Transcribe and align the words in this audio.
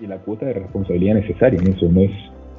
Y 0.00 0.06
la 0.06 0.18
cuota 0.18 0.46
de 0.46 0.54
responsabilidad 0.54 1.14
necesaria 1.14 1.58
en 1.60 1.68
eso 1.68 1.88
no 1.90 2.00
es, 2.00 2.10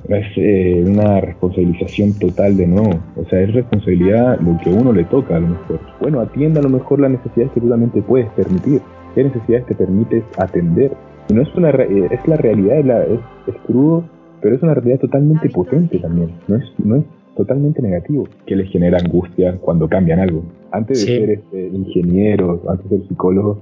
no 0.07 0.15
es 0.15 0.25
eh, 0.37 0.83
una 0.85 1.21
responsabilización 1.21 2.17
total 2.19 2.57
de 2.57 2.67
no. 2.67 2.83
O 3.15 3.25
sea, 3.29 3.41
es 3.41 3.53
responsabilidad 3.53 4.39
lo 4.39 4.57
que 4.57 4.69
a 4.69 4.73
uno 4.73 4.91
le 4.91 5.03
toca 5.05 5.35
a 5.35 5.39
lo 5.39 5.47
mejor. 5.49 5.79
Bueno, 5.99 6.19
atienda 6.19 6.59
a 6.59 6.63
lo 6.63 6.69
mejor 6.69 6.99
las 6.99 7.11
necesidades 7.11 7.51
que 7.53 7.61
tú 7.61 7.69
también 7.69 7.91
te 7.91 8.01
puedes 8.01 8.29
permitir. 8.31 8.81
¿Qué 9.15 9.23
necesidades 9.23 9.65
te 9.65 9.75
permites 9.75 10.23
atender? 10.37 10.91
Y 11.29 11.33
no 11.33 11.41
es 11.41 11.55
una 11.55 11.69
eh, 11.69 12.07
es 12.11 12.27
la 12.27 12.37
realidad, 12.37 12.79
es, 12.79 12.85
la, 12.85 13.03
es, 13.03 13.55
crudo, 13.65 14.03
pero 14.41 14.55
es 14.55 14.63
una 14.63 14.73
realidad 14.73 14.99
totalmente 14.99 15.49
potente 15.49 15.99
también. 15.99 16.31
No 16.47 16.57
es, 16.57 16.63
no 16.79 16.95
es 16.97 17.03
totalmente 17.35 17.81
negativo. 17.81 18.27
Que 18.45 18.55
les 18.55 18.69
genera 18.71 18.97
angustia 18.97 19.57
cuando 19.57 19.87
cambian 19.87 20.19
algo. 20.19 20.43
Antes 20.71 21.05
de 21.05 21.17
ser 21.17 21.29
este, 21.29 21.67
ingenieros, 21.67 22.61
antes 22.67 22.89
de 22.89 22.97
ser 22.97 23.07
psicólogos, 23.07 23.57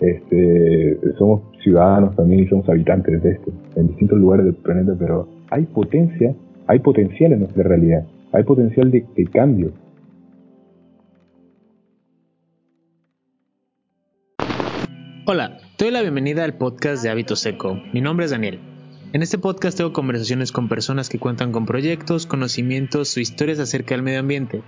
este, 0.00 0.98
somos 1.18 1.42
ciudadanos 1.62 2.16
también 2.16 2.44
y 2.44 2.48
somos 2.48 2.68
habitantes 2.68 3.22
de 3.22 3.32
esto, 3.32 3.52
en 3.76 3.88
distintos 3.88 4.18
lugares 4.18 4.44
del 4.44 4.54
planeta, 4.54 4.94
pero 4.98 5.28
hay 5.50 5.64
potencia, 5.64 6.34
hay 6.66 6.78
potencial 6.78 7.32
en 7.32 7.40
nuestra 7.40 7.62
realidad, 7.62 8.04
hay 8.32 8.42
potencial 8.44 8.90
de, 8.90 9.04
cambio. 9.32 9.72
Hola, 15.26 15.58
te 15.76 15.84
doy 15.84 15.92
la 15.92 16.02
bienvenida 16.02 16.44
al 16.44 16.54
podcast 16.54 17.02
de 17.02 17.10
Hábito 17.10 17.36
Seco. 17.36 17.78
Mi 17.92 18.00
nombre 18.00 18.24
es 18.24 18.32
Daniel. 18.32 18.58
En 19.12 19.22
este 19.22 19.38
podcast 19.38 19.76
tengo 19.76 19.92
conversaciones 19.92 20.52
con 20.52 20.68
personas 20.68 21.08
que 21.08 21.18
cuentan 21.18 21.52
con 21.52 21.66
proyectos, 21.66 22.26
conocimientos 22.26 23.16
o 23.16 23.20
historias 23.20 23.58
acerca 23.58 23.94
del 23.94 24.02
medio 24.02 24.20
ambiente. 24.20 24.62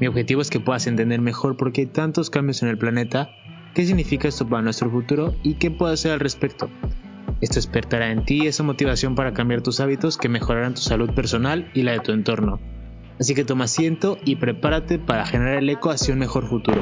Mi 0.00 0.06
objetivo 0.06 0.40
es 0.40 0.50
que 0.50 0.60
puedas 0.60 0.86
entender 0.86 1.20
mejor 1.20 1.56
por 1.56 1.72
qué 1.72 1.82
hay 1.82 1.86
tantos 1.86 2.30
cambios 2.30 2.62
en 2.62 2.68
el 2.68 2.78
planeta 2.78 3.30
qué 3.76 3.84
significa 3.84 4.26
esto 4.26 4.48
para 4.48 4.62
nuestro 4.62 4.90
futuro 4.90 5.34
y 5.42 5.56
qué 5.56 5.70
puedo 5.70 5.92
hacer 5.92 6.12
al 6.12 6.20
respecto. 6.20 6.70
Esto 7.42 7.56
despertará 7.56 8.10
en 8.10 8.24
ti 8.24 8.46
esa 8.46 8.62
motivación 8.62 9.14
para 9.14 9.34
cambiar 9.34 9.60
tus 9.60 9.80
hábitos 9.80 10.16
que 10.16 10.30
mejorarán 10.30 10.72
tu 10.72 10.80
salud 10.80 11.10
personal 11.10 11.70
y 11.74 11.82
la 11.82 11.92
de 11.92 12.00
tu 12.00 12.12
entorno. 12.12 12.58
Así 13.20 13.34
que 13.34 13.44
toma 13.44 13.64
asiento 13.64 14.16
y 14.24 14.36
prepárate 14.36 14.98
para 14.98 15.26
generar 15.26 15.58
el 15.58 15.68
eco 15.68 15.90
hacia 15.90 16.14
un 16.14 16.20
mejor 16.20 16.48
futuro. 16.48 16.80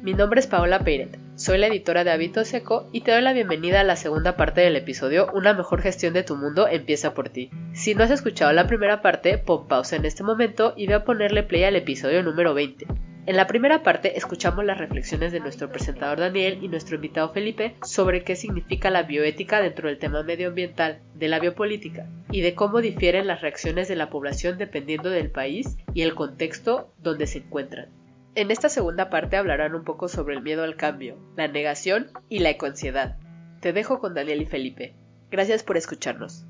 Mi 0.00 0.14
nombre 0.14 0.40
es 0.40 0.46
Paola 0.46 0.78
Peiret, 0.78 1.18
soy 1.34 1.58
la 1.58 1.66
editora 1.66 2.04
de 2.04 2.12
Hábitos 2.12 2.54
Eco 2.54 2.88
y 2.90 3.02
te 3.02 3.12
doy 3.12 3.20
la 3.20 3.34
bienvenida 3.34 3.80
a 3.80 3.84
la 3.84 3.96
segunda 3.96 4.34
parte 4.34 4.62
del 4.62 4.76
episodio 4.76 5.30
Una 5.34 5.52
mejor 5.52 5.82
gestión 5.82 6.14
de 6.14 6.22
tu 6.22 6.36
mundo 6.36 6.66
empieza 6.68 7.12
por 7.12 7.28
ti. 7.28 7.50
Si 7.74 7.94
no 7.94 8.02
has 8.02 8.10
escuchado 8.10 8.50
la 8.54 8.66
primera 8.66 9.02
parte, 9.02 9.36
pon 9.36 9.68
pausa 9.68 9.96
en 9.96 10.06
este 10.06 10.22
momento 10.22 10.72
y 10.74 10.86
ve 10.86 10.94
a 10.94 11.04
ponerle 11.04 11.42
play 11.42 11.64
al 11.64 11.76
episodio 11.76 12.22
número 12.22 12.54
20. 12.54 13.09
En 13.26 13.36
la 13.36 13.46
primera 13.46 13.82
parte 13.82 14.16
escuchamos 14.16 14.64
las 14.64 14.78
reflexiones 14.78 15.30
de 15.30 15.40
nuestro 15.40 15.68
presentador 15.68 16.18
Daniel 16.18 16.58
y 16.62 16.68
nuestro 16.68 16.96
invitado 16.96 17.28
Felipe 17.32 17.74
sobre 17.82 18.24
qué 18.24 18.34
significa 18.34 18.90
la 18.90 19.02
bioética 19.02 19.60
dentro 19.60 19.88
del 19.88 19.98
tema 19.98 20.22
medioambiental, 20.22 21.00
de 21.14 21.28
la 21.28 21.38
biopolítica 21.38 22.06
y 22.32 22.40
de 22.40 22.54
cómo 22.54 22.80
difieren 22.80 23.26
las 23.26 23.42
reacciones 23.42 23.88
de 23.88 23.96
la 23.96 24.08
población 24.08 24.56
dependiendo 24.56 25.10
del 25.10 25.30
país 25.30 25.76
y 25.92 26.00
el 26.02 26.14
contexto 26.14 26.92
donde 26.98 27.26
se 27.26 27.38
encuentran. 27.38 27.88
En 28.34 28.50
esta 28.50 28.70
segunda 28.70 29.10
parte 29.10 29.36
hablarán 29.36 29.74
un 29.74 29.84
poco 29.84 30.08
sobre 30.08 30.34
el 30.34 30.42
miedo 30.42 30.62
al 30.62 30.76
cambio, 30.76 31.16
la 31.36 31.46
negación 31.46 32.06
y 32.30 32.38
la 32.38 32.50
ecoansiedad. 32.50 33.18
Te 33.60 33.74
dejo 33.74 33.98
con 33.98 34.14
Daniel 34.14 34.40
y 34.40 34.46
Felipe. 34.46 34.94
Gracias 35.30 35.62
por 35.62 35.76
escucharnos. 35.76 36.46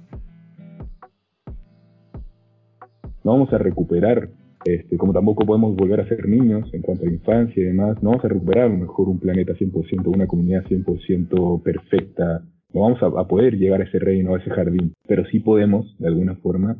No 3.24 3.32
vamos 3.32 3.52
a 3.52 3.58
recuperar 3.58 4.28
este, 4.64 4.96
como 4.96 5.12
tampoco 5.12 5.46
podemos 5.46 5.74
volver 5.74 6.00
a 6.00 6.08
ser 6.08 6.28
niños 6.28 6.68
en 6.72 6.82
cuanto 6.82 7.04
a 7.04 7.10
infancia 7.10 7.62
y 7.62 7.66
demás, 7.66 8.02
no 8.02 8.10
vamos 8.10 8.24
a 8.24 8.28
recuperar 8.28 8.64
a 8.64 8.68
lo 8.68 8.78
mejor 8.78 9.08
un 9.08 9.18
planeta 9.18 9.54
100%, 9.54 10.06
una 10.06 10.26
comunidad 10.26 10.64
100% 10.64 11.62
perfecta, 11.62 12.42
no 12.72 12.82
vamos 12.82 13.02
a, 13.02 13.26
poder 13.26 13.56
llegar 13.56 13.80
a 13.80 13.84
ese 13.84 13.98
reino, 13.98 14.34
a 14.34 14.38
ese 14.38 14.50
jardín, 14.50 14.92
pero 15.06 15.24
sí 15.26 15.40
podemos, 15.40 15.96
de 15.98 16.08
alguna 16.08 16.36
forma, 16.36 16.76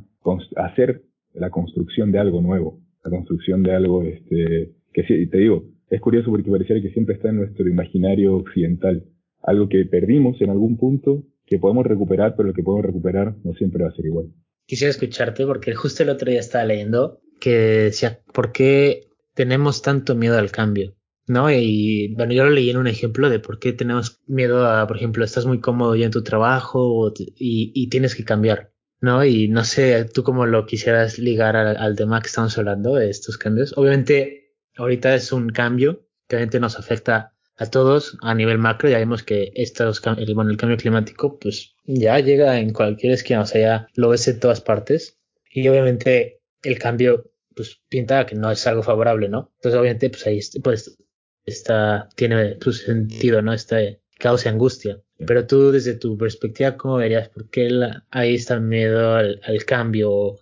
hacer 0.57 1.03
la 1.35 1.51
construcción 1.51 2.13
de 2.13 2.19
algo 2.19 2.41
nuevo, 2.41 2.81
la 3.05 3.11
construcción 3.11 3.63
de 3.63 3.75
algo, 3.75 4.03
este, 4.03 4.73
que 4.93 5.03
sí, 5.05 5.27
te 5.27 5.39
digo, 5.39 5.65
es 5.89 6.01
curioso 6.01 6.31
porque 6.31 6.51
pareciera 6.51 6.81
que 6.81 6.93
siempre 6.93 7.17
está 7.17 7.31
en 7.31 7.37
nuestro 7.37 7.69
imaginario 7.69 8.37
occidental, 8.37 9.05
algo 9.43 9.69
que 9.69 9.85
perdimos 9.87 10.41
en 10.41 10.51
algún 10.51 10.77
punto, 10.77 11.25
que 11.47 11.59
podemos 11.59 11.85
recuperar, 11.85 12.37
pero 12.37 12.49
lo 12.49 12.55
que 12.55 12.63
podemos 12.63 12.87
recuperar 12.87 13.35
no 13.43 13.55
siempre 13.55 13.83
va 13.83 13.91
a 13.91 13.95
ser 13.95 14.07
igual. 14.07 14.27
Quisiera 14.67 14.91
escucharte 14.91 15.45
porque 15.47 15.75
justo 15.75 16.05
el 16.05 16.11
otro 16.11 16.31
día 16.31 16.39
estaba 16.39 16.65
leyendo 16.65 17.19
que 17.41 17.51
decía, 17.51 18.21
¿por 18.33 18.53
qué 18.53 19.09
tenemos 19.35 19.83
tanto 19.83 20.15
miedo 20.15 20.39
al 20.39 20.53
cambio? 20.53 20.95
¿No? 21.27 21.51
Y 21.51 22.15
bueno, 22.15 22.33
yo 22.33 22.45
lo 22.45 22.51
leí 22.51 22.71
en 22.71 22.77
un 22.77 22.87
ejemplo 22.87 23.31
de 23.31 23.39
por 23.39 23.59
qué 23.59 23.73
tenemos 23.73 24.21
miedo 24.27 24.67
a, 24.67 24.87
por 24.87 24.97
ejemplo, 24.97 25.25
estás 25.25 25.47
muy 25.47 25.61
cómodo 25.61 25.95
ya 25.95 26.07
en 26.07 26.11
tu 26.11 26.23
trabajo 26.23 27.13
y, 27.17 27.89
tienes 27.89 28.15
que 28.15 28.25
cambiar, 28.25 28.73
¿no? 29.01 29.25
Y 29.25 29.49
no 29.49 29.65
sé, 29.65 30.05
tú 30.05 30.25
cómo 30.25 30.47
lo 30.47 30.67
quisieras 30.67 31.19
ligar 31.19 31.57
al, 31.57 31.97
tema 31.97 32.21
que 32.21 32.27
estamos 32.29 32.59
hablando 32.59 32.97
de 32.97 33.11
estos 33.11 33.39
cambios. 33.39 33.77
Obviamente, 33.77 34.55
ahorita 34.77 35.15
es 35.15 35.33
un 35.33 35.51
cambio 35.51 36.05
que 36.27 36.37
obviamente 36.37 36.61
nos 36.61 36.79
afecta 36.79 37.35
a 37.57 37.67
todos 37.67 38.19
a 38.23 38.35
nivel 38.35 38.59
macro. 38.59 38.89
Ya 38.89 38.99
vemos 38.99 39.23
que 39.23 39.53
estos, 39.55 40.03
el, 40.17 40.35
bueno, 40.35 40.51
el 40.51 40.57
cambio 40.57 40.79
climático, 40.79 41.39
pues 41.39 41.77
ya 41.85 42.19
llega 42.19 42.59
en 42.59 42.73
cualquier 42.73 43.13
esquina, 43.13 43.43
o 43.43 43.47
sea, 43.47 43.61
ya 43.61 43.89
lo 43.95 44.09
ves 44.09 44.27
en 44.27 44.41
todas 44.41 44.61
partes. 44.61 45.21
Y 45.53 45.69
obviamente 45.69 46.40
el 46.63 46.79
cambio 46.79 47.31
pues 47.55 47.81
pinta 47.89 48.27
que 48.27 48.35
no 48.35 48.51
es 48.51 48.67
algo 48.67 48.83
favorable, 48.83 49.29
¿no? 49.29 49.51
Entonces 49.57 49.81
obviamente 49.81 50.11
pues 50.11 50.27
ahí 50.27 50.41
pues 50.63 50.97
está, 51.45 52.09
tiene 52.17 52.57
su 52.61 52.73
sentido, 52.73 53.43
¿no? 53.43 53.53
Esta 53.53 53.79
causa 54.19 54.51
angustia. 54.51 55.01
Pero 55.27 55.47
tú 55.47 55.71
desde 55.71 55.95
tu 55.95 56.17
perspectiva, 56.17 56.77
¿cómo 56.77 56.97
verías? 56.97 57.29
¿Por 57.29 57.51
qué 57.51 57.69
ahí 58.11 58.35
está 58.35 58.55
el 58.55 58.63
miedo 58.63 59.15
al, 59.15 59.65
cambio? 59.67 60.37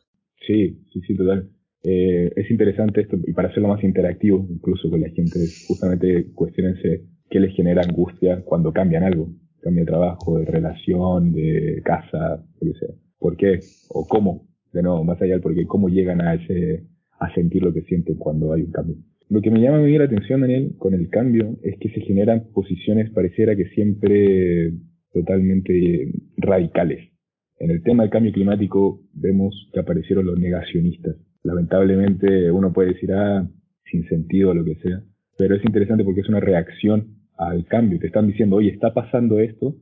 Sí, 0.46 0.78
sí, 0.92 1.00
sí, 1.06 1.16
total. 1.16 1.50
Eh, 1.82 2.30
es 2.36 2.50
interesante 2.50 3.00
esto 3.02 3.16
y 3.24 3.32
para 3.32 3.48
hacerlo 3.48 3.68
más 3.68 3.82
interactivo, 3.82 4.46
incluso 4.50 4.90
con 4.90 5.00
la 5.00 5.08
gente, 5.10 5.38
justamente 5.66 6.26
cuestionense 6.34 7.02
qué 7.30 7.40
les 7.40 7.54
genera 7.54 7.82
angustia 7.82 8.42
cuando 8.44 8.72
cambian 8.72 9.04
algo. 9.04 9.30
Cambia 9.60 9.82
de 9.82 9.86
trabajo, 9.86 10.38
de 10.38 10.44
relación, 10.44 11.32
de 11.32 11.82
casa, 11.84 12.44
lo 12.60 12.72
que 12.72 12.78
sea. 12.78 12.94
¿Por 13.18 13.36
qué? 13.36 13.58
¿O 13.88 14.06
cómo? 14.06 14.47
De 14.72 14.82
nuevo, 14.82 15.04
más 15.04 15.20
allá 15.20 15.32
del 15.32 15.42
porque 15.42 15.66
cómo 15.66 15.88
llegan 15.88 16.20
a 16.20 16.34
ese, 16.34 16.84
a 17.18 17.32
sentir 17.34 17.62
lo 17.62 17.72
que 17.72 17.82
sienten 17.82 18.16
cuando 18.16 18.52
hay 18.52 18.62
un 18.62 18.72
cambio. 18.72 18.96
Lo 19.28 19.42
que 19.42 19.50
me 19.50 19.60
llama 19.60 19.80
muy 19.80 19.96
la 19.96 20.04
atención, 20.04 20.40
Daniel, 20.40 20.74
con 20.78 20.94
el 20.94 21.10
cambio, 21.10 21.56
es 21.62 21.78
que 21.78 21.90
se 21.90 22.00
generan 22.00 22.48
posiciones 22.54 23.10
pareciera 23.10 23.54
que 23.56 23.68
siempre 23.70 24.72
totalmente 25.12 26.12
radicales. 26.36 27.10
En 27.58 27.70
el 27.70 27.82
tema 27.82 28.04
del 28.04 28.10
cambio 28.10 28.32
climático 28.32 29.00
vemos 29.12 29.68
que 29.72 29.80
aparecieron 29.80 30.26
los 30.26 30.38
negacionistas. 30.38 31.16
Lamentablemente 31.42 32.50
uno 32.50 32.72
puede 32.72 32.94
decir, 32.94 33.12
ah, 33.12 33.48
sin 33.90 34.06
sentido 34.08 34.54
lo 34.54 34.64
que 34.64 34.76
sea, 34.76 35.02
pero 35.36 35.56
es 35.56 35.64
interesante 35.64 36.04
porque 36.04 36.20
es 36.20 36.28
una 36.28 36.40
reacción 36.40 37.18
al 37.36 37.66
cambio. 37.66 37.98
Te 37.98 38.06
están 38.06 38.26
diciendo, 38.28 38.56
oye, 38.56 38.70
está 38.70 38.94
pasando 38.94 39.40
esto, 39.40 39.76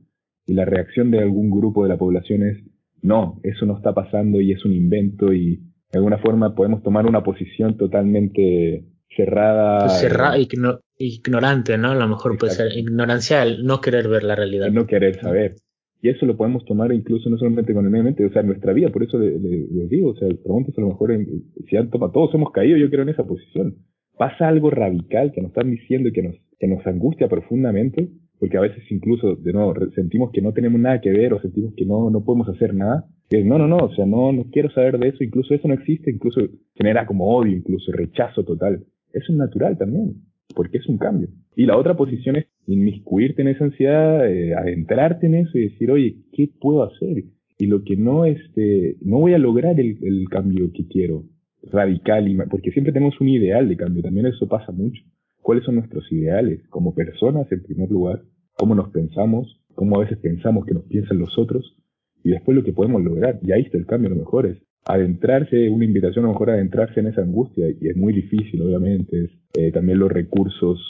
y 0.45 0.53
la 0.53 0.65
reacción 0.65 1.11
de 1.11 1.19
algún 1.19 1.51
grupo 1.51 1.83
de 1.83 1.89
la 1.89 1.97
población 1.97 2.43
es, 2.43 2.57
no, 3.01 3.39
eso 3.43 3.65
no 3.65 3.77
está 3.77 3.93
pasando 3.93 4.41
y 4.41 4.51
es 4.51 4.63
un 4.65 4.73
invento 4.73 5.33
y 5.33 5.57
de 5.91 5.99
alguna 5.99 6.17
forma 6.17 6.55
podemos 6.55 6.83
tomar 6.83 7.05
una 7.05 7.23
posición 7.23 7.77
totalmente 7.77 8.85
cerrada. 9.15 9.89
Cerrada, 9.89 10.37
ignorante, 10.97 11.77
¿no? 11.77 11.91
A 11.91 11.95
lo 11.95 12.07
mejor 12.07 12.37
puede 12.37 12.53
ser 12.53 12.77
ignorancia 12.77 13.41
al 13.41 13.63
no 13.63 13.81
querer 13.81 14.07
ver 14.07 14.23
la 14.23 14.35
realidad. 14.35 14.69
no 14.71 14.85
querer 14.85 15.19
saber. 15.19 15.55
Y 16.01 16.09
eso 16.09 16.25
lo 16.25 16.37
podemos 16.37 16.63
tomar 16.65 16.91
incluso 16.93 17.29
no 17.29 17.37
solamente 17.37 17.73
con 17.73 17.85
el 17.85 17.91
medio 17.91 18.01
ambiente, 18.01 18.25
o 18.25 18.31
sea, 18.31 18.41
en 18.41 18.47
nuestra 18.47 18.73
vida, 18.73 18.89
por 18.89 19.03
eso 19.03 19.17
les, 19.17 19.89
digo, 19.89 20.11
o 20.11 20.15
sea, 20.15 20.27
preguntas 20.27 20.77
a 20.77 20.81
lo 20.81 20.89
mejor, 20.89 21.17
si 21.67 21.75
han 21.75 21.89
tomado, 21.89 22.11
todos 22.11 22.35
hemos 22.35 22.51
caído, 22.51 22.77
yo 22.77 22.89
creo, 22.89 23.01
en 23.01 23.09
esa 23.09 23.23
posición. 23.23 23.75
Pasa 24.15 24.47
algo 24.47 24.69
radical 24.69 25.31
que 25.31 25.41
nos 25.41 25.49
están 25.49 25.71
diciendo 25.71 26.09
y 26.09 26.13
que 26.13 26.23
nos, 26.23 26.35
que 26.59 26.67
nos 26.67 26.85
angustia 26.85 27.27
profundamente, 27.27 28.09
porque 28.39 28.57
a 28.57 28.61
veces 28.61 28.83
incluso, 28.91 29.35
de 29.35 29.53
nuevo, 29.53 29.73
sentimos 29.95 30.31
que 30.31 30.41
no 30.41 30.53
tenemos 30.53 30.79
nada 30.79 31.01
que 31.01 31.11
ver 31.11 31.33
o 31.33 31.41
sentimos 31.41 31.73
que 31.75 31.85
no, 31.85 32.09
no 32.09 32.23
podemos 32.23 32.47
hacer 32.49 32.73
nada. 32.73 33.05
No, 33.31 33.57
no, 33.57 33.67
no, 33.67 33.77
o 33.77 33.93
sea, 33.93 34.05
no, 34.05 34.31
no 34.31 34.45
quiero 34.51 34.69
saber 34.71 34.97
de 34.99 35.09
eso, 35.09 35.23
incluso 35.23 35.53
eso 35.53 35.67
no 35.67 35.73
existe, 35.73 36.11
incluso 36.11 36.41
genera 36.75 37.05
como 37.05 37.35
odio, 37.35 37.57
incluso 37.57 37.91
rechazo 37.91 38.43
total. 38.43 38.85
Eso 39.11 39.31
es 39.31 39.37
natural 39.37 39.77
también, 39.77 40.15
porque 40.55 40.77
es 40.77 40.87
un 40.87 40.97
cambio. 40.97 41.27
Y 41.55 41.65
la 41.65 41.77
otra 41.77 41.97
posición 41.97 42.37
es 42.37 42.45
inmiscuirte 42.67 43.41
en 43.41 43.49
esa 43.49 43.65
ansiedad, 43.65 44.31
eh, 44.31 44.53
adentrarte 44.53 45.25
en 45.25 45.35
eso 45.35 45.57
y 45.57 45.69
decir, 45.69 45.91
oye, 45.91 46.17
¿qué 46.31 46.49
puedo 46.61 46.83
hacer? 46.83 47.23
Y 47.57 47.65
lo 47.65 47.83
que 47.83 47.97
no, 47.97 48.25
este, 48.25 48.95
no 49.01 49.19
voy 49.19 49.33
a 49.33 49.39
lograr 49.39 49.79
el, 49.79 49.97
el 50.03 50.29
cambio 50.29 50.71
que 50.71 50.87
quiero, 50.87 51.23
radical, 51.63 52.29
y, 52.29 52.37
porque 52.49 52.71
siempre 52.71 52.93
tenemos 52.93 53.19
un 53.19 53.29
ideal 53.29 53.67
de 53.67 53.75
cambio, 53.75 54.03
también 54.03 54.27
eso 54.27 54.47
pasa 54.47 54.71
mucho 54.71 55.01
cuáles 55.47 55.63
son 55.63 55.75
nuestros 55.75 56.11
ideales 56.11 56.59
como 56.67 56.93
personas 56.93 57.49
en 57.53 57.63
primer 57.63 57.89
lugar, 57.89 58.21
cómo 58.57 58.75
nos 58.75 58.89
pensamos, 58.89 59.61
cómo 59.75 59.95
a 59.95 60.01
veces 60.01 60.17
pensamos 60.17 60.65
que 60.65 60.73
nos 60.73 60.83
piensan 60.83 61.19
los 61.19 61.39
otros 61.39 61.77
y 62.21 62.31
después 62.31 62.53
lo 62.53 62.65
que 62.65 62.73
podemos 62.73 63.01
lograr. 63.01 63.39
Y 63.41 63.53
ahí 63.53 63.61
está 63.61 63.77
el 63.77 63.85
cambio, 63.85 64.09
lo 64.09 64.17
mejor 64.17 64.45
es 64.45 64.57
adentrarse, 64.83 65.69
una 65.69 65.85
invitación 65.85 66.25
a 66.25 66.27
lo 66.27 66.33
mejor 66.33 66.49
a 66.49 66.55
adentrarse 66.55 66.99
en 66.99 67.07
esa 67.07 67.21
angustia 67.21 67.65
y 67.69 67.87
es 67.87 67.95
muy 67.95 68.11
difícil, 68.11 68.61
obviamente, 68.61 69.23
es, 69.23 69.31
eh, 69.57 69.71
también 69.71 69.99
los 69.99 70.11
recursos, 70.11 70.81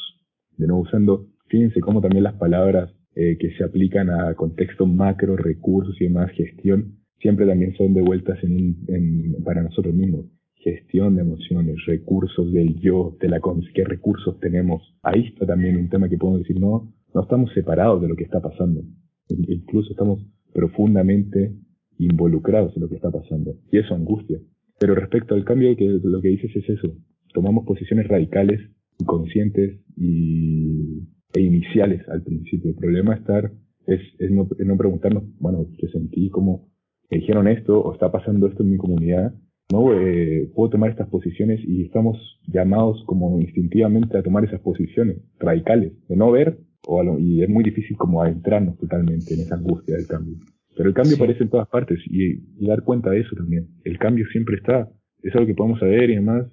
de 0.57 0.65
nuevo 0.65 0.81
usando 0.81 1.27
fíjense 1.50 1.80
cómo 1.80 2.01
también 2.01 2.24
las 2.24 2.33
palabras 2.33 2.92
eh, 3.13 3.38
que 3.39 3.51
se 3.51 3.63
aplican 3.63 4.09
a 4.09 4.33
contexto 4.33 4.88
macro, 4.88 5.38
recursos 5.38 5.95
y 6.01 6.06
demás, 6.06 6.31
gestión, 6.31 6.98
siempre 7.19 7.45
también 7.45 7.75
son 7.75 7.94
devueltas 7.94 8.44
en, 8.44 8.75
en, 8.88 9.44
para 9.44 9.62
nosotros 9.62 9.94
mismos. 9.94 10.25
Gestión 10.68 11.16
de 11.16 11.22
emociones, 11.22 11.78
recursos 11.86 12.52
del 12.52 12.75
yo, 12.81 13.16
de 13.22 13.30
la 13.30 13.40
qué 13.74 13.86
recursos 13.86 14.38
tenemos. 14.42 14.81
Ahí 15.02 15.28
está 15.28 15.46
también 15.46 15.78
un 15.78 15.88
tema 15.88 16.10
que 16.10 16.18
podemos 16.18 16.42
decir, 16.42 16.60
no, 16.60 16.94
no 17.14 17.22
estamos 17.22 17.54
separados 17.54 18.02
de 18.02 18.10
lo 18.10 18.18
que 18.18 18.25
está 18.25 18.42
pasando. 18.42 18.81
Incluso 19.30 19.92
estamos 19.92 20.19
profundamente 20.54 21.54
involucrados 22.00 22.75
en 22.75 22.81
lo 22.81 22.90
que 22.90 22.96
está 22.96 23.10
pasando. 23.10 23.56
Y 23.72 23.78
eso 23.78 23.96
angustia. 23.96 24.40
Pero 24.78 24.94
respecto 24.94 25.36
al 25.36 25.46
cambio, 25.46 25.74
que 25.78 25.86
lo 26.04 26.22
que 26.22 26.28
dices 26.28 26.54
es 26.54 26.69
eso. 26.69 26.94
Tomamos 27.34 27.66
posiciones 27.66 28.06
radicales, 28.10 28.60
inconscientes 29.00 29.80
y, 29.96 31.08
e 31.34 31.42
iniciales 31.44 32.08
al 32.10 32.24
principio. 32.24 32.72
El 32.72 32.75
problema 32.75 33.16
estar 33.16 33.54
es, 33.86 34.02
es 34.19 34.31
no, 34.31 34.50
no, 34.66 34.78
preguntarnos, 34.78 35.24
bueno, 35.40 35.66
¿qué 35.78 35.88
sentí? 35.88 36.30
¿Cómo 36.30 36.68
me 37.10 37.19
dijeron 37.19 37.48
esto? 37.48 37.80
¿O 37.81 37.94
está 37.94 38.12
pasando 38.12 38.48
esto 38.48 38.64
en 38.64 38.72
mi 38.72 38.78
comunidad? 38.78 39.34
No 39.72 39.94
eh, 39.94 40.50
puedo 40.56 40.69
tomar 40.69 40.92
estas 40.92 41.10
posiciones 41.10 41.60
y 41.66 41.84
estamos 41.84 42.18
llamados 42.48 43.04
como 43.06 43.40
instintivamente 43.42 44.18
a 44.18 44.24
tomar 44.24 44.46
esas 44.46 44.62
posiciones 44.62 45.18
radicales, 45.40 45.94
de 46.08 46.16
no 46.16 46.31
ver, 46.31 46.60
o 46.88 47.19
y 47.19 47.44
es 47.44 47.50
muy 47.50 47.66
difícil 47.66 47.98
como 47.98 48.22
adentrarnos 48.22 48.78
totalmente 48.78 49.34
en 49.34 49.42
esa 49.42 49.56
angustia 49.56 49.98
del 49.98 50.08
cambio. 50.08 50.38
Pero 50.75 50.90
el 50.90 50.96
cambio 50.96 51.16
aparece 51.16 51.44
en 51.44 51.50
todas 51.50 51.68
partes 51.68 52.00
y, 52.06 52.66
dar 52.66 52.84
cuenta 52.84 53.10
de 53.10 53.22
eso 53.22 53.36
también. 53.36 53.68
El 53.84 53.98
cambio 53.98 54.25
siempre 54.31 54.58
está. 54.58 54.90
Es 55.22 55.36
algo 55.36 55.48
que 55.48 55.56
podemos 55.56 55.80
saber 55.80 56.12
y 56.12 56.14
además, 56.14 56.46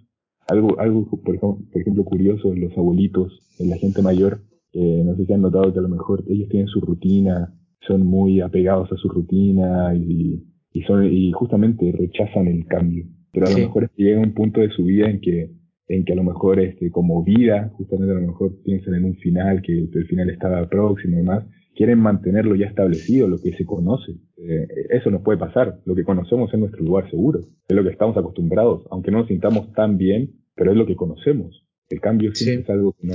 algo, 0.48 0.80
algo 0.80 1.08
por, 1.22 1.36
ejemplo, 1.74 2.04
curioso 2.04 2.52
en 2.52 2.62
los 2.62 2.76
abuelitos, 2.76 3.38
en 3.60 3.70
la 3.70 3.76
gente 3.76 4.02
mayor, 4.02 4.40
eh, 4.72 5.02
no 5.04 5.14
sé 5.14 5.26
si 5.26 5.32
han 5.32 5.42
notado 5.42 5.72
que 5.72 5.78
a 5.78 5.82
lo 5.82 5.88
mejor 5.88 6.24
ellos 6.26 6.48
tienen 6.48 6.68
su 6.68 6.80
rutina, 6.80 7.54
son 7.86 8.04
muy 8.06 8.40
apegados 8.40 8.90
a 8.90 8.96
su 8.96 9.08
rutina 9.08 9.94
y, 9.94 10.42
y, 10.74 10.82
son, 10.82 11.10
y 11.10 11.32
justamente 11.32 11.90
rechazan 11.92 12.48
el 12.48 12.66
cambio. 12.66 13.06
Pero 13.32 13.46
a 13.46 13.50
lo 13.50 13.56
mejor 13.56 13.84
es 13.84 13.90
que 13.96 14.02
llega 14.02 14.20
un 14.20 14.34
punto 14.34 14.60
de 14.60 14.68
su 14.68 14.84
vida 14.84 15.08
en 15.08 15.20
que 15.20 15.50
en 15.86 16.04
que 16.06 16.14
a 16.14 16.16
lo 16.16 16.24
mejor 16.24 16.60
este 16.60 16.90
como 16.90 17.22
vida 17.24 17.70
justamente 17.74 18.12
a 18.12 18.18
lo 18.18 18.26
mejor 18.26 18.62
piensan 18.62 18.94
en 18.94 19.04
un 19.04 19.16
final 19.16 19.60
que 19.60 19.72
el 19.72 20.06
final 20.06 20.30
estaba 20.30 20.66
próximo 20.68 21.14
y 21.14 21.18
demás 21.18 21.44
quieren 21.74 21.98
mantenerlo 21.98 22.54
ya 22.54 22.66
establecido, 22.66 23.28
lo 23.28 23.40
que 23.40 23.52
se 23.52 23.64
conoce. 23.64 24.12
Eh, 24.38 24.66
eso 24.90 25.10
nos 25.10 25.22
puede 25.22 25.38
pasar. 25.38 25.80
Lo 25.84 25.94
que 25.94 26.04
conocemos 26.04 26.52
es 26.52 26.58
nuestro 26.58 26.84
lugar 26.84 27.10
seguro. 27.10 27.40
Es 27.68 27.76
lo 27.76 27.82
que 27.82 27.90
estamos 27.90 28.16
acostumbrados, 28.16 28.86
aunque 28.90 29.10
no 29.10 29.18
nos 29.18 29.28
sintamos 29.28 29.72
tan 29.72 29.98
bien, 29.98 30.34
pero 30.54 30.70
es 30.70 30.76
lo 30.76 30.86
que 30.86 30.96
conocemos. 30.96 31.64
El 31.88 32.00
cambio 32.00 32.34
sí. 32.34 32.50
es 32.50 32.70
algo 32.70 32.92
que 32.92 33.06
no 33.06 33.14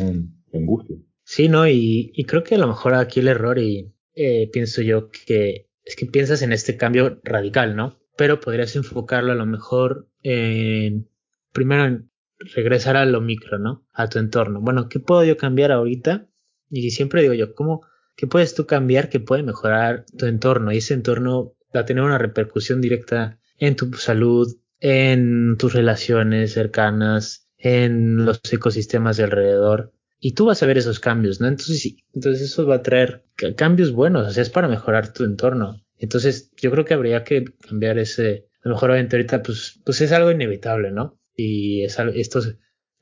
angustia. 0.54 0.98
Sí, 1.24 1.48
no, 1.48 1.68
y, 1.68 2.12
creo 2.28 2.44
que 2.44 2.56
a 2.56 2.58
lo 2.58 2.68
mejor 2.68 2.96
aquí 2.96 3.20
el 3.20 3.28
error, 3.28 3.60
y 3.60 3.94
eh, 4.16 4.50
pienso 4.52 4.82
yo 4.82 5.10
que 5.10 5.69
es 5.90 5.96
que 5.96 6.06
piensas 6.06 6.44
en 6.44 6.54
este 6.54 6.78
cambio 6.78 7.20
radical, 7.24 7.76
¿no? 7.76 8.00
Pero 8.16 8.40
podrías 8.40 8.76
enfocarlo 8.76 9.32
a 9.32 9.36
lo 9.36 9.46
mejor 9.46 10.08
en, 10.22 11.10
primero 11.52 11.86
en 11.86 12.12
regresar 12.38 12.96
a 12.96 13.06
lo 13.06 13.22
micro, 13.22 13.58
¿no? 13.58 13.88
A 13.92 14.08
tu 14.08 14.20
entorno. 14.20 14.62
Bueno, 14.62 14.88
¿qué 14.88 15.00
puedo 15.00 15.24
yo 15.24 15.36
cambiar 15.36 15.72
ahorita? 15.72 16.28
Y 16.70 16.92
siempre 16.92 17.24
digo 17.24 17.34
yo, 17.34 17.56
¿cómo, 17.56 17.82
¿Qué 18.16 18.28
puedes 18.28 18.54
tú 18.54 18.68
cambiar 18.68 19.10
que 19.10 19.20
puede 19.20 19.44
mejorar 19.44 20.06
tu 20.18 20.26
entorno? 20.26 20.72
Y 20.74 20.78
ese 20.78 20.94
entorno 20.94 21.56
va 21.74 21.80
a 21.80 21.86
tener 21.86 22.04
una 22.04 22.18
repercusión 22.18 22.82
directa 22.82 23.40
en 23.58 23.76
tu 23.78 23.94
salud, 23.94 24.58
en 24.82 25.56
tus 25.58 25.74
relaciones 25.74 26.52
cercanas, 26.52 27.50
en 27.58 28.26
los 28.26 28.42
ecosistemas 28.52 29.18
de 29.18 29.24
alrededor. 29.24 29.94
Y 30.20 30.34
tú 30.34 30.46
vas 30.46 30.62
a 30.62 30.66
ver 30.66 30.78
esos 30.78 31.00
cambios, 31.00 31.40
¿no? 31.40 31.48
Entonces, 31.48 31.96
entonces 32.14 32.42
eso 32.42 32.66
va 32.68 32.76
a 32.76 32.84
traer 32.84 33.24
cambios 33.56 33.92
buenos, 33.92 34.28
o 34.28 34.32
sea, 34.32 34.44
es 34.44 34.50
para 34.50 34.68
mejorar 34.68 35.14
tu 35.14 35.24
entorno. 35.24 35.82
Entonces, 35.98 36.52
yo 36.58 36.72
creo 36.72 36.86
que 36.86 36.94
habría 36.94 37.24
que 37.24 37.46
cambiar 37.68 37.98
ese, 38.00 38.48
a 38.64 38.70
lo 38.70 38.76
mejor 38.76 38.92
ahorita, 38.92 39.42
pues, 39.44 39.80
pues 39.86 40.02
es 40.02 40.12
algo 40.12 40.32
inevitable, 40.32 40.92
¿no? 40.92 41.20
Y 41.36 41.84
es 41.84 41.98
esto, 42.16 42.42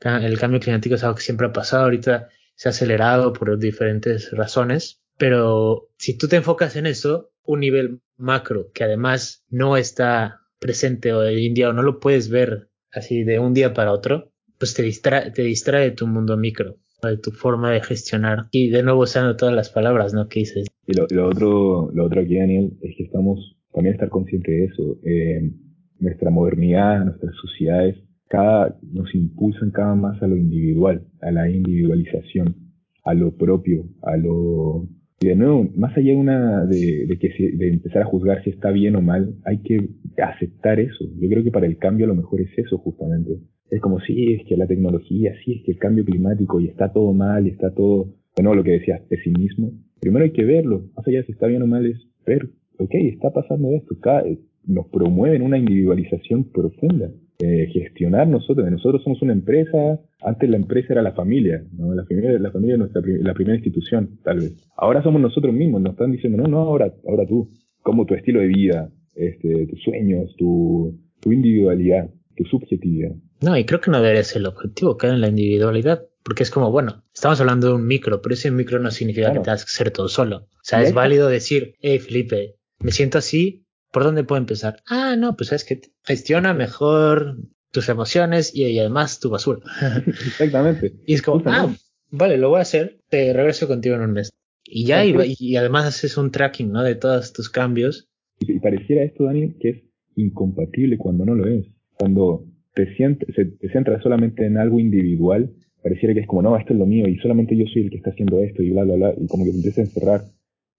el 0.02 0.40
cambio 0.40 0.60
climático 0.60 0.96
es 0.96 1.04
algo 1.04 1.16
que 1.16 1.24
siempre 1.24 1.48
ha 1.48 1.54
pasado, 1.54 1.84
ahorita 1.84 2.30
se 2.56 2.70
ha 2.70 2.72
acelerado 2.72 3.34
por 3.34 3.58
diferentes 3.58 4.32
razones, 4.32 5.02
pero 5.18 5.90
si 5.98 6.18
tú 6.18 6.28
te 6.28 6.36
enfocas 6.36 6.76
en 6.76 6.86
eso, 6.86 7.32
un 7.44 7.62
nivel 7.62 8.02
macro 8.18 8.72
que 8.74 8.84
además 8.84 9.44
no 9.50 9.78
está 9.78 10.42
presente 10.60 11.14
hoy 11.14 11.46
en 11.46 11.54
día 11.54 11.70
o 11.70 11.74
no 11.74 11.82
lo 11.82 12.00
puedes 12.00 12.30
ver 12.30 12.70
así 12.92 13.24
de 13.24 13.40
un 13.40 13.54
día 13.54 13.74
para 13.74 13.92
otro, 13.92 14.32
pues 14.58 14.74
te 14.74 14.84
distrae, 14.84 15.32
te 15.32 15.44
distrae 15.44 15.92
tu 15.92 16.08
mundo 16.08 16.36
micro, 16.36 16.78
de 17.04 17.18
tu 17.18 17.32
forma 17.32 17.72
de 17.72 17.82
gestionar. 17.82 18.48
Y 18.52 18.70
de 18.70 18.84
nuevo 18.84 19.02
usando 19.02 19.36
todas 19.36 19.54
las 19.54 19.70
palabras, 19.70 20.14
¿no? 20.14 20.28
Que 20.28 20.42
dices. 20.42 20.68
Y 20.88 20.94
lo, 20.94 21.28
otro, 21.28 21.92
lo 21.94 22.06
otro 22.06 22.22
aquí, 22.22 22.38
Daniel, 22.38 22.78
es 22.82 22.96
que 22.98 23.04
estamos 23.04 23.58
también 23.74 23.94
estar 23.94 24.10
conscientes 24.10 24.54
de 24.54 24.66
eso. 24.66 24.98
Eh, 25.04 25.52
nuestra 26.00 26.32
modernidad, 26.32 27.06
nuestras 27.06 27.36
sociedades, 27.36 27.98
cada, 28.28 28.78
nos 28.82 29.14
impulsan 29.14 29.72
cada 29.72 29.96
más 29.96 30.22
a 30.22 30.28
lo 30.28 30.36
individual, 30.36 31.06
a 31.22 31.32
la 31.32 31.50
individualización, 31.50 32.56
a 33.04 33.14
lo 33.14 33.36
propio, 33.36 33.86
a 34.02 34.18
lo 34.18 34.88
y 35.20 35.30
de 35.30 35.36
nuevo, 35.36 35.68
más 35.76 35.98
allá 35.98 36.12
de, 36.12 36.16
una, 36.16 36.66
de, 36.66 37.18
que 37.20 37.30
de 37.58 37.70
empezar 37.70 38.04
a 38.04 38.06
juzgar 38.06 38.44
si 38.44 38.52
está 38.52 38.70
bien 38.70 38.96
o 38.96 39.02
mal, 39.02 39.34
hay 39.46 39.64
que 39.64 39.90
aceptar 40.22 40.80
eso. 40.80 41.06
Yo 41.20 41.28
creo 41.28 41.44
que 41.44 41.52
para 41.52 41.66
el 41.66 41.78
cambio 41.78 42.06
a 42.06 42.10
lo 42.10 42.16
mejor 42.16 42.42
es 42.42 42.56
eso 42.56 42.78
justamente. 42.78 43.40
Es 43.70 43.82
como, 43.82 44.00
sí, 44.00 44.34
es 44.34 44.48
que 44.48 44.56
la 44.58 44.68
tecnología, 44.68 45.34
sí, 45.44 45.54
es 45.54 45.64
que 45.64 45.72
el 45.72 45.78
cambio 45.78 46.06
climático 46.06 46.60
y 46.60 46.68
está 46.68 46.92
todo 46.92 47.14
mal 47.14 47.48
y 47.48 47.52
está 47.52 47.74
todo, 47.74 48.14
nuevo 48.40 48.56
lo 48.56 48.64
que 48.64 48.72
decías, 48.72 49.02
pesimismo. 49.10 49.72
Primero 50.00 50.26
hay 50.26 50.32
que 50.32 50.46
verlo, 50.46 50.84
más 50.96 51.08
allá 51.08 51.20
de 51.20 51.26
si 51.26 51.32
está 51.34 51.48
bien 51.48 51.62
o 51.64 51.68
mal, 51.68 51.86
es 51.86 51.98
ver, 52.26 52.50
ok, 52.78 52.94
está 52.94 53.32
pasando 53.32 53.72
esto, 53.72 53.96
cada, 54.00 54.24
nos 54.66 54.88
promueven 54.88 55.42
una 55.42 55.58
individualización 55.58 56.46
profunda 56.46 57.10
eh, 57.40 57.68
gestionar 57.72 58.28
nosotros. 58.28 58.70
Nosotros 58.72 59.04
somos 59.04 59.22
una 59.22 59.34
empresa, 59.34 60.00
antes 60.22 60.50
la 60.50 60.58
empresa 60.58 60.94
era 60.94 61.04
la 61.04 61.12
familia, 61.12 61.64
¿no? 61.72 61.94
la, 61.94 62.04
familia, 62.06 62.40
la 62.40 62.52
familia 62.52 62.74
es 62.74 62.80
nuestra, 62.80 63.02
la 63.06 63.34
primera 63.36 63.56
institución, 63.56 64.18
tal 64.24 64.38
vez. 64.38 64.68
Ahora 64.76 65.04
somos 65.04 65.22
nosotros 65.22 65.54
mismos, 65.54 65.82
nos 65.82 65.94
están 65.94 66.12
diciendo, 66.12 66.42
no, 66.42 66.48
no, 66.48 66.60
ahora, 66.62 66.92
ahora 67.08 67.28
tú, 67.28 67.50
como 67.84 68.08
tu 68.08 68.16
estilo 68.16 68.40
de 68.40 68.48
vida, 68.48 68.90
este, 69.14 69.68
tus 69.68 69.82
sueños, 69.84 70.36
tu, 70.36 71.00
tu 71.20 71.32
individualidad, 71.32 72.10
tu 72.38 72.46
subjetividad. 72.46 73.12
No, 73.42 73.58
y 73.58 73.66
creo 73.66 73.82
que 73.82 73.92
no 73.92 74.02
debería 74.02 74.24
ser 74.24 74.38
el 74.38 74.48
objetivo, 74.48 74.98
caer 74.98 75.16
en 75.16 75.22
la 75.22 75.28
individualidad, 75.28 76.04
porque 76.24 76.44
es 76.44 76.52
como, 76.52 76.72
bueno, 76.72 77.04
estamos 77.14 77.40
hablando 77.42 77.68
de 77.68 77.74
un 77.74 77.88
micro, 77.88 78.22
pero 78.22 78.34
ese 78.34 78.52
micro 78.52 78.80
no 78.80 78.92
significa 78.92 79.34
que 79.34 79.40
tengas 79.40 79.66
que 79.66 79.72
ser 79.72 79.92
todo 79.92 80.08
solo. 80.08 80.38
O 80.38 80.64
sea, 80.64 80.82
es 80.84 80.94
válido 80.94 81.28
decir, 81.28 81.76
hey 81.82 82.00
Felipe, 82.00 82.56
me 82.80 82.92
siento 82.92 83.18
así, 83.18 83.68
¿Por 83.92 84.04
dónde 84.04 84.24
puedo 84.24 84.40
empezar? 84.40 84.82
Ah, 84.86 85.16
no, 85.18 85.36
pues 85.36 85.52
es 85.52 85.64
que 85.64 85.82
gestiona 86.04 86.54
mejor 86.54 87.38
tus 87.72 87.90
emociones 87.90 88.54
y, 88.54 88.78
además 88.80 89.20
tu 89.20 89.30
basura. 89.30 89.60
Exactamente. 90.06 90.94
y 91.06 91.14
es 91.14 91.22
como, 91.22 91.42
ah, 91.46 91.74
vale, 92.12 92.38
lo 92.38 92.50
voy 92.50 92.60
a 92.60 92.64
hacer, 92.64 93.00
te 93.10 93.34
regreso 93.34 93.68
contigo 93.68 93.96
en 93.96 94.02
un 94.02 94.12
mes. 94.14 94.30
Y 94.66 94.86
ya, 94.86 95.06
y, 95.06 95.56
además 95.56 95.86
haces 95.86 96.18
un 96.18 96.32
tracking, 96.32 96.72
¿no? 96.72 96.84
De 96.84 96.96
todos 96.96 97.32
tus 97.32 97.50
cambios. 97.50 98.10
Y, 98.40 98.60
pareciera 98.60 99.04
esto, 99.04 99.24
Dani, 99.24 99.54
que 99.60 99.70
es 99.70 99.84
incompatible 100.16 100.98
cuando 100.98 101.26
no 101.26 101.36
lo 101.36 101.48
es. 101.48 101.66
Cuando 102.00 102.46
te, 102.74 102.94
sientes, 102.96 103.36
te 103.36 103.70
centras 103.70 104.02
solamente 104.04 104.46
en 104.46 104.58
algo 104.58 104.80
individual, 104.80 105.52
pareciera 105.82 106.14
que 106.14 106.22
es 106.22 106.28
como, 106.28 106.42
no, 106.42 106.58
esto 106.58 106.74
es 106.74 106.80
lo 106.80 106.86
mío 106.86 107.08
y 107.08 107.18
solamente 107.18 107.56
yo 107.56 107.66
soy 107.68 107.84
el 107.84 107.90
que 107.90 107.98
está 107.98 108.12
haciendo 108.12 108.40
esto 108.40 108.62
y 108.62 108.72
bla, 108.72 108.84
bla, 108.84 108.96
bla, 108.96 109.14
y 109.18 109.28
como 109.28 109.46
que 109.46 109.52
te 109.52 109.58
empieza 109.58 109.82
a 109.82 109.86
encerrar 109.86 110.22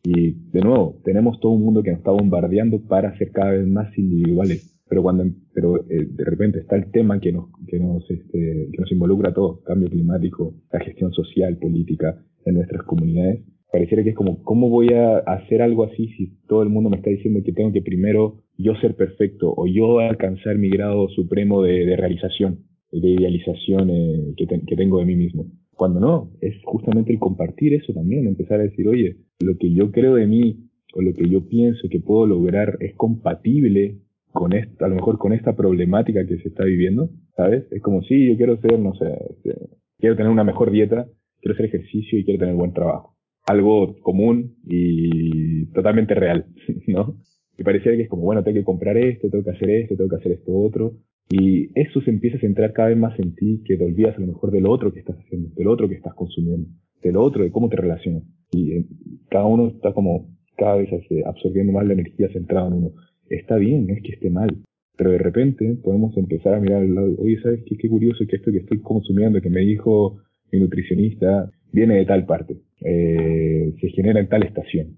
y 0.02 0.32
de 0.52 0.60
nuevo, 0.60 1.00
tenemos 1.04 1.40
todo 1.40 1.52
un 1.52 1.62
mundo 1.62 1.82
que 1.82 1.90
nos 1.90 1.98
está 1.98 2.12
bombardeando 2.12 2.80
para 2.86 3.16
ser 3.18 3.30
cada 3.30 3.52
vez 3.52 3.66
más 3.66 3.96
individuales. 3.98 4.74
Pero 4.88 5.02
cuando 5.02 5.24
pero 5.52 5.76
eh, 5.90 6.06
de 6.08 6.24
repente 6.24 6.60
está 6.60 6.76
el 6.76 6.90
tema 6.90 7.20
que 7.20 7.32
nos, 7.32 7.50
que, 7.66 7.78
nos, 7.78 8.10
este, 8.10 8.68
que 8.72 8.78
nos 8.78 8.90
involucra 8.90 9.30
a 9.30 9.34
todos, 9.34 9.60
cambio 9.64 9.90
climático, 9.90 10.54
la 10.72 10.80
gestión 10.80 11.12
social, 11.12 11.58
política 11.58 12.24
en 12.46 12.54
nuestras 12.54 12.84
comunidades, 12.84 13.44
pareciera 13.70 14.02
que 14.02 14.10
es 14.10 14.16
como, 14.16 14.42
¿cómo 14.42 14.70
voy 14.70 14.94
a 14.94 15.18
hacer 15.18 15.60
algo 15.60 15.84
así 15.84 16.08
si 16.16 16.38
todo 16.46 16.62
el 16.62 16.70
mundo 16.70 16.88
me 16.88 16.96
está 16.96 17.10
diciendo 17.10 17.40
que 17.44 17.52
tengo 17.52 17.70
que 17.72 17.82
primero 17.82 18.44
yo 18.58 18.74
ser 18.76 18.96
perfecto 18.96 19.54
o 19.56 19.66
yo 19.66 20.00
alcanzar 20.00 20.58
mi 20.58 20.68
grado 20.68 21.08
supremo 21.10 21.62
de, 21.62 21.86
de 21.86 21.96
realización, 21.96 22.64
de 22.92 23.08
idealización 23.08 23.90
eh, 23.90 24.34
que, 24.36 24.46
que 24.46 24.76
tengo 24.76 24.98
de 24.98 25.06
mí 25.06 25.16
mismo? 25.16 25.46
Cuando 25.70 26.00
no, 26.00 26.32
es 26.40 26.54
justamente 26.64 27.12
el 27.12 27.20
compartir 27.20 27.72
eso 27.72 27.92
también, 27.92 28.26
empezar 28.26 28.60
a 28.60 28.64
decir, 28.64 28.88
oye, 28.88 29.16
lo 29.38 29.56
que 29.56 29.72
yo 29.72 29.92
creo 29.92 30.16
de 30.16 30.26
mí 30.26 30.68
o 30.92 31.02
lo 31.02 31.14
que 31.14 31.28
yo 31.28 31.48
pienso 31.48 31.88
que 31.88 32.00
puedo 32.00 32.26
lograr 32.26 32.76
es 32.80 32.94
compatible 32.96 33.98
con 34.32 34.52
esta, 34.52 34.86
a 34.86 34.88
lo 34.88 34.96
mejor 34.96 35.18
con 35.18 35.32
esta 35.32 35.54
problemática 35.54 36.26
que 36.26 36.38
se 36.38 36.48
está 36.48 36.64
viviendo, 36.64 37.10
¿sabes? 37.36 37.64
Es 37.70 37.80
como 37.80 38.02
si 38.02 38.28
yo 38.28 38.36
quiero 38.36 38.60
ser, 38.60 38.78
no 38.78 38.94
sé, 38.94 39.06
este, 39.30 39.68
quiero 39.98 40.16
tener 40.16 40.30
una 40.30 40.44
mejor 40.44 40.70
dieta, 40.70 41.06
quiero 41.40 41.54
hacer 41.54 41.66
ejercicio 41.66 42.18
y 42.18 42.24
quiero 42.24 42.40
tener 42.40 42.54
buen 42.54 42.72
trabajo. 42.72 43.16
Algo 43.46 43.98
común 44.00 44.56
y 44.66 45.66
totalmente 45.72 46.14
real, 46.14 46.46
¿no? 46.86 47.16
Y 47.58 47.64
parecía 47.64 47.92
que 47.92 48.02
es 48.02 48.08
como, 48.08 48.22
bueno, 48.22 48.44
tengo 48.44 48.58
que 48.58 48.64
comprar 48.64 48.96
esto, 48.96 49.28
tengo 49.28 49.44
que 49.44 49.50
hacer 49.50 49.68
esto, 49.68 49.96
tengo 49.96 50.08
que 50.08 50.16
hacer 50.16 50.32
esto 50.32 50.56
otro. 50.56 50.92
Y 51.28 51.68
eso 51.78 52.00
se 52.00 52.10
empieza 52.10 52.38
a 52.38 52.40
centrar 52.40 52.72
cada 52.72 52.88
vez 52.88 52.96
más 52.96 53.18
en 53.18 53.34
ti, 53.34 53.62
que 53.64 53.76
te 53.76 53.84
olvidas 53.84 54.16
a 54.16 54.20
lo 54.20 54.28
mejor 54.28 54.50
del 54.50 54.66
otro 54.66 54.92
que 54.92 55.00
estás 55.00 55.16
haciendo, 55.18 55.50
del 55.54 55.66
otro 55.66 55.88
que 55.88 55.96
estás 55.96 56.14
consumiendo. 56.14 56.68
Te 57.02 57.08
de 57.08 57.12
lo 57.14 57.22
otro, 57.22 57.42
de 57.42 57.50
cómo 57.50 57.68
te 57.68 57.76
relacionas. 57.76 58.22
Y 58.52 58.72
eh, 58.72 58.84
cada 59.28 59.46
uno 59.46 59.68
está 59.68 59.92
como 59.92 60.38
cada 60.56 60.76
vez 60.76 60.88
absorbiendo 61.26 61.72
más 61.72 61.86
la 61.86 61.92
energía 61.92 62.28
centrada 62.32 62.68
en 62.68 62.74
uno. 62.74 62.92
Está 63.28 63.56
bien, 63.56 63.86
no 63.86 63.94
es 63.94 64.02
que 64.02 64.12
esté 64.12 64.30
mal, 64.30 64.48
pero 64.96 65.10
de 65.10 65.18
repente 65.18 65.76
podemos 65.82 66.16
empezar 66.16 66.54
a 66.54 66.60
mirar 66.60 66.82
al 66.82 66.94
lado, 66.94 67.14
oye, 67.18 67.40
¿sabes 67.42 67.62
qué? 67.66 67.76
Qué 67.76 67.88
curioso 67.88 68.24
que 68.28 68.36
esto 68.36 68.50
que 68.50 68.58
estoy 68.58 68.80
consumiendo, 68.80 69.40
que 69.40 69.50
me 69.50 69.60
dijo 69.60 70.16
mi 70.50 70.60
nutricionista, 70.60 71.50
viene 71.72 71.96
de 71.96 72.06
tal 72.06 72.26
parte, 72.26 72.56
eh, 72.80 73.74
se 73.80 73.88
genera 73.90 74.20
en 74.20 74.28
tal 74.28 74.42
estación. 74.42 74.96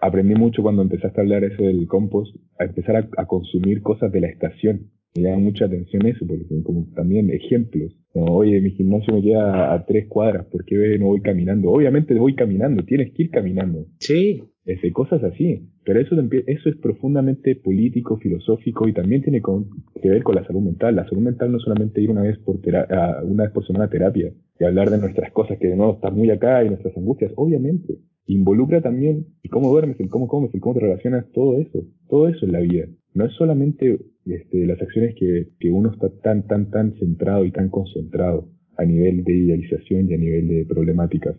Aprendí 0.00 0.34
mucho 0.34 0.62
cuando 0.62 0.82
empezaste 0.82 1.20
a 1.20 1.22
hablar 1.22 1.44
eso 1.44 1.62
del 1.62 1.86
compost, 1.86 2.34
a 2.58 2.64
empezar 2.64 3.08
a, 3.16 3.26
consumir 3.26 3.82
cosas 3.82 4.10
de 4.10 4.20
la 4.20 4.28
estación. 4.28 4.90
Me 5.16 5.22
llama 5.22 5.38
mucha 5.38 5.64
atención 5.64 6.06
eso, 6.06 6.24
porque 6.26 6.44
como 6.62 6.86
también 6.94 7.30
ejemplos. 7.30 7.96
Oye, 8.12 8.60
mi 8.60 8.70
gimnasio 8.70 9.14
me 9.14 9.22
queda 9.22 9.74
a 9.74 9.84
tres 9.84 10.06
cuadras, 10.08 10.46
¿por 10.46 10.64
qué 10.64 10.98
no 10.98 11.06
voy 11.06 11.20
caminando? 11.20 11.70
Obviamente 11.70 12.14
voy 12.14 12.34
caminando, 12.34 12.84
tienes 12.84 13.12
que 13.12 13.24
ir 13.24 13.30
caminando. 13.30 13.86
Sí. 13.98 14.42
Cosas 14.92 15.22
así. 15.24 15.68
Pero 15.84 16.00
eso, 16.00 16.14
eso 16.46 16.68
es 16.68 16.76
profundamente 16.76 17.56
político, 17.56 18.18
filosófico 18.18 18.86
y 18.86 18.92
también 18.92 19.22
tiene 19.22 19.42
que 20.00 20.08
ver 20.08 20.22
con 20.22 20.36
la 20.36 20.46
salud 20.46 20.60
mental. 20.60 20.94
La 20.94 21.08
salud 21.08 21.22
mental 21.22 21.50
no 21.50 21.58
es 21.58 21.64
solamente 21.64 22.00
ir 22.00 22.10
una 22.10 22.22
vez 22.22 22.38
por, 22.38 22.60
una 23.24 23.44
vez 23.44 23.52
por 23.52 23.66
semana 23.66 23.86
a 23.86 23.90
terapia 23.90 24.32
y 24.58 24.64
hablar 24.64 24.90
de 24.90 24.98
nuestras 24.98 25.32
cosas 25.32 25.58
que 25.58 25.74
no 25.74 25.94
están 25.94 26.14
muy 26.14 26.30
acá 26.30 26.62
y 26.64 26.68
nuestras 26.68 26.96
angustias, 26.96 27.32
obviamente. 27.34 27.98
Involucra 28.26 28.80
también 28.80 29.26
el 29.42 29.50
cómo 29.50 29.70
duermes, 29.70 29.98
el 29.98 30.08
cómo 30.08 30.28
comes, 30.28 30.54
el 30.54 30.60
cómo 30.60 30.74
te 30.74 30.80
relacionas, 30.80 31.26
todo 31.32 31.58
eso. 31.58 31.84
Todo 32.08 32.28
eso 32.28 32.46
en 32.46 32.52
la 32.52 32.60
vida. 32.60 32.86
No 33.14 33.24
es 33.24 33.32
solamente 33.32 33.98
este, 34.32 34.66
las 34.66 34.80
acciones 34.80 35.14
que, 35.16 35.48
que 35.58 35.70
uno 35.70 35.90
está 35.90 36.08
tan, 36.22 36.46
tan, 36.46 36.70
tan 36.70 36.94
centrado 36.98 37.44
y 37.44 37.52
tan 37.52 37.68
concentrado 37.68 38.48
a 38.76 38.84
nivel 38.84 39.24
de 39.24 39.32
idealización 39.32 40.10
y 40.10 40.14
a 40.14 40.18
nivel 40.18 40.48
de 40.48 40.64
problemáticas 40.66 41.36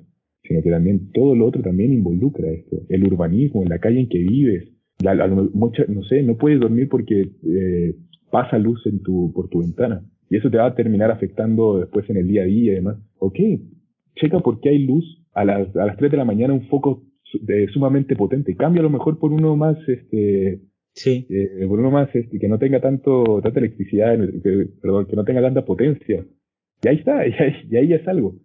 sino 0.51 0.61
que 0.63 0.71
también 0.71 1.11
todo 1.13 1.35
lo 1.35 1.45
otro 1.45 1.61
también 1.61 1.93
involucra 1.93 2.49
esto. 2.49 2.77
El 2.89 3.05
urbanismo, 3.05 3.63
la 3.65 3.79
calle 3.79 4.01
en 4.01 4.09
que 4.09 4.19
vives, 4.19 4.69
no 5.03 6.03
sé, 6.03 6.23
no 6.23 6.37
puedes 6.37 6.59
dormir 6.59 6.89
porque 6.89 7.29
eh, 7.47 7.95
pasa 8.29 8.57
luz 8.57 8.85
en 8.85 9.01
tu, 9.01 9.31
por 9.33 9.49
tu 9.49 9.59
ventana. 9.59 10.03
Y 10.29 10.37
eso 10.37 10.49
te 10.49 10.57
va 10.57 10.67
a 10.67 10.75
terminar 10.75 11.11
afectando 11.11 11.79
después 11.79 12.09
en 12.09 12.17
el 12.17 12.27
día 12.27 12.43
a 12.43 12.45
día 12.45 12.73
y 12.73 12.75
demás. 12.75 12.97
Ok, 13.17 13.37
checa 14.15 14.39
por 14.39 14.59
qué 14.61 14.69
hay 14.69 14.79
luz 14.79 15.05
a 15.33 15.45
las, 15.45 15.75
a 15.75 15.85
las 15.85 15.97
3 15.97 16.11
de 16.11 16.17
la 16.17 16.25
mañana, 16.25 16.53
un 16.53 16.67
foco 16.67 17.03
sumamente 17.73 18.15
potente. 18.15 18.55
Cambia 18.55 18.81
a 18.81 18.83
lo 18.83 18.89
mejor 18.89 19.19
por 19.19 19.31
uno 19.31 19.55
más, 19.55 19.77
este, 19.87 20.59
sí. 20.93 21.27
Eh, 21.29 21.65
por 21.67 21.79
uno 21.79 21.91
más, 21.91 22.13
este, 22.15 22.39
que 22.39 22.47
no 22.47 22.57
tenga 22.59 22.79
tanto, 22.81 23.39
tanta 23.41 23.59
electricidad, 23.59 24.17
que, 24.43 24.67
perdón, 24.81 25.07
que 25.07 25.15
no 25.15 25.23
tenga 25.23 25.41
tanta 25.41 25.65
potencia. 25.65 26.25
Y 26.83 26.87
ahí 26.87 26.97
está, 26.97 27.25
y 27.69 27.75
ahí, 27.75 27.87
ya 27.87 27.95
es 27.95 28.07
algo. 28.07 28.35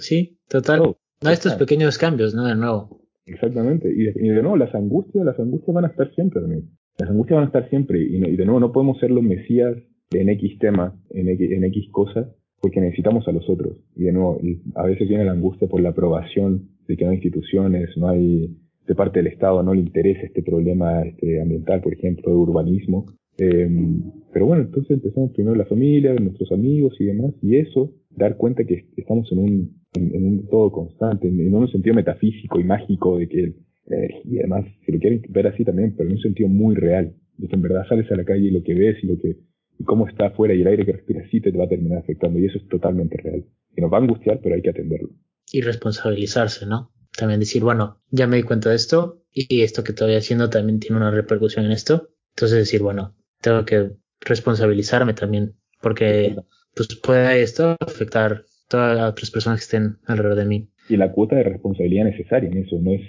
sí, 0.00 0.38
total. 0.48 0.96
No, 1.22 1.30
estos 1.30 1.54
pequeños 1.54 1.98
cambios, 1.98 2.34
¿no? 2.34 2.44
De 2.44 2.54
nuevo. 2.54 3.00
Exactamente. 3.26 3.90
Y 3.90 4.04
de, 4.04 4.42
nuevo, 4.42 4.56
las 4.56 4.74
angustias, 4.74 5.24
las 5.24 5.38
angustias 5.38 5.74
van 5.74 5.84
a 5.86 5.88
estar 5.88 6.12
siempre 6.14 6.40
también. 6.40 6.70
Las 6.98 7.10
angustias 7.10 7.36
van 7.36 7.44
a 7.44 7.46
estar 7.48 7.68
siempre. 7.68 8.00
Y, 8.00 8.18
de 8.18 8.44
nuevo, 8.44 8.60
no 8.60 8.72
podemos 8.72 8.98
ser 8.98 9.10
los 9.10 9.22
mesías 9.22 9.76
en 10.12 10.28
X 10.28 10.58
tema, 10.58 10.94
en 11.10 11.28
X, 11.30 11.50
en 11.50 11.64
X 11.64 11.88
cosas, 11.90 12.28
porque 12.60 12.80
necesitamos 12.80 13.26
a 13.26 13.32
los 13.32 13.48
otros. 13.50 13.78
Y 13.96 14.04
de 14.04 14.12
nuevo, 14.12 14.40
a 14.76 14.84
veces 14.84 15.08
viene 15.08 15.24
la 15.24 15.32
angustia 15.32 15.68
por 15.68 15.80
la 15.80 15.90
aprobación 15.90 16.68
de 16.86 16.96
que 16.96 17.04
no 17.04 17.10
hay 17.10 17.16
instituciones, 17.16 17.90
no 17.96 18.08
hay, 18.08 18.56
de 18.86 18.94
parte 18.94 19.18
del 19.18 19.32
Estado 19.32 19.62
no 19.62 19.74
le 19.74 19.80
interesa 19.80 20.22
este 20.22 20.42
problema 20.42 21.02
este, 21.02 21.40
ambiental, 21.40 21.80
por 21.80 21.92
ejemplo, 21.92 22.30
de 22.30 22.36
urbanismo. 22.36 23.06
Em, 23.38 24.02
pero 24.32 24.46
bueno, 24.46 24.62
entonces 24.62 24.92
empezamos 24.92 25.32
primero 25.32 25.56
la 25.56 25.66
familia, 25.66 26.14
nuestros 26.14 26.52
amigos 26.52 26.94
y 27.00 27.04
demás, 27.04 27.34
y 27.42 27.56
eso, 27.56 27.92
dar 28.10 28.36
cuenta 28.36 28.64
que 28.64 28.86
estamos 28.96 29.30
en 29.32 29.38
un 29.38 29.76
en, 29.94 30.26
un 30.26 30.48
todo 30.48 30.70
constante, 30.70 31.28
en, 31.28 31.54
un 31.54 31.68
sentido 31.68 31.94
metafísico 31.94 32.60
y 32.60 32.64
mágico 32.64 33.18
de 33.18 33.28
que 33.28 33.42
eh, 33.88 34.20
y 34.24 34.38
además, 34.38 34.66
si 34.84 34.92
lo 34.92 34.98
quieren 34.98 35.22
ver 35.28 35.46
así 35.46 35.64
también, 35.64 35.94
pero 35.96 36.08
en 36.08 36.16
un 36.16 36.22
sentido 36.22 36.48
muy 36.48 36.74
real, 36.74 37.14
en 37.38 37.62
verdad 37.62 37.86
sales 37.88 38.10
a 38.10 38.16
la 38.16 38.24
calle 38.24 38.48
y 38.48 38.50
lo 38.50 38.62
que 38.62 38.74
ves 38.74 38.96
y 39.02 39.06
lo 39.06 39.18
que 39.18 39.36
y 39.78 39.84
cómo 39.84 40.08
está 40.08 40.28
afuera 40.28 40.54
y 40.54 40.62
el 40.62 40.66
aire 40.68 40.86
que 40.86 40.92
respiras 40.92 41.28
sí 41.30 41.40
te, 41.40 41.50
va 41.50 41.64
a 41.64 41.68
terminar 41.68 41.98
afectando 41.98 42.38
y 42.38 42.46
eso 42.46 42.58
es 42.58 42.66
totalmente 42.68 43.16
real. 43.18 43.44
Y 43.76 43.80
nos 43.82 43.92
va 43.92 43.98
a 43.98 44.00
angustiar, 44.00 44.40
pero 44.42 44.54
hay 44.54 44.62
que 44.62 44.70
atenderlo. 44.70 45.10
Y 45.52 45.60
responsabilizarse, 45.60 46.66
¿no? 46.66 46.90
También 47.16 47.40
decir, 47.40 47.62
bueno, 47.62 48.00
ya 48.10 48.26
me 48.26 48.36
di 48.36 48.42
cuenta 48.42 48.70
de 48.70 48.76
esto 48.76 49.22
y 49.32 49.62
esto 49.62 49.84
que 49.84 49.92
estoy 49.92 50.14
haciendo 50.14 50.50
también 50.50 50.80
tiene 50.80 50.96
una 50.96 51.10
repercusión 51.10 51.64
en 51.64 51.72
esto. 51.72 52.10
Entonces 52.34 52.58
decir, 52.58 52.82
bueno, 52.82 53.14
tengo 53.40 53.64
que 53.64 53.92
responsabilizarme 54.20 55.14
también 55.14 55.54
porque 55.80 56.36
pues 56.74 56.88
puede 57.02 57.42
esto 57.42 57.76
afectar 57.80 58.44
todas 58.68 58.96
las 58.96 59.10
otras 59.12 59.30
personas 59.30 59.60
que 59.60 59.64
estén 59.64 59.98
alrededor 60.06 60.38
de 60.38 60.44
mí. 60.44 60.68
Y 60.88 60.96
la 60.96 61.12
cuota 61.12 61.36
de 61.36 61.44
responsabilidad 61.44 62.04
necesaria 62.04 62.50
en 62.50 62.58
eso, 62.58 62.78
no 62.80 62.92
es, 62.92 63.02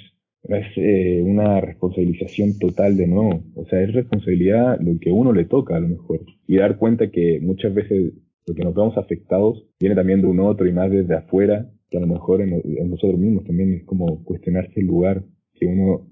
es 0.44 0.66
eh, 0.78 1.22
una 1.24 1.60
responsabilización 1.62 2.58
total 2.60 2.98
de 2.98 3.08
no, 3.08 3.44
o 3.56 3.66
sea, 3.70 3.82
es 3.82 3.94
responsabilidad 3.94 4.80
lo 4.80 5.00
que 5.00 5.12
uno 5.12 5.34
le 5.34 5.46
toca 5.46 5.76
a 5.76 5.80
lo 5.80 5.90
mejor. 5.90 6.22
Y 6.48 6.58
dar 6.58 6.78
cuenta 6.78 7.12
que 7.12 7.40
muchas 7.42 7.74
veces 7.74 8.14
lo 8.46 8.56
que 8.56 8.64
nos 8.64 8.74
vemos 8.74 8.98
afectados 8.98 9.66
viene 9.80 9.96
también 9.96 10.22
de 10.22 10.28
un 10.28 10.40
otro 10.40 10.68
y 10.68 10.72
más 10.72 10.90
desde 10.90 11.16
afuera, 11.16 11.70
que 11.90 11.98
a 11.98 12.02
lo 12.02 12.08
mejor 12.08 12.42
en, 12.42 12.62
nosotros 12.90 13.20
mismos 13.20 13.46
también 13.46 13.74
es 13.74 13.84
como 13.86 14.24
cuestionarse 14.24 14.80
el 14.80 14.88
lugar 14.88 15.24
que 15.54 15.66
uno 15.66 16.08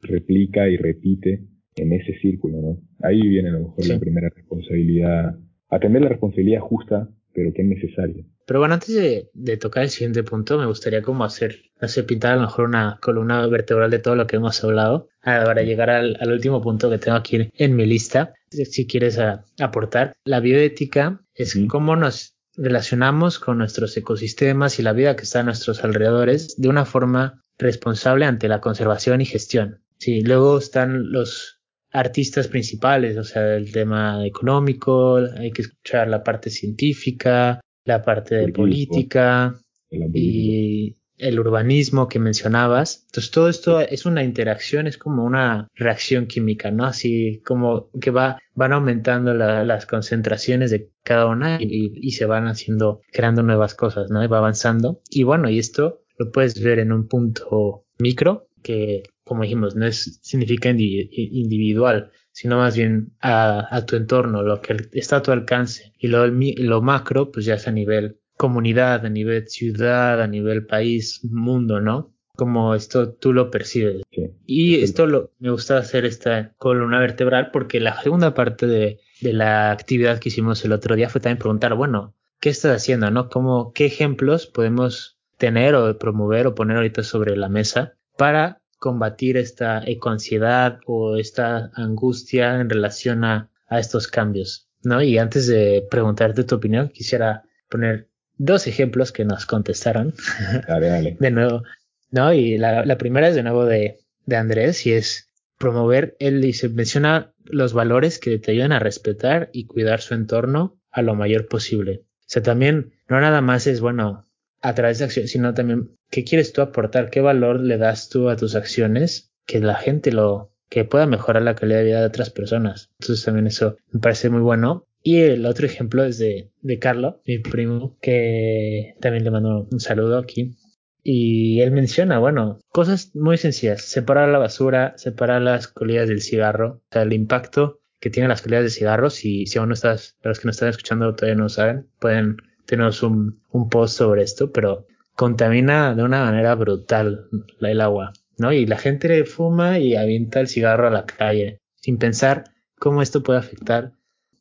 replica 0.00 0.68
y 0.68 0.76
repite 0.76 1.44
en 1.76 1.92
ese 1.92 2.14
círculo, 2.20 2.60
¿no? 2.60 2.78
Ahí 3.02 3.20
viene 3.28 3.50
a 3.50 3.52
lo 3.52 3.60
mejor 3.60 3.86
la 3.86 3.98
primera 3.98 4.28
responsabilidad, 4.28 5.38
atender 5.68 6.02
la 6.02 6.08
responsabilidad 6.08 6.60
justa, 6.60 7.08
pero 7.32 7.52
que 7.52 7.62
es 7.62 7.68
necesaria. 7.68 8.24
Pero 8.50 8.58
bueno, 8.58 8.74
antes 8.74 9.30
de, 9.32 9.56
tocar 9.58 9.84
el 9.84 9.90
siguiente 9.90 10.24
punto, 10.24 10.58
me 10.58 10.66
gustaría 10.66 11.02
como 11.02 11.22
hacer, 11.22 11.70
hacer 11.78 12.04
pintar 12.04 12.32
a 12.32 12.36
lo 12.36 12.42
mejor 12.42 12.68
una 12.68 12.98
columna 13.00 13.46
vertebral 13.46 13.90
de 13.90 14.00
todo 14.00 14.16
lo 14.16 14.26
que 14.26 14.36
hemos 14.36 14.64
hablado 14.64 15.08
ah, 15.22 15.42
para 15.44 15.62
llegar 15.62 15.88
al, 15.88 16.18
último 16.26 16.60
punto 16.60 16.90
que 16.90 16.98
tengo 16.98 17.16
aquí 17.16 17.48
en 17.54 17.76
mi 17.76 17.86
lista. 17.86 18.34
Si 18.50 18.88
quieres 18.88 19.20
aportar, 19.60 20.14
la 20.24 20.40
bioética 20.40 21.22
es 21.32 21.56
cómo 21.68 21.94
nos 21.94 22.36
relacionamos 22.60 23.38
con 23.38 23.58
nuestros 23.58 23.96
ecosistemas 23.96 24.78
y 24.78 24.82
la 24.82 24.92
vida 24.92 25.16
que 25.16 25.22
está 25.22 25.40
a 25.40 25.44
nuestros 25.44 25.82
alrededores 25.82 26.60
de 26.60 26.68
una 26.68 26.84
forma 26.84 27.42
responsable 27.58 28.26
ante 28.26 28.48
la 28.48 28.60
conservación 28.60 29.20
y 29.20 29.26
gestión. 29.26 29.82
Sí, 29.98 30.22
luego 30.22 30.58
están 30.58 31.10
los 31.10 31.60
artistas 31.90 32.48
principales, 32.48 33.16
o 33.16 33.24
sea, 33.24 33.56
el 33.56 33.72
tema 33.72 34.24
económico, 34.26 35.16
hay 35.16 35.50
que 35.50 35.62
escuchar 35.62 36.08
la 36.08 36.22
parte 36.22 36.50
científica, 36.50 37.60
la 37.84 38.02
parte 38.02 38.36
de 38.36 38.52
política 38.52 39.58
y 39.90 40.96
el 41.20 41.38
urbanismo 41.38 42.08
que 42.08 42.18
mencionabas. 42.18 43.04
Entonces 43.06 43.30
todo 43.30 43.48
esto 43.48 43.80
es 43.80 44.06
una 44.06 44.24
interacción, 44.24 44.86
es 44.86 44.98
como 44.98 45.24
una 45.24 45.68
reacción 45.74 46.26
química, 46.26 46.70
¿no? 46.70 46.84
Así 46.84 47.42
como 47.44 47.90
que 48.00 48.10
va, 48.10 48.38
van 48.54 48.72
aumentando 48.72 49.34
las 49.34 49.86
concentraciones 49.86 50.70
de 50.70 50.90
cada 51.02 51.26
una 51.26 51.58
y, 51.60 52.10
se 52.10 52.26
van 52.26 52.46
haciendo, 52.46 53.00
creando 53.12 53.42
nuevas 53.42 53.74
cosas, 53.74 54.10
¿no? 54.10 54.22
Y 54.22 54.26
va 54.26 54.38
avanzando. 54.38 55.00
Y 55.10 55.22
bueno, 55.22 55.48
y 55.48 55.58
esto 55.58 56.02
lo 56.18 56.30
puedes 56.30 56.60
ver 56.62 56.78
en 56.78 56.92
un 56.92 57.08
punto 57.08 57.84
micro 57.98 58.48
que, 58.62 59.02
como 59.24 59.42
dijimos, 59.42 59.76
no 59.76 59.86
es, 59.86 60.18
significa 60.22 60.70
individual, 60.70 62.10
sino 62.32 62.58
más 62.58 62.76
bien 62.76 63.12
a, 63.20 63.84
tu 63.86 63.96
entorno, 63.96 64.42
lo 64.42 64.60
que 64.60 64.76
está 64.92 65.16
a 65.16 65.22
tu 65.22 65.30
alcance. 65.32 65.92
Y 65.98 66.08
lo, 66.08 66.26
lo 66.26 66.82
macro, 66.82 67.30
pues 67.30 67.46
ya 67.46 67.54
es 67.54 67.66
a 67.68 67.72
nivel 67.72 68.18
comunidad, 68.40 69.04
a 69.04 69.10
nivel 69.10 69.46
ciudad, 69.48 70.22
a 70.22 70.26
nivel 70.26 70.64
país, 70.64 71.20
mundo, 71.24 71.78
¿no? 71.78 72.14
Como 72.36 72.74
esto 72.74 73.12
tú 73.12 73.34
lo 73.34 73.50
percibes. 73.50 74.00
Y 74.46 74.82
esto 74.82 75.06
lo, 75.06 75.32
me 75.40 75.50
gusta 75.50 75.76
hacer 75.76 76.06
esta 76.06 76.54
columna 76.56 76.98
vertebral 77.00 77.50
porque 77.52 77.80
la 77.80 78.00
segunda 78.00 78.32
parte 78.32 78.66
de, 78.66 79.00
de 79.20 79.34
la 79.34 79.70
actividad 79.70 80.18
que 80.18 80.30
hicimos 80.30 80.64
el 80.64 80.72
otro 80.72 80.96
día 80.96 81.10
fue 81.10 81.20
también 81.20 81.36
preguntar, 81.36 81.74
bueno, 81.74 82.14
¿qué 82.40 82.48
estás 82.48 82.74
haciendo, 82.74 83.10
no? 83.10 83.28
¿Cómo, 83.28 83.74
qué 83.74 83.84
ejemplos 83.84 84.46
podemos 84.46 85.18
tener 85.36 85.74
o 85.74 85.98
promover 85.98 86.46
o 86.46 86.54
poner 86.54 86.78
ahorita 86.78 87.02
sobre 87.02 87.36
la 87.36 87.50
mesa 87.50 87.98
para 88.16 88.62
combatir 88.78 89.36
esta 89.36 89.82
ecoansiedad 89.86 90.78
o 90.86 91.18
esta 91.18 91.70
angustia 91.74 92.58
en 92.58 92.70
relación 92.70 93.24
a, 93.24 93.50
estos 93.70 94.08
cambios, 94.08 94.68
¿no? 94.82 95.00
Y 95.00 95.16
antes 95.18 95.46
de 95.46 95.86
preguntarte 95.88 96.42
tu 96.42 96.56
opinión, 96.56 96.88
quisiera 96.88 97.44
poner 97.68 98.09
dos 98.40 98.66
ejemplos 98.66 99.12
que 99.12 99.24
nos 99.24 99.44
contestaron. 99.44 100.14
Dale, 100.66 100.88
dale. 100.88 101.16
de 101.20 101.30
nuevo, 101.30 101.62
¿no? 102.10 102.32
Y 102.32 102.56
la, 102.56 102.96
primera 102.98 103.28
es 103.28 103.34
de 103.34 103.42
nuevo 103.42 103.66
de, 103.66 103.98
de 104.24 104.36
Andrés 104.36 104.86
y 104.86 104.92
es 104.92 105.28
promover, 105.58 106.16
él 106.20 106.40
dice, 106.40 106.70
menciona 106.70 107.34
los 107.44 107.74
valores 107.74 108.18
que 108.18 108.38
te 108.38 108.52
ayudan 108.52 108.72
a 108.72 108.78
respetar 108.78 109.50
y 109.52 109.66
cuidar 109.66 110.00
su 110.00 110.14
entorno 110.14 110.78
a 110.90 111.02
lo 111.02 111.14
mayor 111.14 111.48
posible. 111.48 112.04
O 112.20 112.32
sea, 112.32 112.42
también 112.42 112.92
no 113.08 113.20
nada 113.20 113.42
más 113.42 113.66
es, 113.66 113.80
bueno, 113.80 114.26
a 114.62 114.74
través 114.74 114.98
de 114.98 115.04
acción, 115.04 115.28
sino 115.28 115.52
también 115.52 115.96
qué 116.10 116.24
quieres 116.24 116.52
tú 116.54 116.62
aportar, 116.62 117.10
qué 117.10 117.20
valor 117.20 117.60
le 117.60 117.76
das 117.76 118.08
tú 118.08 118.30
a 118.30 118.36
tus 118.36 118.54
acciones, 118.54 119.32
que 119.46 119.60
la 119.60 119.74
gente 119.74 120.12
lo, 120.12 120.50
que 120.70 120.84
pueda 120.84 121.04
mejorar 121.06 121.42
la 121.42 121.56
calidad 121.56 121.78
de 121.78 121.84
vida 121.84 122.00
de 122.00 122.06
otras 122.06 122.30
personas. 122.30 122.90
Entonces 123.00 123.24
también 123.24 123.46
eso 123.46 123.76
me 123.90 124.00
parece 124.00 124.30
muy 124.30 124.40
bueno. 124.40 124.86
Y 125.02 125.20
el 125.20 125.46
otro 125.46 125.66
ejemplo 125.66 126.04
es 126.04 126.18
de, 126.18 126.50
de 126.60 126.78
Carlo, 126.78 127.22
mi 127.26 127.38
primo, 127.38 127.96
que 128.02 128.94
también 129.00 129.24
le 129.24 129.30
mando 129.30 129.66
un 129.70 129.80
saludo 129.80 130.18
aquí. 130.18 130.56
Y 131.02 131.60
él 131.62 131.70
menciona, 131.70 132.18
bueno, 132.18 132.58
cosas 132.68 133.14
muy 133.14 133.38
sencillas, 133.38 133.82
separar 133.82 134.28
la 134.28 134.38
basura, 134.38 134.92
separar 134.96 135.40
las 135.40 135.68
colillas 135.68 136.08
del 136.08 136.20
cigarro, 136.20 136.82
o 136.84 136.92
sea, 136.92 137.02
el 137.02 137.14
impacto 137.14 137.80
que 138.00 138.10
tienen 138.10 138.28
las 138.28 138.42
colillas 138.42 138.64
de 138.64 138.70
cigarro, 138.70 139.10
si, 139.10 139.46
si 139.46 139.58
aún 139.58 139.68
no 139.68 139.74
estás, 139.74 140.16
los 140.22 140.40
que 140.40 140.46
nos 140.46 140.56
están 140.56 140.70
escuchando 140.70 141.14
todavía 141.14 141.36
no 141.36 141.48
saben, 141.48 141.88
pueden 141.98 142.36
tener 142.66 142.90
un, 143.02 143.42
un 143.50 143.68
post 143.68 143.96
sobre 143.96 144.22
esto, 144.22 144.52
pero 144.52 144.86
contamina 145.14 145.94
de 145.94 146.02
una 146.02 146.24
manera 146.24 146.54
brutal 146.54 147.28
el 147.60 147.80
agua, 147.80 148.12
¿no? 148.38 148.52
Y 148.52 148.66
la 148.66 148.78
gente 148.78 149.24
fuma 149.24 149.78
y 149.78 149.96
avienta 149.96 150.40
el 150.40 150.48
cigarro 150.48 150.88
a 150.88 150.90
la 150.90 151.04
calle, 151.04 151.58
sin 151.76 151.98
pensar 151.98 152.44
cómo 152.78 153.02
esto 153.02 153.22
puede 153.22 153.38
afectar. 153.38 153.92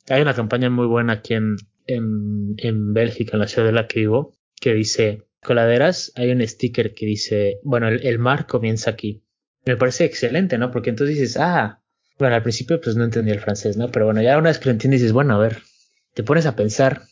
Hay 0.09 0.21
una 0.21 0.33
campaña 0.33 0.69
muy 0.69 0.87
buena 0.87 1.13
aquí 1.13 1.35
en, 1.35 1.55
en, 1.87 2.55
en 2.57 2.93
Bélgica, 2.93 3.31
en 3.33 3.39
la 3.39 3.47
ciudad 3.47 3.67
de 3.67 3.73
la 3.73 3.87
que 3.87 4.01
vivo, 4.01 4.33
que 4.59 4.73
dice, 4.73 5.23
coladeras, 5.43 6.11
hay 6.15 6.31
un 6.31 6.45
sticker 6.45 6.93
que 6.93 7.05
dice, 7.05 7.59
bueno, 7.63 7.87
el, 7.87 8.19
mar 8.19 8.47
comienza 8.47 8.91
aquí. 8.91 9.23
Me 9.65 9.77
parece 9.77 10.05
excelente, 10.05 10.57
¿no? 10.57 10.71
Porque 10.71 10.89
entonces 10.89 11.17
dices, 11.17 11.37
ah, 11.37 11.81
bueno, 12.17 12.35
al 12.35 12.43
principio 12.43 12.81
pues 12.81 12.95
no 12.95 13.03
entendía 13.03 13.33
el 13.33 13.39
francés, 13.39 13.77
¿no? 13.77 13.89
Pero 13.89 14.05
bueno, 14.05 14.21
ya 14.21 14.37
una 14.37 14.49
vez 14.49 14.59
que 14.59 14.65
lo 14.65 14.71
entiendes 14.71 15.01
dices, 15.01 15.13
bueno, 15.13 15.35
a 15.35 15.39
ver, 15.39 15.57
te 16.13 16.23
pones 16.23 16.45
a 16.45 16.55
pensar 16.55 17.03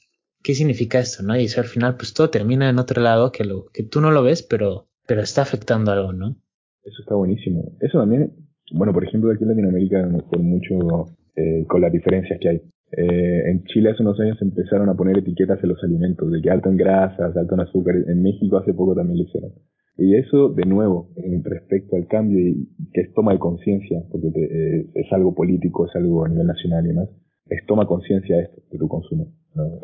qué 0.43 0.53
significa 0.55 0.99
esto, 0.99 1.23
¿no? 1.23 1.37
Y 1.37 1.47
al 1.55 1.65
final 1.65 1.95
pues 1.95 2.13
todo 2.13 2.29
termina 2.29 2.69
en 2.69 2.79
otro 2.79 3.01
lado 3.01 3.31
que 3.31 3.45
lo 3.45 3.65
que 3.73 3.83
tú 3.83 4.01
no 4.01 4.11
lo 4.11 4.23
ves, 4.23 4.43
pero 4.43 4.87
pero 5.07 5.21
está 5.21 5.41
afectando 5.41 5.91
algo, 5.91 6.13
¿no? 6.13 6.35
Eso 6.83 7.01
está 7.01 7.15
buenísimo. 7.15 7.71
Eso 7.79 7.99
también, 7.99 8.31
bueno, 8.71 8.93
por 8.93 9.05
ejemplo, 9.05 9.31
aquí 9.31 9.43
en 9.43 9.49
Latinoamérica, 9.49 10.07
por 10.29 10.39
mucho 10.39 11.07
eh, 11.35 11.65
con 11.67 11.81
las 11.81 11.91
diferencias 11.91 12.37
que 12.39 12.49
hay. 12.49 12.61
Eh, 12.91 13.51
en 13.51 13.63
Chile 13.65 13.91
hace 13.91 14.03
unos 14.03 14.19
años 14.19 14.41
empezaron 14.41 14.87
a 14.89 14.95
poner 14.95 15.17
etiquetas 15.17 15.61
en 15.61 15.69
los 15.69 15.83
alimentos, 15.83 16.31
de 16.31 16.41
que 16.41 16.49
alto 16.49 16.69
en 16.69 16.77
grasas, 16.77 17.35
alto 17.35 17.53
en 17.55 17.61
azúcar. 17.61 17.95
En 18.07 18.21
México 18.21 18.57
hace 18.57 18.73
poco 18.73 18.95
también 18.95 19.19
lo 19.19 19.23
hicieron. 19.25 19.51
Y 19.97 20.15
eso, 20.15 20.49
de 20.49 20.63
nuevo, 20.65 21.09
respecto 21.43 21.95
al 21.95 22.07
cambio 22.07 22.39
y 22.39 22.69
que 22.93 23.01
es 23.01 23.13
toma 23.13 23.33
de 23.33 23.39
conciencia, 23.39 24.03
porque 24.11 24.27
eh, 24.27 24.85
es 24.93 25.11
algo 25.11 25.33
político, 25.33 25.87
es 25.87 25.95
algo 25.95 26.23
a 26.23 26.29
nivel 26.29 26.45
nacional 26.45 26.85
y 26.85 26.89
demás, 26.89 27.09
es 27.49 27.65
toma 27.65 27.87
conciencia 27.87 28.37
de 28.37 28.43
esto, 28.43 28.61
de 28.71 28.77
tu 28.77 28.87
consumo. 28.87 29.33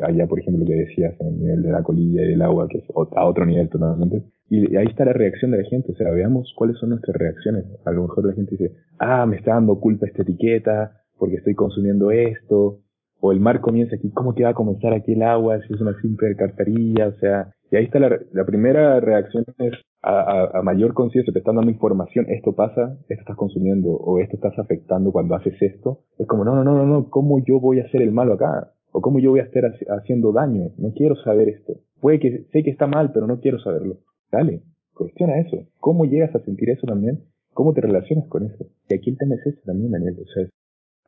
Allá, 0.00 0.28
por 0.28 0.38
ejemplo, 0.38 0.60
lo 0.60 0.66
que 0.66 0.76
decías 0.76 1.14
en 1.20 1.26
el 1.26 1.38
nivel 1.40 1.62
de 1.62 1.72
la 1.72 1.82
colilla 1.82 2.22
y 2.22 2.28
del 2.28 2.42
agua, 2.42 2.68
que 2.68 2.78
es 2.78 2.84
a 2.94 3.26
otro 3.26 3.44
nivel 3.44 3.68
totalmente. 3.68 4.22
Y 4.48 4.76
ahí 4.76 4.86
está 4.86 5.04
la 5.04 5.14
reacción 5.14 5.50
de 5.50 5.58
la 5.58 5.68
gente, 5.68 5.90
o 5.90 5.96
sea, 5.96 6.12
veamos 6.12 6.52
cuáles 6.56 6.78
son 6.78 6.90
nuestras 6.90 7.16
reacciones. 7.16 7.64
A 7.84 7.90
lo 7.90 8.02
mejor 8.02 8.26
la 8.26 8.34
gente 8.34 8.52
dice, 8.52 8.72
ah, 9.00 9.26
me 9.26 9.36
está 9.36 9.54
dando 9.54 9.80
culpa 9.80 10.06
esta 10.06 10.22
etiqueta, 10.22 10.92
porque 11.18 11.36
estoy 11.36 11.54
consumiendo 11.54 12.12
esto, 12.12 12.83
o 13.26 13.32
el 13.32 13.40
mar 13.40 13.62
comienza 13.62 13.96
aquí, 13.96 14.10
¿cómo 14.10 14.34
que 14.34 14.44
va 14.44 14.50
a 14.50 14.54
comenzar 14.54 14.92
aquí 14.92 15.14
el 15.14 15.22
agua 15.22 15.58
si 15.62 15.72
es 15.72 15.80
una 15.80 15.98
simple 16.02 16.36
cartarilla? 16.36 17.08
O 17.08 17.12
sea, 17.12 17.54
y 17.70 17.76
ahí 17.76 17.84
está 17.84 17.98
la, 17.98 18.20
la 18.32 18.44
primera 18.44 19.00
reacción 19.00 19.46
es 19.60 19.72
a, 20.02 20.58
a, 20.58 20.62
mayor 20.62 20.92
conciencia, 20.92 21.32
te 21.32 21.38
están 21.38 21.56
dando 21.56 21.70
información, 21.70 22.26
esto 22.28 22.54
pasa, 22.54 22.98
esto 23.08 23.22
estás 23.22 23.36
consumiendo, 23.38 23.92
o 23.92 24.18
esto 24.18 24.36
estás 24.36 24.58
afectando 24.58 25.10
cuando 25.10 25.36
haces 25.36 25.54
esto. 25.62 26.00
Es 26.18 26.26
como, 26.26 26.44
no, 26.44 26.54
no, 26.54 26.64
no, 26.64 26.74
no, 26.74 26.84
no, 26.84 27.08
¿cómo 27.08 27.42
yo 27.42 27.60
voy 27.60 27.80
a 27.80 27.84
hacer 27.84 28.02
el 28.02 28.12
malo 28.12 28.34
acá? 28.34 28.74
O 28.92 29.00
cómo 29.00 29.18
yo 29.20 29.30
voy 29.30 29.40
a 29.40 29.44
estar 29.44 29.72
haciendo 29.88 30.32
daño. 30.32 30.72
No 30.76 30.92
quiero 30.92 31.16
saber 31.16 31.48
esto. 31.48 31.80
Puede 32.02 32.20
que 32.20 32.44
sé 32.52 32.62
que 32.62 32.70
está 32.70 32.86
mal, 32.86 33.10
pero 33.14 33.26
no 33.26 33.40
quiero 33.40 33.58
saberlo. 33.58 34.00
Dale, 34.30 34.64
cuestiona 34.92 35.38
eso. 35.38 35.64
¿Cómo 35.80 36.04
llegas 36.04 36.34
a 36.34 36.40
sentir 36.40 36.68
eso 36.68 36.86
también? 36.86 37.24
¿Cómo 37.54 37.72
te 37.72 37.80
relacionas 37.80 38.28
con 38.28 38.44
eso? 38.44 38.66
Y 38.90 38.94
aquí 38.94 39.08
el 39.08 39.16
tema 39.16 39.36
es 39.36 39.46
ese 39.46 39.62
también, 39.64 39.92
Daniel. 39.92 40.14
O 40.20 40.26
sea, 40.26 40.46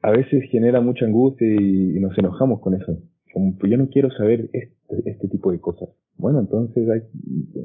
a 0.03 0.11
veces 0.11 0.45
genera 0.51 0.81
mucha 0.81 1.05
angustia 1.05 1.47
y, 1.47 1.99
nos 2.01 2.17
enojamos 2.19 2.61
con 2.61 2.75
eso. 2.75 2.99
Como, 3.33 3.57
pues 3.59 3.71
yo 3.71 3.79
no 3.79 3.89
quiero 3.89 4.11
saber 4.11 4.49
este, 4.53 5.11
este 5.11 5.29
tipo 5.29 5.53
de 5.53 5.61
cosas. 5.61 5.89
Bueno, 6.19 6.41
entonces 6.41 6.89
hay, 6.89 7.03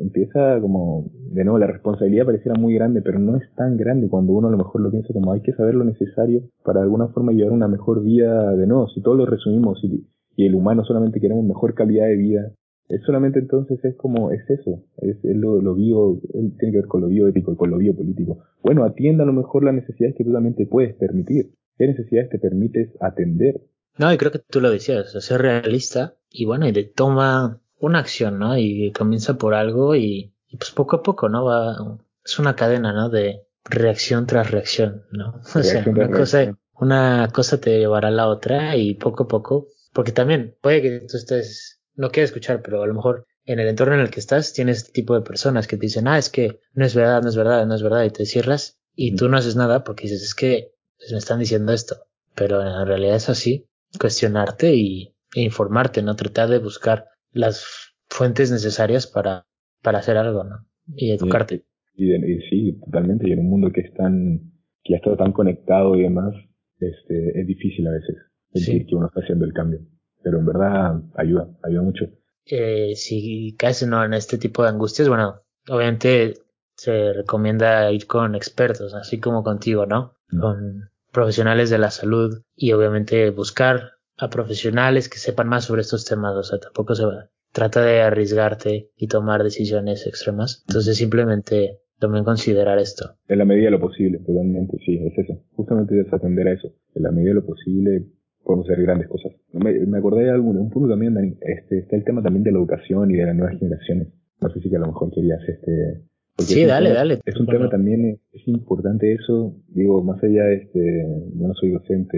empieza 0.02 0.60
como, 0.60 1.10
de 1.32 1.46
nuevo, 1.46 1.58
la 1.58 1.68
responsabilidad 1.68 2.26
pareciera 2.26 2.60
muy 2.60 2.74
grande, 2.74 3.02
pero 3.02 3.18
no 3.18 3.38
es 3.38 3.44
tan 3.56 3.78
grande 3.78 4.10
cuando 4.10 4.34
uno 4.34 4.50
a 4.50 4.52
lo 4.52 4.58
mejor 4.58 4.82
lo 4.82 4.92
piensa 4.92 5.14
como 5.14 5.32
hay 5.32 5.42
que 5.42 5.54
saber 5.54 5.76
lo 5.76 5.86
necesario 5.86 6.42
para 6.64 6.80
de 6.82 6.86
alguna 6.86 7.08
forma 7.10 7.32
llevar 7.32 7.54
una 7.54 7.70
mejor 7.70 8.04
vida 8.04 8.54
de 8.56 8.68
nuevo. 8.68 8.90
Si 8.90 9.02
todo 9.02 9.16
lo 9.16 9.26
resumimos 9.26 9.82
y, 9.84 10.06
el 10.38 10.56
humano 10.56 10.84
solamente 10.84 11.22
queremos 11.22 11.46
mejor 11.46 11.76
calidad 11.76 12.08
de 12.08 12.16
vida, 12.16 12.52
es 12.90 13.02
solamente 13.04 13.38
entonces 13.38 13.80
es 13.86 13.96
como, 13.96 14.32
es 14.32 14.42
eso, 14.50 14.84
es, 14.98 15.18
lo, 15.24 15.62
lo 15.62 15.76
bio, 15.76 16.20
tiene 16.32 16.72
que 16.72 16.78
ver 16.78 16.88
con 16.88 17.02
lo 17.02 17.08
bioético 17.08 17.54
y 17.54 17.56
con 17.56 17.70
lo 17.70 17.78
biopolítico. 17.78 18.40
Bueno, 18.64 18.84
atienda 18.84 19.24
a 19.24 19.28
lo 19.28 19.34
mejor 19.34 19.64
las 19.64 19.76
necesidades 19.76 20.16
que 20.16 20.24
tú 20.24 20.34
también 20.34 20.56
te 20.56 20.66
puedes 20.66 20.96
permitir. 20.96 21.52
¿Qué 21.78 21.88
necesidades 21.88 22.30
te 22.30 22.40
permites 22.40 22.90
atender? 23.00 23.62
No, 23.98 24.12
y 24.14 24.18
creo 24.18 24.32
que 24.32 24.40
tú 24.40 24.62
lo 24.62 24.70
decías, 24.70 25.12
ser 25.12 25.42
realista 25.42 26.16
y 26.30 26.46
bueno, 26.46 26.68
y 26.68 26.72
de 26.72 26.84
toma 26.86 27.62
una 27.80 28.00
acción, 28.00 28.40
¿no? 28.40 28.58
Y 28.58 28.92
comienza 28.92 29.38
por 29.38 29.54
algo 29.54 29.96
y, 29.96 30.34
pues 30.58 30.72
poco 30.72 30.98
a 30.98 31.04
poco, 31.04 31.30
¿no? 31.30 31.46
Va, 31.46 31.76
es 32.24 32.40
una 32.40 32.56
cadena, 32.56 32.94
¿no? 32.94 33.10
De 33.10 33.48
reacción 33.66 34.28
tras 34.28 34.52
reacción, 34.52 35.04
¿no? 35.12 35.42
O 35.56 35.64
sea, 35.64 35.84
una 35.88 36.10
cosa, 36.10 36.58
una 36.74 37.30
cosa 37.34 37.60
te 37.60 37.80
llevará 37.80 38.08
a 38.08 38.12
la 38.12 38.28
otra 38.28 38.76
y 38.78 38.96
poco 38.96 39.24
a 39.24 39.28
poco, 39.28 39.68
porque 39.94 40.12
también 40.12 40.56
puede 40.62 40.82
que 40.82 41.00
tú 41.02 41.18
estés, 41.18 41.82
no 41.96 42.12
quieras 42.12 42.30
escuchar, 42.30 42.62
pero 42.62 42.82
a 42.82 42.88
lo 42.88 42.94
mejor 42.94 43.26
en 43.46 43.60
el 43.60 43.68
entorno 43.68 43.96
en 43.96 44.02
el 44.02 44.12
que 44.12 44.20
estás 44.20 44.54
tienes 44.54 44.78
este 44.78 44.92
tipo 44.92 45.16
de 45.16 45.22
personas 45.22 45.68
que 45.68 45.78
te 45.78 45.88
dicen, 45.88 46.08
ah, 46.08 46.18
es 46.18 46.30
que 46.30 46.60
no 46.74 46.86
es 46.86 46.96
verdad, 46.96 47.22
no 47.22 47.30
es 47.30 47.36
verdad, 47.36 47.66
no 47.66 47.76
es 47.76 47.84
verdad, 47.84 48.04
y 48.04 48.12
te 48.12 48.26
cierras 48.26 48.80
y 48.94 49.16
tú 49.16 49.30
no 49.30 49.38
haces 49.38 49.56
nada 49.56 49.84
porque 49.84 50.04
dices, 50.04 50.22
es 50.24 50.36
que 50.36 50.74
pues 51.02 51.12
me 51.12 51.18
están 51.18 51.40
diciendo 51.40 51.74
esto, 51.74 51.96
pero 52.36 52.62
en 52.62 52.88
realidad 52.88 53.16
es 53.16 53.28
así, 53.28 53.66
cuestionarte 54.00 54.76
y, 54.76 55.16
e 55.36 55.42
informarte, 55.42 56.04
¿no? 56.04 56.16
Tratar 56.16 56.50
de 56.50 56.60
buscar 56.60 57.08
las 57.32 57.66
fuentes 58.08 58.52
necesarias 58.52 59.08
para, 59.08 59.48
para 59.82 59.98
hacer 60.00 60.18
algo, 60.18 60.44
¿no? 60.44 60.68
Y 60.96 61.12
educarte. 61.12 61.66
Y, 61.96 62.12
sí, 62.50 62.80
totalmente. 62.86 63.28
Y 63.28 63.34
en 63.34 63.40
un 63.40 63.50
mundo 63.50 63.72
que 63.72 63.82
es 63.82 63.94
tan, 63.94 64.52
que 64.84 64.94
ya 64.94 64.98
está 64.98 65.18
tan 65.18 65.32
conectado 65.32 65.96
y 65.96 66.04
demás, 66.04 66.36
este, 66.80 67.40
es 67.40 67.48
difícil 67.48 67.88
a 67.88 67.92
veces 67.92 68.16
sentir 68.54 68.86
que 68.86 68.96
uno 68.96 69.08
está 69.08 69.22
haciendo 69.22 69.46
el 69.46 69.54
cambio. 69.54 69.80
Pero 70.24 70.40
en 70.40 70.46
verdad 70.46 71.02
ayuda, 71.16 71.50
ayuda 71.64 71.82
mucho. 71.82 72.06
Eh, 72.46 72.96
si 72.96 73.56
caes 73.58 73.86
¿no? 73.88 74.04
en 74.04 74.14
este 74.14 74.38
tipo 74.38 74.64
de 74.64 74.70
angustias, 74.70 75.08
bueno, 75.08 75.42
obviamente 75.68 76.36
se 76.76 77.14
recomienda 77.14 77.92
ir 77.92 78.08
con 78.08 78.36
expertos, 78.36 78.94
así 78.94 79.20
como 79.20 79.44
contigo, 79.44 79.86
¿no? 79.86 80.14
Mm. 80.30 80.40
Con 80.40 80.91
profesionales 81.12 81.70
de 81.70 81.78
la 81.78 81.92
salud 81.92 82.42
y 82.56 82.72
obviamente 82.72 83.30
buscar 83.30 83.92
a 84.18 84.30
profesionales 84.30 85.10
que 85.10 85.18
sepan 85.18 85.48
más 85.48 85.66
sobre 85.66 85.82
estos 85.82 86.06
temas, 86.06 86.36
o 86.36 86.44
sea, 86.44 86.60
tampoco 86.60 86.96
se 86.96 87.06
va, 87.06 87.30
trata 87.52 87.84
de 87.84 88.02
arriesgarte 88.02 88.92
y 88.96 89.08
tomar 89.08 89.44
decisiones 89.44 90.06
extremas, 90.08 90.64
entonces 90.68 90.98
simplemente 90.98 91.80
también 92.00 92.24
considerar 92.24 92.80
esto. 92.80 93.16
En 93.28 93.40
la 93.40 93.46
medida 93.46 93.66
de 93.66 93.72
lo 93.72 93.80
posible, 93.80 94.20
totalmente, 94.20 94.78
sí, 94.86 94.98
es 94.98 95.18
eso, 95.18 95.44
justamente 95.54 96.00
es 96.00 96.14
atender 96.14 96.48
a 96.48 96.54
eso, 96.54 96.70
en 96.96 97.04
la 97.04 97.12
medida 97.12 97.30
de 97.30 97.36
lo 97.36 97.46
posible 97.46 98.06
podemos 98.44 98.68
hacer 98.70 98.84
grandes 98.84 99.08
cosas. 99.08 99.34
Me, 99.54 99.72
me 99.86 99.98
acordé 99.98 100.24
de 100.24 100.32
algún, 100.32 100.58
un 100.58 100.70
punto 100.70 100.90
también, 100.90 101.14
Dani, 101.14 101.38
este, 101.42 101.80
está 101.80 101.96
el 101.96 102.04
tema 102.04 102.22
también 102.22 102.44
de 102.44 102.52
la 102.52 102.58
educación 102.58 103.12
y 103.12 103.16
de 103.16 103.26
las 103.26 103.36
nuevas 103.36 103.58
generaciones. 103.60 104.08
No 104.40 104.50
sé 104.50 104.60
si 104.60 104.70
que 104.70 104.78
a 104.78 104.80
lo 104.80 104.88
mejor 104.88 105.12
querías 105.12 105.40
este, 105.48 106.02
sí, 106.38 106.66
dale, 106.66 106.92
dale. 106.92 107.20
Es 107.26 107.40
un 107.40 107.48
tema 107.48 107.70
también, 107.70 108.20
es 108.32 108.48
importante 108.48 109.14
eso, 109.14 109.56
digo, 109.70 110.04
más 110.04 110.24
allá 110.24 110.50
este, 110.52 111.06
yo 111.36 111.48
no 111.48 111.54
soy 111.54 111.72
docente, 111.72 112.18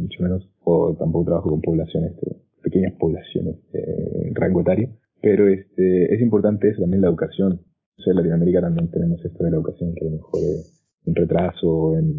mucho 0.00 0.22
menos, 0.22 0.48
o 0.62 0.96
tampoco 0.98 1.26
trabajo 1.26 1.50
con 1.50 1.60
poblaciones, 1.60 2.12
este, 2.12 2.36
pequeñas 2.62 2.94
poblaciones 2.98 3.56
eh, 3.72 4.28
en 4.28 4.34
rango 4.34 4.62
etario, 4.62 4.88
pero 5.20 5.48
este, 5.48 6.14
es 6.14 6.20
importante 6.20 6.68
eso 6.68 6.80
también 6.80 7.02
la 7.02 7.08
educación. 7.08 7.60
O 7.96 8.02
sea, 8.02 8.10
en 8.10 8.16
Latinoamérica 8.16 8.60
también 8.60 8.90
tenemos 8.90 9.24
esto 9.24 9.44
de 9.44 9.50
la 9.50 9.56
educación 9.56 9.94
que 9.94 10.06
a 10.06 10.10
lo 10.10 10.16
mejor 10.16 10.40
es 10.40 10.82
un 11.04 11.14
retraso, 11.14 11.96
en, 11.96 12.14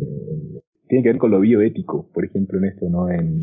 tiene 0.88 1.04
que 1.04 1.10
ver 1.10 1.18
con 1.18 1.32
lo 1.32 1.40
bioético, 1.40 2.10
por 2.14 2.26
ejemplo, 2.26 2.60
en 2.60 2.66
esto, 2.66 2.90
¿no? 2.90 3.10
En, 3.10 3.40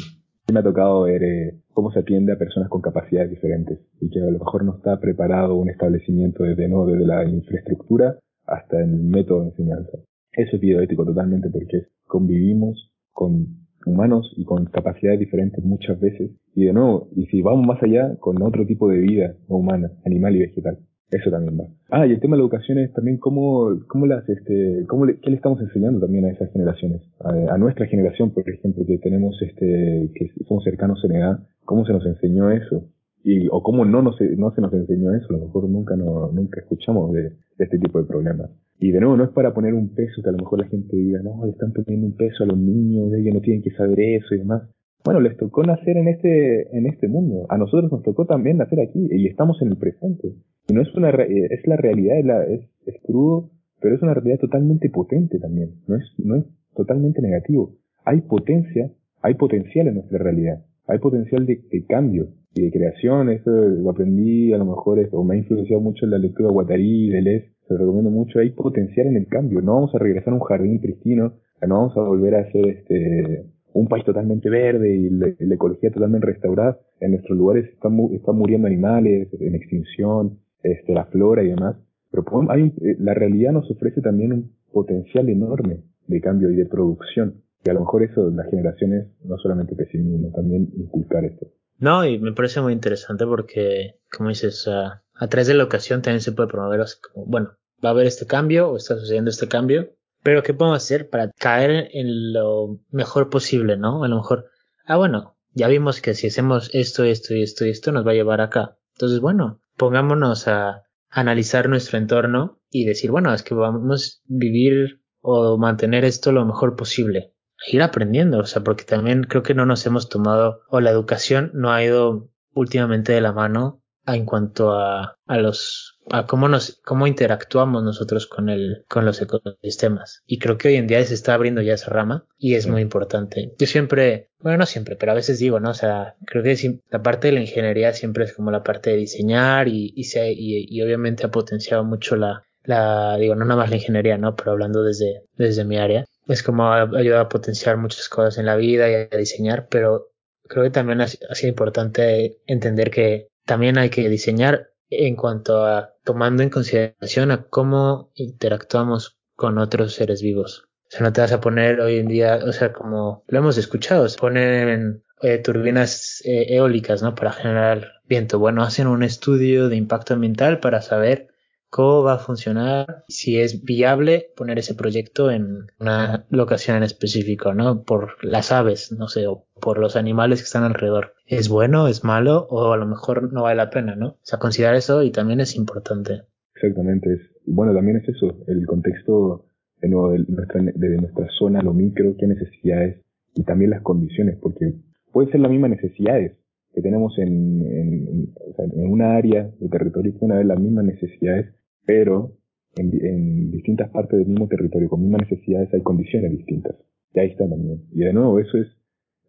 me 0.53 0.61
ha 0.61 0.63
tocado 0.63 1.03
ver 1.03 1.23
eh, 1.23 1.55
cómo 1.73 1.93
se 1.93 2.01
atiende 2.01 2.33
a 2.33 2.39
personas 2.39 2.69
con 2.69 2.81
capacidades 2.81 3.31
diferentes 3.31 3.79
y 4.01 4.11
que 4.11 4.21
a 4.21 4.31
lo 4.31 4.39
mejor 4.39 4.65
no 4.65 4.77
está 4.77 4.99
preparado 5.01 5.57
un 5.57 5.71
establecimiento 5.71 6.45
desde, 6.45 6.69
¿no? 6.69 6.87
desde 6.87 7.07
la 7.07 7.25
infraestructura 7.25 8.19
hasta 8.47 8.81
el 8.81 8.91
método 8.91 9.43
de 9.43 9.51
enseñanza. 9.51 9.99
Eso 10.33 10.57
es 10.57 10.61
bioético 10.61 11.05
totalmente 11.05 11.49
porque 11.51 11.87
convivimos 12.07 12.93
con 13.13 13.63
humanos 13.87 14.33
y 14.37 14.45
con 14.45 14.67
capacidades 14.67 15.21
diferentes 15.21 15.65
muchas 15.65 15.99
veces 16.01 16.31
y 16.55 16.65
de 16.65 16.73
nuevo, 16.73 17.09
y 17.17 17.27
si 17.27 17.41
vamos 17.41 17.67
más 17.67 17.83
allá, 17.83 18.17
con 18.21 18.43
otro 18.43 18.67
tipo 18.67 18.89
de 18.89 18.99
vida 18.99 19.37
no 19.49 19.57
humana, 19.57 19.91
animal 20.05 20.37
y 20.37 20.41
vegetal. 20.41 20.79
Eso 21.13 21.31
también 21.31 21.61
va. 21.61 21.65
Ah, 21.91 22.07
y 22.07 22.13
el 22.13 22.21
tema 22.21 22.37
de 22.37 22.39
la 22.39 22.45
educación 22.45 22.79
es 22.79 22.91
también 22.95 23.19
cómo, 23.19 23.79
cómo 23.87 24.07
las, 24.07 24.27
este, 24.27 24.87
cómo 24.89 25.05
le, 25.05 25.19
qué 25.21 25.29
le 25.29 25.37
estamos 25.37 25.61
enseñando 25.61 26.01
también 26.01 26.25
a 26.25 26.31
esas 26.31 26.51
generaciones. 26.53 27.03
A, 27.21 27.59
nuestra 27.59 27.87
generación, 27.87 28.31
por 28.31 28.49
ejemplo, 28.49 28.83
que 28.87 28.97
tenemos, 28.97 29.37
este, 29.43 30.11
que 30.15 30.31
somos 30.49 30.65
cercanos 30.65 31.05
en 31.05 31.17
edad, 31.17 31.39
cómo 31.67 31.85
se 31.85 31.93
nos 31.93 32.07
enseñó 32.07 32.51
eso. 32.51 32.89
Y, 33.25 33.47
o 33.51 33.63
cómo 33.63 33.85
no, 33.85 34.01
nos, 34.01 34.17
no 34.39 34.51
se 34.53 34.63
nos 34.63 34.73
enseñó 34.73 35.15
eso, 35.15 35.27
a 35.29 35.33
lo 35.35 35.45
mejor 35.45 35.69
nunca, 35.69 35.97
no, 35.97 36.33
nunca 36.33 36.61
escuchamos 36.61 37.13
de, 37.13 37.33
este 37.59 37.79
tipo 37.79 38.01
de 38.01 38.09
problemas. 38.09 38.51
Y 38.81 38.91
de 38.91 38.99
nuevo, 38.99 39.17
no 39.17 39.25
es 39.25 39.31
para 39.31 39.53
poner 39.53 39.75
un 39.75 39.95
peso 39.95 40.23
que 40.23 40.31
a 40.31 40.33
lo 40.33 40.39
mejor 40.39 40.61
la 40.61 40.69
gente 40.69 40.97
diga, 40.97 41.21
no, 41.23 41.45
le 41.45 41.53
están 41.53 41.73
poniendo 41.73 42.07
un 42.07 42.17
peso 42.17 42.43
a 42.43 42.47
los 42.47 42.59
niños, 42.59 43.13
ellos 43.13 43.35
no 43.35 43.41
tienen 43.41 43.63
que 43.63 43.71
saber 43.73 44.01
eso 44.01 44.35
y 44.35 44.39
demás. 44.39 44.63
Bueno, 45.05 45.21
les 45.21 45.37
tocó 45.37 45.63
nacer 45.63 45.97
en 45.97 46.09
este, 46.09 46.77
en 46.77 46.87
este 46.87 47.09
mundo. 47.09 47.47
A 47.49 47.59
nosotros 47.59 47.91
nos 47.91 48.03
tocó 48.03 48.25
también 48.27 48.59
nacer 48.59 48.81
aquí 48.81 49.09
y 49.11 49.27
estamos 49.27 49.61
en 49.63 49.69
el 49.69 49.77
presente. 49.77 50.35
Y 50.69 50.75
no 50.75 50.83
es 50.83 50.95
una, 50.95 51.11
eh, 51.11 51.49
es 51.51 51.67
la 51.67 51.77
realidad, 51.77 52.19
es, 52.19 52.25
la, 52.25 52.45
es, 52.45 52.61
es 52.87 53.01
crudo, 53.03 53.51
pero 53.81 53.97
es 53.97 54.03
una 54.03 54.15
realidad 54.15 54.39
totalmente 54.39 54.91
potente 54.91 55.39
también. 55.39 55.75
No 55.89 55.97
es, 55.97 56.05
no 56.19 56.37
es 56.37 56.45
totalmente 56.75 57.21
negativo. 57.21 57.75
Hay 58.05 58.21
potencia, 58.23 58.91
hay 59.23 59.35
potencial 59.35 59.89
en 59.89 59.95
nuestra 59.95 60.19
realidad. 60.19 60.65
Hay 60.87 60.99
potencial 60.99 61.47
de, 61.47 61.63
de 61.71 61.85
cambio 61.87 62.29
y 62.55 62.63
de 62.63 62.71
creación. 62.71 63.31
Eso 63.31 63.51
lo 63.51 63.91
aprendí, 63.91 64.53
a 64.53 64.59
lo 64.59 64.67
mejor, 64.67 65.09
o 65.13 65.25
me 65.25 65.35
ha 65.35 65.39
influenciado 65.39 65.81
mucho 65.81 66.05
en 66.05 66.13
la 66.13 66.19
lectura 66.19 66.49
de 66.49 66.55
Guattari, 66.55 67.11
de 67.11 67.23
Les. 67.23 67.45
Se 67.67 67.75
lo 67.75 67.81
recomiendo 67.81 68.11
mucho. 68.11 68.39
Hay 68.39 68.51
potencial 68.51 69.09
en 69.09 69.17
el 69.17 69.27
cambio. 69.27 69.61
No 69.63 69.75
vamos 69.75 69.95
a 69.95 69.99
regresar 69.99 70.33
a 70.33 70.37
un 70.37 70.43
jardín 70.43 70.81
pristino. 70.81 71.35
No 71.67 71.77
vamos 71.77 71.97
a 71.97 72.01
volver 72.01 72.35
a 72.35 72.51
ser 72.51 72.67
este, 72.67 73.47
un 73.75 73.89
país 73.89 74.05
totalmente 74.05 74.49
verde 74.51 74.95
y 74.97 75.11
la, 75.11 75.55
ecología 75.55 75.91
totalmente 75.91 76.27
restaurada. 76.27 76.79
En 77.01 77.13
nuestros 77.13 77.37
lugares 77.37 77.69
están, 77.69 77.99
están 78.13 78.37
muriendo 78.37 78.67
animales 78.67 79.29
en 79.41 79.55
extinción, 79.55 80.39
este, 80.63 80.93
la 80.93 81.07
flora 81.07 81.43
y 81.43 81.49
demás. 81.49 81.77
Pero 82.11 82.25
eh, 82.55 82.97
la 82.99 83.15
realidad 83.15 83.53
nos 83.53 83.71
ofrece 83.71 84.01
también 84.01 84.33
un 84.33 84.53
potencial 84.73 85.29
enorme 85.29 85.83
de 86.07 86.21
cambio 86.21 86.51
y 86.51 86.57
de 86.57 86.67
producción. 86.67 87.43
Y 87.65 87.71
a 87.71 87.75
lo 87.75 87.81
mejor 87.81 88.03
eso, 88.03 88.29
las 88.31 88.51
generaciones, 88.51 89.07
no 89.25 89.37
solamente 89.39 89.75
pesimismo, 89.77 90.33
también 90.35 90.69
inculcar 90.77 91.25
esto. 91.25 91.47
No, 91.79 92.05
y 92.05 92.19
me 92.19 92.33
parece 92.33 92.61
muy 92.61 92.73
interesante 92.73 93.25
porque, 93.25 93.97
como 94.17 94.29
dices, 94.29 94.69
a 94.69 95.29
través 95.29 95.47
de 95.47 95.55
la 95.55 95.65
ocasión 95.65 96.03
también 96.03 96.21
se 96.21 96.33
puede 96.33 96.49
promover 96.49 96.85
bueno, 97.27 97.51
va 97.85 97.91
a 97.91 97.93
haber 97.93 98.07
este 98.07 98.27
cambio 98.27 98.71
o 98.71 98.77
está 98.77 98.97
sucediendo 98.97 99.31
este 99.31 99.49
cambio, 99.49 99.91
pero 100.23 100.43
¿qué 100.43 100.55
podemos 100.55 100.83
hacer 100.83 101.11
para 101.11 101.31
caer 101.33 101.89
en 101.93 102.33
lo 102.33 102.81
mejor 102.91 103.31
posible, 103.31 103.77
no? 103.77 104.05
A 104.05 104.09
lo 104.09 104.17
mejor, 104.17 104.47
ah, 104.87 104.97
bueno, 104.97 105.37
ya 105.53 105.69
vimos 105.69 106.01
que 106.01 106.15
si 106.15 106.29
hacemos 106.29 106.71
esto, 106.73 107.05
esto 107.05 107.35
y 107.35 107.43
esto 107.43 107.67
y 107.67 107.71
esto 107.71 107.93
nos 107.93 108.07
va 108.07 108.13
a 108.13 108.15
llevar 108.15 108.41
acá. 108.41 108.79
Entonces, 108.95 109.21
bueno, 109.21 109.61
pongámonos 109.77 110.49
a 110.49 110.83
analizar 111.11 111.69
nuestro 111.69 111.99
entorno 111.99 112.61
y 112.71 112.85
decir, 112.85 113.11
bueno, 113.11 113.35
es 113.35 113.43
que 113.43 113.55
vamos 113.55 114.23
a 114.23 114.27
vivir 114.27 115.03
o 115.21 115.59
mantener 115.59 116.05
esto 116.05 116.33
lo 116.33 116.45
mejor 116.47 116.77
posible. 116.77 117.35
Ir 117.71 117.83
aprendiendo, 117.83 118.39
o 118.39 118.47
sea, 118.47 118.65
porque 118.65 118.85
también 118.85 119.25
creo 119.25 119.43
que 119.43 119.55
no 119.55 119.67
nos 119.67 119.87
hemos 119.87 120.09
tomado, 120.09 120.63
o 120.69 120.81
la 120.81 120.91
educación 120.91 121.51
no 121.55 121.71
ha 121.71 121.85
ido 121.85 122.31
últimamente 122.55 123.13
de 123.13 123.21
la 123.21 123.33
mano 123.33 123.82
en 124.07 124.25
cuanto 124.25 124.73
a, 124.73 125.17
a 125.27 125.39
los 125.39 125.99
a 126.11 126.27
cómo 126.27 126.49
nos 126.49 126.81
cómo 126.85 127.07
interactuamos 127.07 127.83
nosotros 127.83 128.27
con 128.27 128.49
el 128.49 128.85
con 128.89 129.05
los 129.05 129.21
ecosistemas. 129.23 130.23
Y 130.27 130.39
creo 130.39 130.59
que 130.59 130.69
hoy 130.69 130.77
en 130.77 130.87
día 130.87 131.05
se 131.05 131.15
está 131.15 131.35
abriendo 131.35 131.63
ya 131.63 131.75
esa 131.75 131.91
rama 131.91 132.27
y 132.39 132.55
es 132.55 132.67
muy 132.67 132.83
importante. 132.83 133.53
Yo 133.59 133.67
siempre 133.67 134.31
bueno 134.41 134.59
no 134.59 134.67
siempre 134.67 134.97
pero 134.97 135.13
a 135.13 135.17
veces 135.17 135.39
digo 135.39 135.61
no 135.61 135.71
o 135.71 135.75
sea 135.75 136.17
creo 136.27 136.43
que 136.43 136.81
la 136.91 137.03
parte 137.03 137.29
de 137.29 137.35
la 137.35 137.41
ingeniería 137.41 137.93
siempre 137.93 138.25
es 138.25 138.35
como 138.35 138.51
la 138.51 138.63
parte 138.63 138.91
de 138.91 138.97
diseñar 138.97 139.69
y 139.69 139.93
y, 139.95 140.05
se, 140.05 140.33
y, 140.33 140.67
y 140.69 140.83
obviamente 140.83 141.25
ha 141.25 141.31
potenciado 141.31 141.85
mucho 141.85 142.17
la 142.17 142.43
la 142.65 143.17
digo 143.19 143.35
no 143.35 143.45
nada 143.45 143.61
más 143.61 143.71
la 143.71 143.77
ingeniería 143.77 144.19
no 144.19 144.35
pero 144.35 144.53
hablando 144.53 144.83
desde 144.83 145.25
desde 145.37 145.65
mi 145.65 145.79
área 145.79 146.05
es 146.27 146.43
como 146.43 146.73
ayuda 146.73 147.21
a 147.21 147.29
potenciar 147.29 147.77
muchas 147.77 148.09
cosas 148.09 148.39
en 148.39 148.47
la 148.47 148.57
vida 148.57 148.91
y 148.91 148.95
a 148.95 149.17
diseñar 149.17 149.69
pero 149.69 150.09
creo 150.49 150.65
que 150.65 150.71
también 150.71 151.01
ha 151.01 151.07
sido 151.07 151.49
importante 151.49 152.39
entender 152.47 152.91
que 152.91 153.29
también 153.45 153.79
hay 153.79 153.91
que 153.91 154.09
diseñar 154.09 154.71
en 154.91 155.17
cuanto 155.17 155.65
a 155.65 155.95
tomando 156.05 156.43
en 156.43 156.51
consideración 156.51 157.31
a 157.31 157.45
cómo 157.45 158.11
interactuamos 158.15 159.19
con 159.35 159.59
otros 159.59 159.95
seres 159.95 160.23
vivos. 160.23 160.69
O 160.85 160.91
sea, 160.91 161.01
no 161.01 161.13
te 161.13 161.23
vas 161.23 161.33
a 161.33 161.41
poner 161.41 161.81
hoy 161.81 161.99
en 161.99 162.09
día, 162.09 162.41
o 162.45 162.53
sea, 162.53 162.73
como 162.73 163.25
lo 163.27 163.39
hemos 163.39 163.57
escuchado, 163.57 164.09
se 164.09 164.19
ponen 164.19 165.03
eh, 165.23 165.39
turbinas 165.39 166.21
eh, 166.25 166.55
eólicas, 166.57 167.03
¿no? 167.03 167.15
Para 167.15 167.33
generar 167.33 168.03
viento. 168.05 168.39
Bueno, 168.39 168.63
hacen 168.63 168.87
un 168.87 169.03
estudio 169.03 169.69
de 169.69 169.77
impacto 169.77 170.15
ambiental 170.15 170.61
para 170.61 170.83
saber 170.83 171.29
cómo 171.71 172.03
va 172.03 172.15
a 172.15 172.19
funcionar, 172.19 173.05
si 173.09 173.41
es 173.41 173.65
viable 173.65 174.31
poner 174.37 174.59
ese 174.59 174.75
proyecto 174.75 175.31
en 175.31 175.69
una 175.79 176.27
locación 176.29 176.77
en 176.77 176.83
específico, 176.83 177.55
¿no? 177.55 177.85
Por 177.85 178.23
las 178.23 178.53
aves, 178.53 178.93
no 178.93 179.09
sé, 179.09 179.27
o 179.27 179.47
por 179.59 179.79
los 179.79 179.97
animales 179.97 180.41
que 180.41 180.45
están 180.45 180.65
alrededor. 180.65 181.12
¿Es 181.27 181.49
bueno, 181.49 181.89
es 181.89 182.05
malo 182.05 182.47
o 182.51 182.73
a 182.73 182.77
lo 182.77 182.87
mejor 182.87 183.33
no 183.33 183.45
vale 183.45 183.57
la 183.57 183.71
pena, 183.71 183.97
¿no? 183.97 184.09
O 184.09 184.19
sea, 184.23 184.39
considerar 184.39 184.75
eso 184.75 185.03
y 185.03 185.11
también 185.11 185.41
es 185.41 185.57
importante. 185.57 186.23
Exactamente. 186.55 187.13
Es, 187.13 187.21
bueno, 187.47 187.75
también 187.75 187.99
es 187.99 188.09
eso, 188.09 188.45
el 188.47 188.67
contexto 188.67 189.47
de, 189.81 189.89
de, 189.89 189.95
nuestra, 190.29 190.61
de 190.63 190.97
nuestra 190.97 191.29
zona, 191.39 191.63
lo 191.63 191.73
micro, 191.73 192.15
qué 192.19 192.27
necesidades 192.27 193.03
y 193.35 193.45
también 193.45 193.71
las 193.71 193.83
condiciones, 193.83 194.39
porque 194.41 194.75
pueden 195.13 195.31
ser 195.31 195.41
las 195.41 195.51
mismas 195.51 195.71
necesidades 195.71 196.39
que 196.75 196.83
tenemos 196.83 197.19
en, 197.19 197.63
en, 197.63 198.35
en 198.57 198.91
una 198.91 199.17
área 199.17 199.51
de 199.59 199.69
territorio, 199.69 200.15
pueden 200.19 200.33
haber 200.33 200.47
las 200.47 200.61
mismas 200.61 200.85
necesidades, 200.85 201.55
pero 201.85 202.37
en, 202.77 203.51
distintas 203.51 203.91
partes 203.91 204.19
del 204.19 204.29
mismo 204.29 204.49
territorio, 204.49 204.89
con 204.89 205.03
mismas 205.03 205.23
necesidades, 205.23 205.73
hay 205.75 205.83
condiciones 205.83 206.31
distintas. 206.33 206.77
Y 207.15 207.21
ahí 207.21 207.29
está 207.29 207.49
también. 207.49 207.83
Y 207.93 208.01
de 208.01 208.13
nuevo, 208.13 208.39
eso 208.39 208.59
es, 208.59 208.69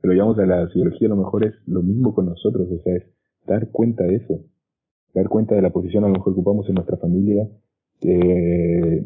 si 0.04 0.08
lo 0.10 0.14
llamamos 0.14 0.38
a 0.40 0.46
la 0.46 0.68
psicología, 0.68 1.08
a 1.08 1.16
lo 1.16 1.16
mejor 1.16 1.46
es 1.46 1.54
lo 1.66 1.82
mismo 1.82 2.14
con 2.14 2.26
nosotros, 2.26 2.68
o 2.70 2.84
sea, 2.84 2.98
es 2.98 3.06
dar 3.48 3.72
cuenta 3.72 4.04
de 4.04 4.16
eso, 4.16 4.42
dar 5.14 5.30
cuenta 5.30 5.56
de 5.56 5.62
la 5.62 5.70
posición 5.70 6.04
a 6.04 6.08
lo 6.08 6.14
mejor 6.16 6.34
que 6.34 6.42
ocupamos 6.42 6.68
en 6.68 6.76
nuestra 6.76 6.98
familia, 6.98 7.48
eh, 8.02 9.06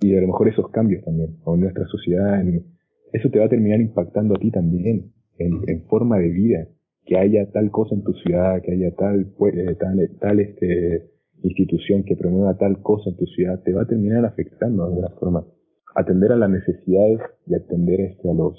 y 0.00 0.16
a 0.16 0.20
lo 0.22 0.26
mejor 0.28 0.48
esos 0.48 0.70
cambios 0.70 1.04
también, 1.04 1.36
o 1.44 1.56
en 1.56 1.60
nuestra 1.60 1.84
sociedad, 1.88 2.42
eso 3.12 3.28
te 3.28 3.38
va 3.38 3.44
a 3.44 3.50
terminar 3.50 3.82
impactando 3.82 4.34
a 4.34 4.38
ti 4.38 4.50
también, 4.50 5.12
en, 5.36 5.60
en 5.66 5.82
forma 5.88 6.18
de 6.18 6.30
vida, 6.30 6.68
que 7.04 7.18
haya 7.18 7.50
tal 7.52 7.70
cosa 7.70 7.94
en 7.94 8.02
tu 8.02 8.14
ciudad, 8.14 8.62
que 8.62 8.72
haya 8.72 8.94
tal, 8.96 9.34
eh, 9.52 9.74
tal, 9.78 10.10
tal 10.18 10.40
este, 10.40 11.10
institución 11.42 12.04
que 12.04 12.16
promueva 12.16 12.56
tal 12.56 12.80
cosa 12.80 13.10
en 13.10 13.16
tu 13.16 13.26
ciudad 13.26 13.62
te 13.62 13.74
va 13.74 13.82
a 13.82 13.86
terminar 13.86 14.24
afectando 14.24 14.84
de 14.84 14.88
alguna 14.88 15.10
forma. 15.20 15.46
Atender 15.94 16.32
a 16.32 16.36
las 16.36 16.50
necesidades 16.50 17.20
y 17.46 17.54
atender 17.54 18.00
este, 18.00 18.30
a 18.30 18.32
los... 18.34 18.56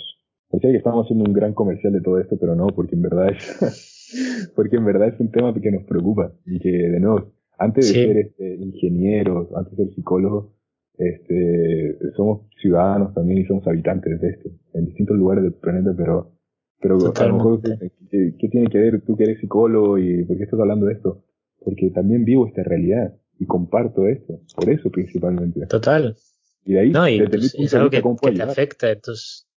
Pensé 0.52 0.72
que 0.72 0.78
estamos 0.78 1.06
haciendo 1.06 1.26
un 1.26 1.34
gran 1.34 1.54
comercial 1.54 1.94
de 1.94 2.02
todo 2.02 2.20
esto, 2.20 2.38
pero 2.40 2.56
no, 2.56 2.68
porque 2.68 2.96
en 2.96 3.02
verdad 3.02 3.30
es, 3.30 4.52
porque 4.56 4.78
en 4.78 4.86
verdad 4.86 5.10
es 5.10 5.20
un 5.20 5.32
tema 5.32 5.54
que 5.54 5.72
nos 5.72 5.84
preocupa 5.84 6.34
y 6.46 6.60
que, 6.60 6.70
de 6.70 7.00
nuevo, 7.00 7.34
antes 7.58 7.88
de 7.88 7.94
ser 7.94 8.18
este, 8.18 8.56
ingenieros, 8.56 9.48
antes 9.56 9.78
de 9.78 9.86
ser 9.86 9.96
psicólogos, 9.96 10.54
este, 10.98 11.98
somos 12.16 12.48
ciudadanos 12.62 13.14
también 13.14 13.40
y 13.40 13.46
somos 13.46 13.68
habitantes 13.68 14.20
de 14.22 14.30
esto, 14.30 14.50
en 14.74 14.86
distintos 14.86 15.18
lugares 15.18 15.44
del 15.44 15.54
planeta, 15.54 15.94
pero, 15.98 16.32
pero 16.80 16.98
a 17.14 17.28
lo 17.28 17.36
mejor, 17.36 17.62
¿qué, 17.62 18.34
¿qué, 18.40 18.50
tiene 18.50 18.68
que 18.68 18.78
ver 18.78 19.02
tú 19.02 19.18
que 19.18 19.24
eres 19.24 19.40
psicólogo 19.40 19.98
y 19.98 20.24
por 20.24 20.38
qué 20.38 20.44
estás 20.44 20.60
hablando 20.60 20.86
de 20.86 20.94
esto? 20.94 21.26
porque 21.66 21.90
también 21.90 22.24
vivo 22.24 22.48
esta 22.48 22.64
realidad 22.64 23.14
y 23.40 23.46
comparto 23.48 24.08
esto, 24.08 24.40
por 24.56 24.70
eso 24.70 24.90
principalmente. 24.92 25.66
Total. 25.66 26.16
Y 26.64 26.74
de 26.74 26.80
ahí 26.80 26.92
no, 26.92 27.10
y 27.10 27.22
pues, 27.28 27.56
es 27.58 27.74
algo 27.74 27.90
que, 27.90 28.02
te 28.32 28.44
afecta, 28.44 28.92
entonces 28.92 29.48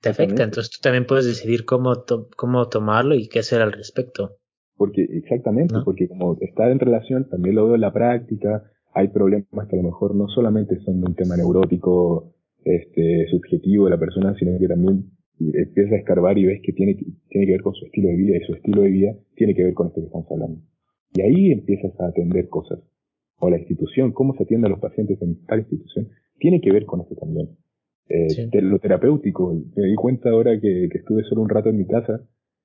te 0.00 0.10
afecta, 0.10 0.44
entonces 0.44 0.70
tú 0.70 0.78
también 0.82 1.06
puedes 1.06 1.26
decidir 1.26 1.64
cómo, 1.64 2.04
cómo 2.36 2.68
tomarlo 2.68 3.14
y 3.14 3.28
qué 3.28 3.40
hacer 3.40 3.62
al 3.62 3.72
respecto. 3.72 4.36
Porque, 4.76 5.02
exactamente, 5.02 5.74
porque 5.84 6.08
como 6.08 6.36
está 6.40 6.70
en 6.70 6.78
relación, 6.78 7.28
también 7.28 7.56
lo 7.56 7.66
veo 7.66 7.74
en 7.74 7.80
la 7.80 7.92
práctica, 7.92 8.62
hay 8.94 9.08
problemas 9.08 9.66
que 9.68 9.76
a 9.76 9.82
lo 9.82 9.88
mejor 9.88 10.14
no 10.14 10.28
solamente 10.28 10.78
son 10.84 11.00
de 11.00 11.06
un 11.08 11.14
tema 11.14 11.36
neurótico, 11.36 12.34
este, 12.64 13.26
subjetivo 13.30 13.86
de 13.86 13.90
la 13.90 13.98
persona, 13.98 14.34
sino 14.38 14.58
que 14.58 14.68
también 14.68 15.10
empiezas 15.40 15.92
a 15.92 15.96
escarbar 15.96 16.36
y 16.38 16.46
ves 16.46 16.60
que 16.62 16.72
tiene, 16.72 16.94
tiene 17.28 17.46
que 17.46 17.52
ver 17.52 17.62
con 17.62 17.74
su 17.74 17.86
estilo 17.86 18.08
de 18.08 18.16
vida 18.16 18.36
y 18.36 18.40
su 18.40 18.54
estilo 18.54 18.82
de 18.82 18.90
vida 18.90 19.16
tiene 19.36 19.54
que 19.54 19.64
ver 19.64 19.74
con 19.74 19.88
esto 19.88 20.00
que 20.00 20.06
estamos 20.06 20.26
hablando. 20.30 20.60
Y 21.14 21.20
ahí 21.22 21.52
empiezas 21.52 21.98
a 22.00 22.08
atender 22.08 22.48
cosas. 22.48 22.80
O 23.38 23.50
la 23.50 23.58
institución, 23.58 24.12
cómo 24.12 24.34
se 24.34 24.42
atiende 24.42 24.66
a 24.66 24.70
los 24.70 24.80
pacientes 24.80 25.20
en 25.22 25.44
tal 25.46 25.60
institución, 25.60 26.08
tiene 26.38 26.60
que 26.60 26.72
ver 26.72 26.84
con 26.86 27.00
esto 27.00 27.14
también. 27.14 27.50
Eh, 28.08 28.48
lo 28.62 28.78
terapéutico, 28.78 29.54
me 29.76 29.86
di 29.86 29.94
cuenta 29.94 30.30
ahora 30.30 30.58
que, 30.60 30.84
estuve 30.84 31.24
solo 31.24 31.42
un 31.42 31.48
rato 31.48 31.68
en 31.68 31.78
mi 31.78 31.86
casa, 31.86 32.20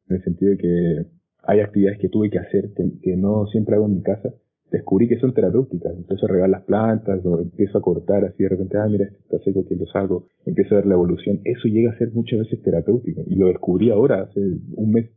en 0.10 0.16
el 0.16 0.24
sentido 0.24 0.52
de 0.52 0.58
que 0.58 1.06
hay 1.44 1.60
actividades 1.60 2.00
que 2.00 2.10
tuve 2.10 2.30
que 2.30 2.40
hacer 2.40 2.72
que, 2.74 3.16
no 3.18 3.48
siempre 3.48 3.76
hago 3.76 3.86
en 3.86 3.96
mi 3.96 4.02
casa, 4.02 4.34
descubrí 4.72 5.08
que 5.08 5.20
son 5.20 5.34
terapéuticas. 5.34 5.94
Empiezo 5.96 6.26
a 6.26 6.30
regar 6.30 6.50
las 6.50 6.64
plantas 6.64 7.24
o 7.26 7.42
empiezo 7.42 7.78
a 7.78 7.82
cortar 7.82 8.26
así 8.26 8.44
de 8.44 8.50
repente, 8.50 8.78
ah, 8.78 8.88
mira, 8.88 9.06
está 9.06 9.38
seco, 9.44 9.66
que 9.68 9.76
lo 9.76 9.86
saco. 9.86 10.28
Empiezo 10.46 10.76
a 10.76 10.78
ver 10.78 10.88
la 10.88 10.96
evolución. 10.96 11.42
Eso 11.44 11.68
llega 11.68 11.92
a 11.92 11.98
ser 11.98 12.12
muchas 12.12 12.40
veces 12.40 12.62
terapéutico. 12.64 13.22
Y 13.28 13.36
lo 13.36 13.48
descubrí 13.48 13.92
ahora, 13.92 14.24
hace 14.24 14.40
un 14.40 14.92
mes. 14.92 15.12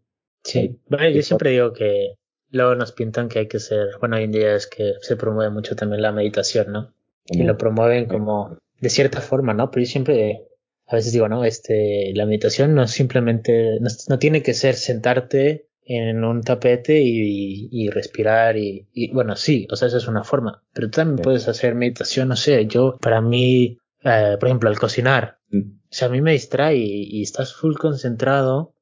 Sí, 0.44 0.78
bueno, 0.90 1.08
yo 1.08 1.22
siempre 1.22 1.50
digo 1.50 1.72
que 1.72 2.16
Luego 2.50 2.74
nos 2.74 2.92
pintan 2.92 3.28
que 3.28 3.40
hay 3.40 3.48
que 3.48 3.58
ser, 3.58 3.88
bueno, 4.00 4.16
hoy 4.16 4.24
en 4.24 4.32
día 4.32 4.54
es 4.54 4.66
que 4.66 4.94
se 5.00 5.16
promueve 5.16 5.52
mucho 5.52 5.74
también 5.74 6.02
la 6.02 6.12
meditación, 6.12 6.72
¿no? 6.72 6.94
Y 7.28 7.42
lo 7.42 7.58
promueven 7.58 8.06
como 8.06 8.56
de 8.80 8.90
cierta 8.90 9.20
forma, 9.20 9.54
¿no? 9.54 9.70
Pero 9.70 9.84
yo 9.84 9.90
siempre, 9.90 10.42
a 10.86 10.96
veces 10.96 11.12
digo, 11.12 11.28
no, 11.28 11.44
este, 11.44 12.12
la 12.14 12.26
meditación 12.26 12.74
no 12.74 12.86
simplemente, 12.86 13.78
no, 14.08 14.18
tiene 14.18 14.42
que 14.42 14.54
ser 14.54 14.74
sentarte 14.74 15.68
en 15.82 16.24
un 16.24 16.42
tapete 16.42 17.00
y, 17.00 17.68
y, 17.70 17.90
respirar 17.90 18.56
y, 18.56 18.88
y, 18.92 19.12
bueno, 19.12 19.36
sí, 19.36 19.68
o 19.70 19.76
sea, 19.76 19.88
esa 19.88 19.98
es 19.98 20.08
una 20.08 20.24
forma, 20.24 20.62
pero 20.72 20.88
tú 20.88 20.96
también 20.96 21.22
puedes 21.22 21.46
hacer 21.46 21.74
meditación, 21.74 22.28
no 22.28 22.36
sé, 22.36 22.66
yo, 22.66 22.98
para 23.00 23.20
mí, 23.20 23.78
eh, 24.02 24.36
por 24.38 24.48
ejemplo, 24.48 24.68
al 24.68 24.78
cocinar, 24.78 25.38
mm. 25.50 25.60
o 25.60 25.88
sea, 25.88 26.08
a 26.08 26.10
mí 26.10 26.20
me 26.20 26.32
distrae 26.32 26.76
y, 26.76 27.22
estás 27.22 27.54
full 27.54 27.76
concentrado 27.76 28.74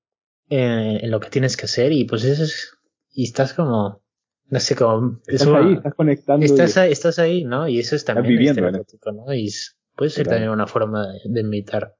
en, 0.49 1.11
lo 1.11 1.21
que 1.21 1.29
tienes 1.29 1.59
que 1.59 1.67
hacer 1.67 1.93
y 1.93 2.05
pues 2.05 2.25
eso 2.25 2.45
es, 2.45 2.73
y 3.13 3.25
estás 3.25 3.53
como, 3.53 4.03
no 4.49 4.61
sé, 4.61 4.75
como... 4.75 5.21
Estás 5.27 5.49
ahí, 5.49 5.75
estás 5.75 5.95
conectando. 5.95 6.47
Estás, 6.47 6.77
ahí, 6.79 6.93
estás 6.93 7.19
ahí, 7.19 7.45
¿no? 7.45 7.69
Y 7.69 7.81
eso 7.81 7.97
es 7.97 8.05
también 8.05 8.29
viviendo, 8.29 8.71
¿no? 8.71 9.35
Y 9.35 9.51
puede 9.97 10.11
ser 10.11 10.27
también 10.27 10.51
una 10.51 10.67
forma 10.67 11.07
de, 11.09 11.19
de 11.25 11.45
meditar, 11.45 11.95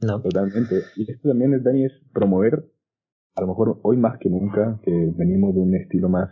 ¿no? 0.00 0.20
Totalmente. 0.20 0.82
Y 0.96 1.10
esto 1.10 1.28
también, 1.28 1.62
Dani, 1.62 1.84
es 1.84 1.92
promover, 2.12 2.64
a 3.36 3.40
lo 3.40 3.48
mejor 3.48 3.80
hoy 3.82 3.96
más 3.96 4.18
que 4.18 4.28
nunca, 4.28 4.80
que 4.82 5.12
venimos 5.16 5.54
de 5.54 5.60
un 5.60 5.74
estilo 5.74 6.08
más, 6.08 6.30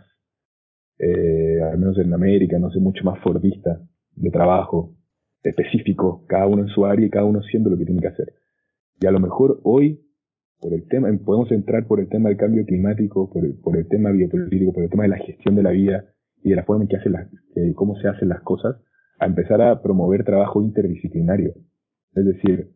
eh, 0.99 1.61
al 1.61 1.77
menos 1.77 1.97
en 1.97 2.13
América, 2.13 2.57
no 2.59 2.71
sé, 2.71 2.79
mucho 2.79 3.03
más 3.03 3.19
fordista 3.21 3.81
de 4.15 4.29
trabajo, 4.31 4.95
específico, 5.43 6.25
cada 6.27 6.47
uno 6.47 6.63
en 6.63 6.69
su 6.69 6.85
área 6.85 7.05
y 7.05 7.09
cada 7.09 7.25
uno 7.25 7.39
haciendo 7.39 7.69
lo 7.69 7.77
que 7.77 7.85
tiene 7.85 8.01
que 8.01 8.07
hacer. 8.07 8.33
Y 9.01 9.05
a 9.05 9.11
lo 9.11 9.19
mejor 9.19 9.59
hoy 9.63 10.03
por 10.63 10.73
el 10.73 10.87
tema, 10.87 11.09
podemos 11.25 11.51
entrar 11.51 11.85
por 11.87 11.99
el 11.99 12.07
tema 12.07 12.29
del 12.29 12.37
cambio 12.37 12.65
climático, 12.65 13.29
por 13.29 13.43
el, 13.43 13.55
por 13.55 13.75
el 13.75 13.85
tema 13.89 14.11
biopolítico, 14.11 14.71
por 14.71 14.83
el 14.83 14.89
tema 14.89 15.03
de 15.03 15.09
la 15.09 15.17
gestión 15.17 15.55
de 15.57 15.63
la 15.63 15.71
vida 15.71 16.05
y 16.41 16.51
de 16.51 16.55
la 16.55 16.63
forma 16.63 16.83
en 16.83 16.87
que 16.87 16.95
hace 16.95 17.09
las, 17.09 17.27
cómo 17.75 17.99
se 17.99 18.07
hacen 18.07 18.29
las 18.29 18.41
cosas, 18.43 18.77
empezar 19.25 19.61
a 19.61 19.81
promover 19.81 20.23
trabajo 20.23 20.61
interdisciplinario. 20.61 21.53
Es 22.15 22.25
decir, 22.25 22.71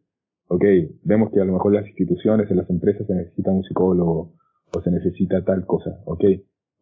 ok, 0.48 0.64
vemos 1.04 1.32
que 1.32 1.42
a 1.42 1.46
lo 1.46 1.54
mejor 1.54 1.74
las 1.74 1.88
instituciones, 1.88 2.50
en 2.50 2.58
las 2.58 2.70
empresas 2.70 3.06
se 3.08 3.14
necesita 3.14 3.52
un 3.52 3.64
psicólogo 3.64 4.34
o 4.76 4.82
se 4.82 4.92
necesita 4.92 5.44
tal 5.44 5.66
cosa, 5.66 6.02
ok, 6.06 6.24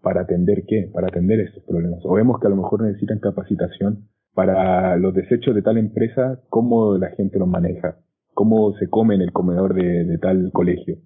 para 0.02 0.22
atender 0.22 0.64
qué, 0.68 0.90
para 0.94 1.08
atender 1.08 1.40
estos 1.40 1.64
problemas. 1.64 2.00
O 2.04 2.14
vemos 2.14 2.40
que 2.40 2.48
a 2.48 2.50
lo 2.50 2.58
mejor 2.58 2.84
necesitan 2.84 3.20
capacitación 3.20 4.08
para 4.34 4.98
los 4.98 5.14
desechos 5.14 5.56
de 5.56 5.62
tal 5.62 5.78
empresa, 5.78 6.42
cómo 6.50 6.98
la 6.98 7.10
gente 7.12 7.40
los 7.40 7.48
maneja 7.48 7.98
cómo 8.36 8.74
se 8.74 8.88
come 8.90 9.16
en 9.16 9.22
el 9.22 9.32
comedor 9.32 9.74
de, 9.74 10.20
tal 10.20 10.52
colegio. 10.52 10.98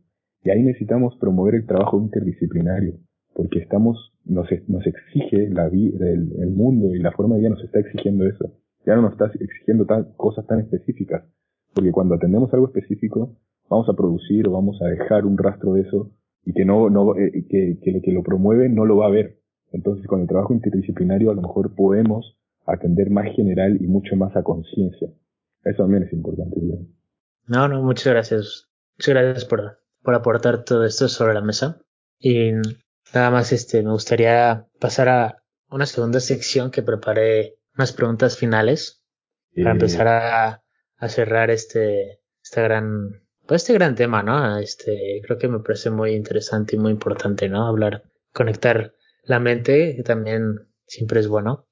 Y 0.43 0.50
ahí 0.50 0.62
necesitamos 0.63 1.15
promover 1.17 1.56
el 1.56 1.65
trabajo 1.65 2.02
interdisciplinario, 2.02 2.95
porque 3.39 3.60
estamos, 3.60 4.12
nos, 4.25 4.49
nos 4.67 4.86
exige 4.86 5.49
la 5.49 5.69
vida, 5.69 6.10
el, 6.10 6.49
mundo 6.49 6.93
y 6.93 6.99
la 6.99 7.13
forma 7.13 7.36
de 7.36 7.39
vida 7.39 7.52
nos 7.52 7.63
está 7.63 7.80
exigiendo 7.80 8.28
eso. 8.28 8.52
Ya 8.86 8.97
no 8.97 9.04
nos 9.04 9.13
está 9.13 9.32
exigiendo 9.39 9.88
cosas 10.17 10.45
tan 10.45 10.60
específicas, 10.60 11.23
porque 11.73 11.93
cuando 11.93 12.15
atendemos 12.15 12.54
algo 12.54 12.67
específico, 12.67 13.38
vamos 13.69 13.88
a 13.88 13.93
producir 13.93 14.45
o 14.49 14.52
vamos 14.52 14.82
a 14.82 14.88
dejar 14.88 15.25
un 15.25 15.38
rastro 15.38 15.75
de 15.75 15.84
eso 15.84 16.12
y 16.43 16.52
que 16.52 16.65
no, 16.65 16.89
no 16.89 17.15
eh, 17.15 17.45
que, 17.49 17.80
que, 17.82 18.02
que 18.02 18.12
lo 18.12 18.23
promueve 18.23 18.67
no 18.67 18.84
lo 18.84 18.97
va 18.97 19.06
a 19.06 19.10
ver. 19.10 19.39
Entonces, 19.71 20.06
con 20.06 20.19
el 20.19 20.28
trabajo 20.28 20.54
interdisciplinario 20.54 21.32
a 21.32 21.36
lo 21.36 21.41
mejor 21.41 21.73
podemos 21.75 22.38
atender 22.65 23.10
más 23.12 23.34
general 23.38 23.78
y 23.82 23.88
mucho 23.88 24.17
más 24.17 24.36
a 24.36 24.43
conciencia. 24.43 25.08
Eso 25.63 25.84
también 25.84 26.04
es 26.04 26.12
importante. 26.12 26.60
No, 27.47 27.69
no, 27.69 27.84
muchas 27.84 28.12
gracias. 28.12 28.69
Muchas 28.97 29.13
gracias 29.13 29.45
por, 29.45 29.80
por 30.04 30.13
aportar 30.13 30.65
todo 30.65 30.84
esto 30.84 31.08
sobre 31.08 31.36
la 31.36 31.41
mesa. 31.41 31.80
Y 32.19 32.52
nada 33.13 33.32
más, 33.32 33.52
este, 33.52 33.82
me 33.84 33.91
gustaría 33.91 34.67
pasar 34.80 35.10
a 35.10 35.43
una 35.69 35.86
segunda 35.86 36.19
sección 36.19 36.72
que 36.72 36.84
preparé 36.84 37.58
unas 37.76 37.93
preguntas 37.93 38.38
finales 38.38 39.04
para 39.56 39.72
empezar 39.72 40.08
a, 40.08 40.63
a 40.98 41.10
cerrar 41.10 41.50
este, 41.50 42.22
esta 42.43 42.62
gran, 42.62 43.24
pues 43.48 43.63
este 43.63 43.74
gran 43.74 43.95
tema, 43.95 44.24
¿no? 44.24 44.58
Este, 44.58 45.22
creo 45.26 45.38
que 45.38 45.48
me 45.48 45.60
parece 45.60 45.89
muy 45.89 46.13
interesante 46.13 46.76
y 46.76 46.80
muy 46.80 46.91
importante, 46.91 47.50
¿no? 47.50 47.67
Hablar, 47.67 48.04
conectar 48.34 48.93
la 49.24 49.39
mente, 49.39 49.95
que 49.95 50.04
también 50.04 50.67
siempre 50.86 51.19
es 51.19 51.28
bueno. 51.28 51.67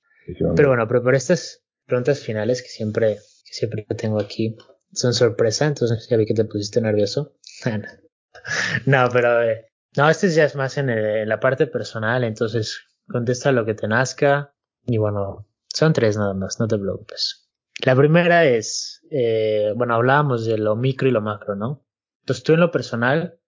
Pero 0.56 0.70
bueno, 0.70 0.88
preparé 0.88 1.18
estas 1.18 1.64
preguntas 1.86 2.20
finales 2.20 2.62
que 2.62 2.68
siempre, 2.68 3.16
que 3.46 3.54
siempre 3.54 3.86
tengo 3.96 4.20
aquí 4.20 4.58
son 4.94 5.14
sorpresa, 5.14 5.66
entonces 5.66 6.08
ya 6.10 6.18
vi 6.18 6.26
que 6.26 6.34
te 6.34 6.46
pusiste 6.46 6.82
nervioso. 6.82 7.36
no, 8.86 9.10
pero 9.12 9.44
eh, 9.44 9.72
no, 9.98 10.10
este 10.10 10.30
ya 10.30 10.46
es 10.46 10.56
más 10.56 10.78
en, 10.78 11.28
la 11.28 11.40
parte 11.40 11.68
personal, 11.68 12.24
entonces 12.24 12.86
contesta 13.08 13.52
lo 13.52 13.66
que 13.66 13.74
te 13.74 13.88
nazca 13.88 14.54
y 14.86 14.98
bueno, 14.98 15.48
son 15.68 15.94
tres 15.94 16.18
nada 16.18 16.34
más, 16.34 16.60
no 16.60 16.68
te 16.68 16.78
preocupes. 16.78 17.50
La 17.86 17.96
primera 17.96 18.46
es, 18.46 19.06
eh, 19.12 19.74
bueno, 19.76 19.96
hablábamos 19.96 20.46
de 20.46 20.58
lo 20.58 20.76
micro 20.76 21.08
y 21.08 21.12
lo 21.12 21.22
macro, 21.22 21.56
¿no? 21.56 21.86
Entonces 22.22 22.44
tú 22.44 22.54
en 22.54 22.60
lo 22.60 22.72
personal, 22.72 23.40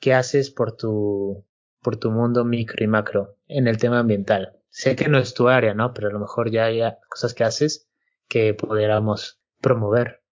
¿qué 0.00 0.14
haces 0.14 0.50
por 0.50 0.76
tu, 0.76 1.46
por 1.82 1.96
tu 1.96 2.10
mundo 2.10 2.44
micro 2.44 2.84
y 2.84 2.88
macro 2.88 3.38
en 3.46 3.68
el 3.68 3.78
tema 3.78 4.00
ambiental? 4.00 4.58
Sé 4.70 4.96
que 4.96 5.08
no 5.08 5.18
es 5.18 5.34
tu 5.34 5.48
área, 5.48 5.74
¿no? 5.74 5.94
Pero 5.94 6.08
a 6.08 6.12
lo 6.12 6.18
mejor 6.18 6.50
ya 6.50 6.64
hay 6.66 6.80
cosas 7.08 7.32
que 7.34 7.44
haces 7.44 7.88
que 8.28 8.54
pudiéramos 8.54 9.40
promover 9.60 10.24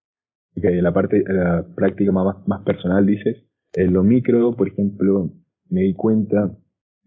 que 0.61 0.81
la 0.81 0.93
parte, 0.93 1.23
la 1.27 1.65
práctica 1.75 2.11
más, 2.11 2.47
más 2.47 2.61
personal 2.63 3.05
dices, 3.05 3.43
en 3.73 3.93
lo 3.93 4.03
micro, 4.03 4.55
por 4.55 4.67
ejemplo, 4.67 5.31
me 5.73 5.81
di 5.81 5.93
cuenta, 5.93 6.55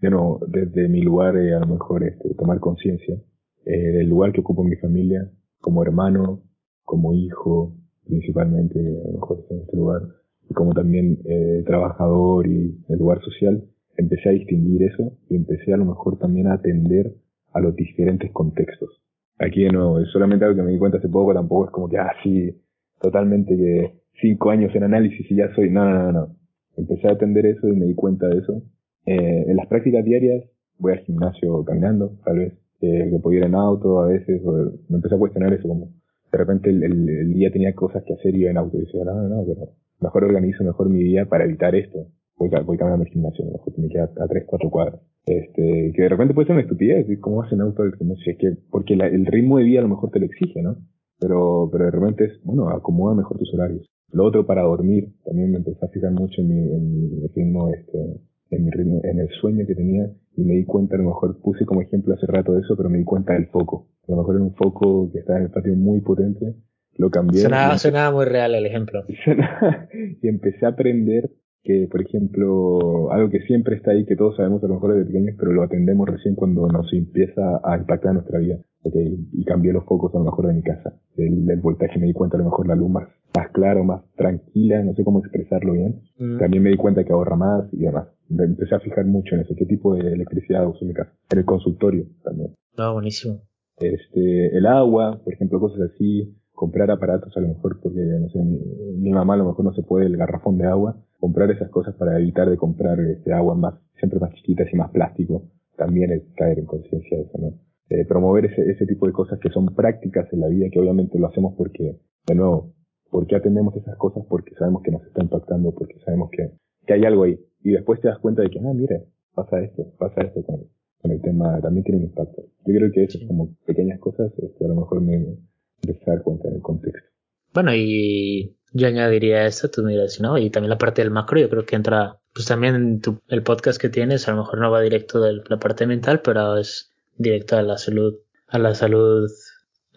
bueno, 0.00 0.40
desde 0.48 0.88
mi 0.88 1.00
lugar, 1.00 1.36
eh, 1.36 1.54
a 1.54 1.60
lo 1.60 1.66
mejor, 1.66 2.02
este, 2.02 2.34
tomar 2.34 2.58
conciencia 2.58 3.16
eh, 3.64 3.70
del 3.70 4.08
lugar 4.08 4.32
que 4.32 4.40
ocupo 4.40 4.62
en 4.62 4.70
mi 4.70 4.76
familia, 4.76 5.30
como 5.60 5.82
hermano, 5.82 6.42
como 6.84 7.14
hijo, 7.14 7.76
principalmente, 8.04 8.78
a 8.78 9.06
lo 9.06 9.12
mejor 9.14 9.46
en 9.50 9.60
este 9.60 9.76
lugar, 9.76 10.02
y 10.50 10.54
como 10.54 10.74
también 10.74 11.18
eh, 11.24 11.62
trabajador 11.64 12.46
y 12.48 12.76
el 12.88 12.98
lugar 12.98 13.20
social, 13.22 13.64
empecé 13.96 14.28
a 14.28 14.32
distinguir 14.32 14.82
eso 14.82 15.12
y 15.30 15.36
empecé 15.36 15.72
a 15.72 15.76
lo 15.76 15.84
mejor 15.84 16.18
también 16.18 16.48
a 16.48 16.54
atender 16.54 17.14
a 17.52 17.60
los 17.60 17.74
diferentes 17.74 18.30
contextos. 18.32 19.00
Aquí 19.38 19.62
de 19.62 19.70
nuevo, 19.70 20.00
es 20.00 20.08
solamente 20.10 20.44
algo 20.44 20.56
que 20.56 20.62
me 20.62 20.72
di 20.72 20.78
cuenta 20.78 20.98
hace 20.98 21.08
poco, 21.08 21.32
tampoco 21.32 21.66
es 21.66 21.70
como 21.70 21.88
que, 21.88 21.98
ah, 21.98 22.12
sí, 22.22 22.52
totalmente 23.00 23.56
que 23.56 24.00
cinco 24.20 24.50
años 24.50 24.74
en 24.74 24.82
análisis 24.82 25.30
y 25.30 25.36
ya 25.36 25.54
soy, 25.54 25.70
no, 25.70 25.84
no, 25.88 26.02
no, 26.02 26.12
no. 26.12 26.36
Empecé 26.76 27.08
a 27.08 27.12
atender 27.12 27.46
eso 27.46 27.68
y 27.68 27.76
me 27.76 27.86
di 27.86 27.94
cuenta 27.94 28.28
de 28.28 28.38
eso. 28.38 28.62
Eh, 29.06 29.44
en 29.48 29.56
las 29.56 29.66
prácticas 29.66 30.04
diarias 30.04 30.44
voy 30.78 30.92
al 30.92 31.00
gimnasio 31.00 31.64
caminando, 31.64 32.18
tal 32.24 32.38
vez, 32.38 32.52
eh, 32.80 33.08
que 33.10 33.18
podía 33.18 33.40
ir 33.40 33.44
en 33.46 33.54
auto 33.54 34.00
a 34.00 34.06
veces, 34.08 34.42
o 34.44 34.52
me 34.88 34.96
empecé 34.96 35.14
a 35.14 35.18
cuestionar 35.18 35.52
eso, 35.52 35.68
como 35.68 35.90
de 36.30 36.38
repente 36.38 36.70
el, 36.70 36.82
el, 36.82 37.32
día 37.32 37.50
tenía 37.50 37.74
cosas 37.74 38.02
que 38.04 38.14
hacer 38.14 38.34
y 38.34 38.40
iba 38.40 38.50
en 38.50 38.58
auto 38.58 38.76
y 38.76 38.80
decía, 38.80 39.04
no, 39.04 39.28
no, 39.28 39.44
pero 39.46 39.70
mejor 40.00 40.24
organizo 40.24 40.64
mejor 40.64 40.90
mi 40.90 41.02
día 41.02 41.26
para 41.26 41.44
evitar 41.44 41.74
esto. 41.74 42.08
Voy, 42.36 42.50
voy 42.66 42.76
caminando 42.76 43.04
al 43.04 43.10
gimnasio, 43.10 43.46
mejor 43.46 43.78
me 43.78 43.88
queda 43.88 44.04
a 44.04 44.28
tres, 44.28 44.44
cuatro 44.46 44.70
cuadras. 44.70 45.00
Este, 45.24 45.92
que 45.94 46.02
de 46.02 46.08
repente 46.08 46.34
puede 46.34 46.46
ser 46.46 46.54
una 46.54 46.62
estupidez, 46.62 47.06
¿cómo 47.20 47.36
vas 47.36 47.52
en 47.52 47.62
auto 47.62 47.82
al 47.82 47.96
gimnasio? 47.96 48.32
Es 48.32 48.38
que, 48.38 48.56
porque 48.70 48.94
el 48.94 49.24
ritmo 49.26 49.58
de 49.58 49.64
vida 49.64 49.78
a 49.78 49.82
lo 49.82 49.88
mejor 49.88 50.10
te 50.10 50.20
lo 50.20 50.26
exige, 50.26 50.60
¿no? 50.62 50.76
pero, 51.18 51.68
pero 51.72 51.86
de 51.86 51.90
repente 51.90 52.24
es, 52.24 52.42
bueno, 52.42 52.68
acomoda 52.70 53.14
mejor 53.14 53.38
tus 53.38 53.52
horarios. 53.54 53.86
Lo 54.12 54.24
otro 54.24 54.46
para 54.46 54.62
dormir, 54.62 55.12
también 55.24 55.50
me 55.50 55.58
empecé 55.58 55.84
a 55.84 55.88
fijar 55.88 56.12
mucho 56.12 56.40
en 56.40 56.48
mi, 56.48 56.72
en 56.72 57.20
mi 57.20 57.26
ritmo, 57.28 57.68
este, 57.70 58.20
en 58.50 58.64
mi 58.64 58.70
ritmo, 58.70 59.00
en 59.04 59.20
el 59.20 59.28
sueño 59.40 59.66
que 59.66 59.74
tenía 59.74 60.10
y 60.36 60.44
me 60.44 60.54
di 60.54 60.64
cuenta, 60.64 60.96
a 60.96 60.98
lo 60.98 61.04
mejor 61.04 61.40
puse 61.40 61.64
como 61.64 61.82
ejemplo 61.82 62.14
hace 62.14 62.26
rato 62.26 62.52
de 62.52 62.60
eso, 62.60 62.76
pero 62.76 62.88
me 62.88 62.98
di 62.98 63.04
cuenta 63.04 63.32
del 63.32 63.46
foco. 63.46 63.88
A 64.06 64.12
lo 64.12 64.18
mejor 64.18 64.36
era 64.36 64.44
un 64.44 64.54
foco 64.54 65.10
que 65.12 65.18
estaba 65.18 65.38
en 65.38 65.46
el 65.46 65.50
patio 65.50 65.74
muy 65.74 66.00
potente, 66.00 66.54
lo 66.96 67.10
cambié. 67.10 67.40
Sonaba, 67.40 67.78
sonaba 67.78 68.14
muy 68.14 68.26
real 68.26 68.54
el 68.54 68.66
ejemplo. 68.66 69.04
y 70.22 70.28
empecé 70.28 70.66
a 70.66 70.70
aprender 70.70 71.30
que, 71.62 71.88
por 71.90 72.00
ejemplo, 72.00 73.10
algo 73.10 73.28
que 73.28 73.40
siempre 73.40 73.76
está 73.76 73.90
ahí, 73.90 74.04
que 74.06 74.14
todos 74.14 74.36
sabemos 74.36 74.62
a 74.62 74.68
lo 74.68 74.74
mejor 74.74 74.94
desde 74.94 75.06
pequeños, 75.06 75.34
pero 75.38 75.52
lo 75.52 75.62
atendemos 75.62 76.08
recién 76.08 76.36
cuando 76.36 76.68
nos 76.68 76.92
empieza 76.92 77.60
a 77.64 77.76
impactar 77.76 78.14
nuestra 78.14 78.38
vida. 78.38 78.58
Okay, 78.86 79.18
y 79.32 79.44
cambié 79.44 79.72
los 79.72 79.84
focos 79.84 80.14
a 80.14 80.18
lo 80.18 80.24
mejor 80.24 80.46
de 80.46 80.54
mi 80.54 80.62
casa. 80.62 80.94
El, 81.16 81.44
voltaje 81.60 81.98
me 81.98 82.06
di 82.06 82.12
cuenta 82.12 82.36
a 82.36 82.38
lo 82.38 82.44
mejor 82.44 82.68
la 82.68 82.76
luz 82.76 82.88
más, 82.88 83.08
más 83.34 83.48
clara, 83.50 83.82
más 83.82 84.02
tranquila, 84.14 84.80
no 84.82 84.94
sé 84.94 85.02
cómo 85.02 85.18
expresarlo 85.18 85.72
bien. 85.72 86.02
Mm. 86.18 86.38
También 86.38 86.62
me 86.62 86.70
di 86.70 86.76
cuenta 86.76 87.02
que 87.02 87.12
ahorra 87.12 87.34
más 87.34 87.64
y 87.72 87.78
demás. 87.78 88.06
Me 88.28 88.44
empecé 88.44 88.76
a 88.76 88.80
fijar 88.80 89.04
mucho 89.04 89.34
en 89.34 89.40
eso, 89.40 89.54
qué 89.56 89.66
tipo 89.66 89.94
de 89.94 90.12
electricidad 90.12 90.68
uso 90.68 90.78
en 90.82 90.88
mi 90.88 90.94
casa. 90.94 91.12
En 91.32 91.38
el 91.38 91.44
consultorio 91.44 92.06
también. 92.22 92.54
Ah, 92.76 92.92
buenísimo. 92.92 93.40
Este, 93.78 94.56
el 94.56 94.66
agua, 94.66 95.20
por 95.24 95.32
ejemplo, 95.32 95.58
cosas 95.58 95.90
así, 95.92 96.36
comprar 96.52 96.90
aparatos 96.90 97.36
a 97.36 97.40
lo 97.40 97.48
mejor 97.48 97.80
porque, 97.80 97.98
no 97.98 98.28
sé, 98.28 98.38
mi, 98.38 98.58
mi, 98.98 99.10
mamá 99.10 99.34
a 99.34 99.38
lo 99.38 99.46
mejor 99.46 99.64
no 99.64 99.74
se 99.74 99.82
puede 99.82 100.06
el 100.06 100.16
garrafón 100.16 100.58
de 100.58 100.66
agua, 100.66 100.96
comprar 101.18 101.50
esas 101.50 101.70
cosas 101.70 101.94
para 101.96 102.18
evitar 102.18 102.48
de 102.48 102.56
comprar 102.56 103.00
este 103.00 103.32
agua 103.32 103.54
más, 103.54 103.74
siempre 103.98 104.20
más 104.20 104.32
chiquitas 104.34 104.68
y 104.72 104.76
más 104.76 104.90
plástico, 104.90 105.42
también 105.76 106.12
es 106.12 106.22
caer 106.36 106.58
en 106.58 106.66
conciencia 106.66 107.18
de 107.18 107.24
eso, 107.24 107.38
¿no? 107.38 107.66
Eh, 107.88 108.04
promover 108.04 108.46
ese, 108.46 108.62
ese 108.68 108.84
tipo 108.84 109.06
de 109.06 109.12
cosas 109.12 109.38
que 109.38 109.50
son 109.50 109.66
prácticas 109.74 110.32
en 110.32 110.40
la 110.40 110.48
vida, 110.48 110.66
que 110.72 110.80
obviamente 110.80 111.18
lo 111.18 111.28
hacemos 111.28 111.54
porque, 111.56 112.00
de 112.26 112.34
nuevo, 112.34 112.74
porque 113.10 113.36
atendemos 113.36 113.76
esas 113.76 113.96
cosas, 113.96 114.24
porque 114.28 114.54
sabemos 114.56 114.82
que 114.82 114.90
nos 114.90 115.04
está 115.06 115.22
impactando, 115.22 115.72
porque 115.72 116.00
sabemos 116.04 116.30
que, 116.30 116.50
que 116.84 116.92
hay 116.94 117.04
algo 117.04 117.22
ahí. 117.24 117.38
Y 117.62 117.70
después 117.70 118.00
te 118.00 118.08
das 118.08 118.18
cuenta 118.18 118.42
de 118.42 118.50
que, 118.50 118.58
ah, 118.58 118.72
mire, 118.74 119.06
pasa 119.34 119.60
esto, 119.60 119.84
pasa 119.98 120.22
esto 120.22 120.42
con, 120.42 120.64
con 121.00 121.10
el 121.12 121.20
tema, 121.20 121.60
también 121.60 121.84
tiene 121.84 122.00
un 122.00 122.06
impacto. 122.06 122.42
Yo 122.64 122.74
creo 122.74 122.90
que 122.90 123.04
eso 123.04 123.18
es 123.18 123.26
como 123.28 123.54
pequeñas 123.64 124.00
cosas, 124.00 124.32
este, 124.36 124.64
a 124.64 124.68
lo 124.68 124.74
mejor 124.74 125.00
me, 125.00 125.18
me 125.18 125.36
empecé 125.82 126.10
a 126.10 126.14
dar 126.14 126.22
cuenta 126.24 126.48
en 126.48 126.56
el 126.56 126.62
contexto. 126.62 127.08
Bueno, 127.54 127.70
y 127.74 128.56
yo 128.72 128.88
añadiría 128.88 129.46
eso, 129.46 129.70
tú 129.70 129.82
miras, 129.84 130.20
¿no? 130.20 130.36
Y 130.38 130.50
también 130.50 130.70
la 130.70 130.78
parte 130.78 131.02
del 131.02 131.12
macro, 131.12 131.38
yo 131.38 131.48
creo 131.48 131.64
que 131.64 131.76
entra, 131.76 132.18
pues 132.34 132.46
también 132.46 133.00
tu, 133.00 133.20
el 133.28 133.42
podcast 133.44 133.80
que 133.80 133.88
tienes, 133.88 134.26
a 134.26 134.32
lo 134.32 134.38
mejor 134.38 134.58
no 134.58 134.70
va 134.70 134.80
directo 134.80 135.20
de 135.20 135.40
la 135.48 135.58
parte 135.58 135.86
mental, 135.86 136.20
pero 136.22 136.56
es 136.56 136.92
directo 137.16 137.56
a 137.56 137.62
la 137.62 137.78
salud, 137.78 138.14
a 138.48 138.58
la 138.58 138.74
salud 138.74 139.28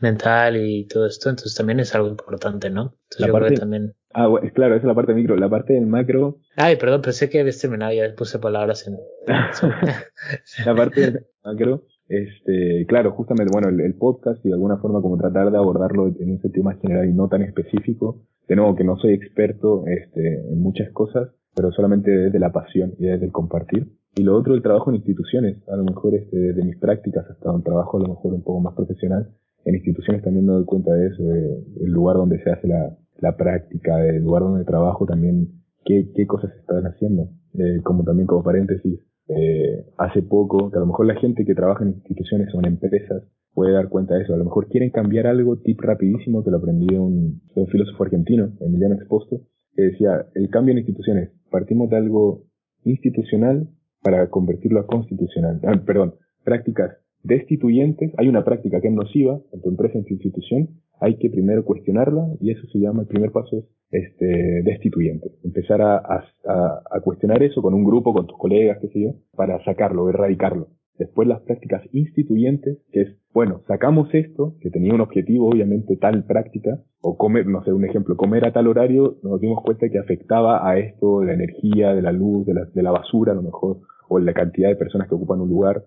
mental 0.02 0.58
y 0.58 0.86
todo 0.88 1.06
esto, 1.06 1.30
entonces 1.30 1.56
también 1.56 1.80
es 1.80 1.94
algo 1.94 2.08
importante, 2.08 2.70
¿no? 2.70 2.96
Entonces 3.04 3.28
la 3.28 3.32
parte, 3.32 3.56
también... 3.56 3.94
Ah, 4.14 4.28
bueno, 4.28 4.50
claro, 4.54 4.76
esa 4.76 4.84
es 4.84 4.88
la 4.88 4.96
parte 4.96 5.14
micro. 5.14 5.36
La 5.36 5.50
parte 5.50 5.74
del 5.74 5.86
macro. 5.86 6.40
Ay, 6.56 6.78
perdón, 6.78 7.02
pensé 7.02 7.30
que 7.30 7.40
habías 7.40 7.60
terminado, 7.60 7.94
ya 7.94 8.04
puse 8.16 8.40
palabras 8.40 8.88
en. 8.88 8.98
la 10.66 10.76
parte 10.76 11.02
del 11.02 11.26
macro, 11.44 11.84
este, 12.10 12.88
claro, 12.88 13.12
justamente, 13.12 13.52
bueno, 13.54 13.70
el, 13.70 13.94
podcast 13.94 14.44
y 14.44 14.50
de 14.50 14.56
alguna 14.56 14.78
forma 14.78 15.00
como 15.02 15.18
tratar 15.18 15.52
de 15.52 15.58
abordarlo 15.58 16.08
en 16.08 16.32
un 16.32 16.42
sentido 16.42 16.64
más 16.64 16.80
general 16.82 17.08
y 17.08 17.14
no 17.14 17.30
tan 17.30 17.44
específico. 17.44 18.24
De 18.48 18.56
nuevo, 18.56 18.76
que 18.76 18.84
no 18.84 18.98
soy 18.98 19.14
experto 19.14 19.86
este, 19.86 20.40
en 20.40 20.60
muchas 20.60 20.92
cosas, 20.92 21.30
pero 21.56 21.72
solamente 21.72 22.10
desde 22.10 22.40
la 22.40 22.52
pasión 22.52 22.96
y 22.98 23.06
desde 23.06 23.26
el 23.26 23.32
compartir. 23.32 23.88
Y 24.16 24.24
lo 24.24 24.36
otro, 24.36 24.56
el 24.56 24.62
trabajo 24.62 24.90
en 24.90 24.98
instituciones. 24.98 25.58
A 25.70 25.76
lo 25.76 25.84
mejor 25.84 26.16
este, 26.16 26.38
desde 26.38 26.64
mis 26.64 26.78
prácticas 26.78 27.26
hasta 27.30 27.52
un 27.52 27.64
trabajo 27.64 27.98
a 27.98 28.02
lo 28.02 28.10
mejor 28.10 28.34
un 28.34 28.44
poco 28.44 28.60
más 28.60 28.76
profesional. 28.76 29.30
En 29.66 29.76
instituciones 29.76 30.24
también 30.24 30.46
me 30.46 30.54
doy 30.54 30.66
cuenta 30.66 30.94
de 30.94 31.08
eso, 31.08 31.24
el 31.24 31.92
lugar 31.92 32.16
donde 32.16 32.42
se 32.44 32.50
hace 32.50 32.68
la, 32.68 32.98
la 33.20 33.36
práctica, 33.36 34.06
el 34.06 34.24
lugar 34.24 34.44
donde 34.44 34.64
trabajo 34.66 35.06
también, 35.06 35.50
qué, 35.86 36.12
qué 36.16 36.26
cosas 36.26 36.52
se 36.54 36.60
están 36.60 36.86
haciendo. 36.86 37.30
Eh, 37.54 37.82
como 37.84 38.04
también 38.04 38.28
como 38.28 38.44
paréntesis, 38.44 39.00
eh, 39.28 39.86
hace 39.98 40.22
poco, 40.22 40.72
que 40.72 40.78
a 40.78 40.80
lo 40.80 40.88
mejor 40.88 41.06
la 41.06 41.16
gente 41.16 41.46
que 41.46 41.56
trabaja 41.56 41.84
en 41.84 41.92
instituciones 41.92 42.54
o 42.54 42.60
en 42.60 42.66
empresas 42.66 43.24
puede 43.54 43.74
dar 43.74 43.90
cuenta 43.90 44.16
de 44.16 44.24
eso. 44.24 44.34
A 44.34 44.38
lo 44.38 44.46
mejor 44.46 44.68
quieren 44.68 44.90
cambiar 44.92 45.28
algo, 45.28 45.58
tip 45.58 45.80
rapidísimo, 45.82 46.44
que 46.44 46.52
lo 46.52 46.58
aprendí 46.58 46.88
de 46.88 47.00
un, 47.00 47.42
de 47.54 47.62
un 47.62 47.68
filósofo 47.68 48.04
argentino, 48.04 48.52
Emiliano 48.60 48.96
Exposto, 48.96 49.42
que 49.76 49.84
decía, 49.84 50.26
el 50.36 50.50
cambio 50.50 50.72
en 50.72 50.80
instituciones, 50.80 51.32
partimos 51.52 51.90
de 51.90 51.98
algo 51.98 52.44
institucional 52.84 53.68
para 54.02 54.30
convertirlo 54.30 54.80
a 54.80 54.88
constitucional. 54.88 55.60
Ah, 55.64 55.82
perdón, 55.86 56.16
prácticas 56.44 56.98
destituyentes. 57.24 58.12
Hay 58.18 58.28
una 58.28 58.44
práctica 58.44 58.80
que 58.82 58.88
es 58.88 58.94
nociva 58.94 59.40
en 59.52 59.62
tu 59.62 59.70
empresa, 59.70 59.98
en 59.98 60.06
tu 60.06 60.14
institución, 60.14 60.70
hay 61.00 61.18
que 61.18 61.30
primero 61.30 61.64
cuestionarla 61.64 62.28
y 62.42 62.52
eso 62.52 62.68
se 62.68 62.80
llama, 62.80 63.02
el 63.04 63.08
primer 63.08 63.32
paso 63.32 63.58
es 63.58 63.66
este, 63.92 64.62
destituyente. 64.64 65.32
Empezar 65.44 65.82
a, 65.82 65.98
a, 65.98 66.82
a, 66.92 67.02
cuestionar 67.02 67.42
eso 67.42 67.62
con 67.62 67.74
un 67.74 67.84
grupo, 67.84 68.14
con 68.14 68.28
tus 68.28 68.38
colegas, 68.38 68.78
qué 68.82 68.90
sé 68.90 69.02
yo, 69.02 69.12
para 69.36 69.64
sacarlo, 69.64 70.10
erradicarlo. 70.10 70.68
Después 71.00 71.28
las 71.28 71.42
prácticas 71.42 71.82
instituyentes, 71.92 72.78
que 72.92 73.02
es, 73.02 73.18
bueno, 73.34 73.62
sacamos 73.68 74.14
esto, 74.14 74.56
que 74.62 74.70
tenía 74.70 74.94
un 74.94 75.02
objetivo, 75.02 75.50
obviamente, 75.50 75.96
tal 75.96 76.26
práctica, 76.26 76.84
o 77.02 77.18
comer, 77.18 77.48
no 77.48 77.64
sé, 77.64 77.74
un 77.74 77.86
ejemplo, 77.86 78.18
comer 78.18 78.46
a 78.46 78.54
tal 78.54 78.68
horario, 78.68 79.18
nos 79.24 79.42
dimos 79.42 79.64
cuenta 79.64 79.90
que 79.90 79.98
afectaba 79.98 80.70
a 80.70 80.78
esto 80.78 81.22
de 81.22 81.28
la 81.28 81.34
energía, 81.34 81.96
de 81.96 82.02
la 82.02 82.12
luz, 82.12 82.46
de 82.46 82.54
la, 82.54 82.66
de 82.66 82.84
la 82.84 82.92
basura 82.92 83.32
a 83.32 83.36
lo 83.36 83.42
mejor, 83.42 83.80
o 84.10 84.20
la 84.20 84.34
cantidad 84.34 84.70
de 84.70 84.76
personas 84.76 85.08
que 85.08 85.16
ocupan 85.16 85.42
un 85.42 85.50
lugar, 85.50 85.86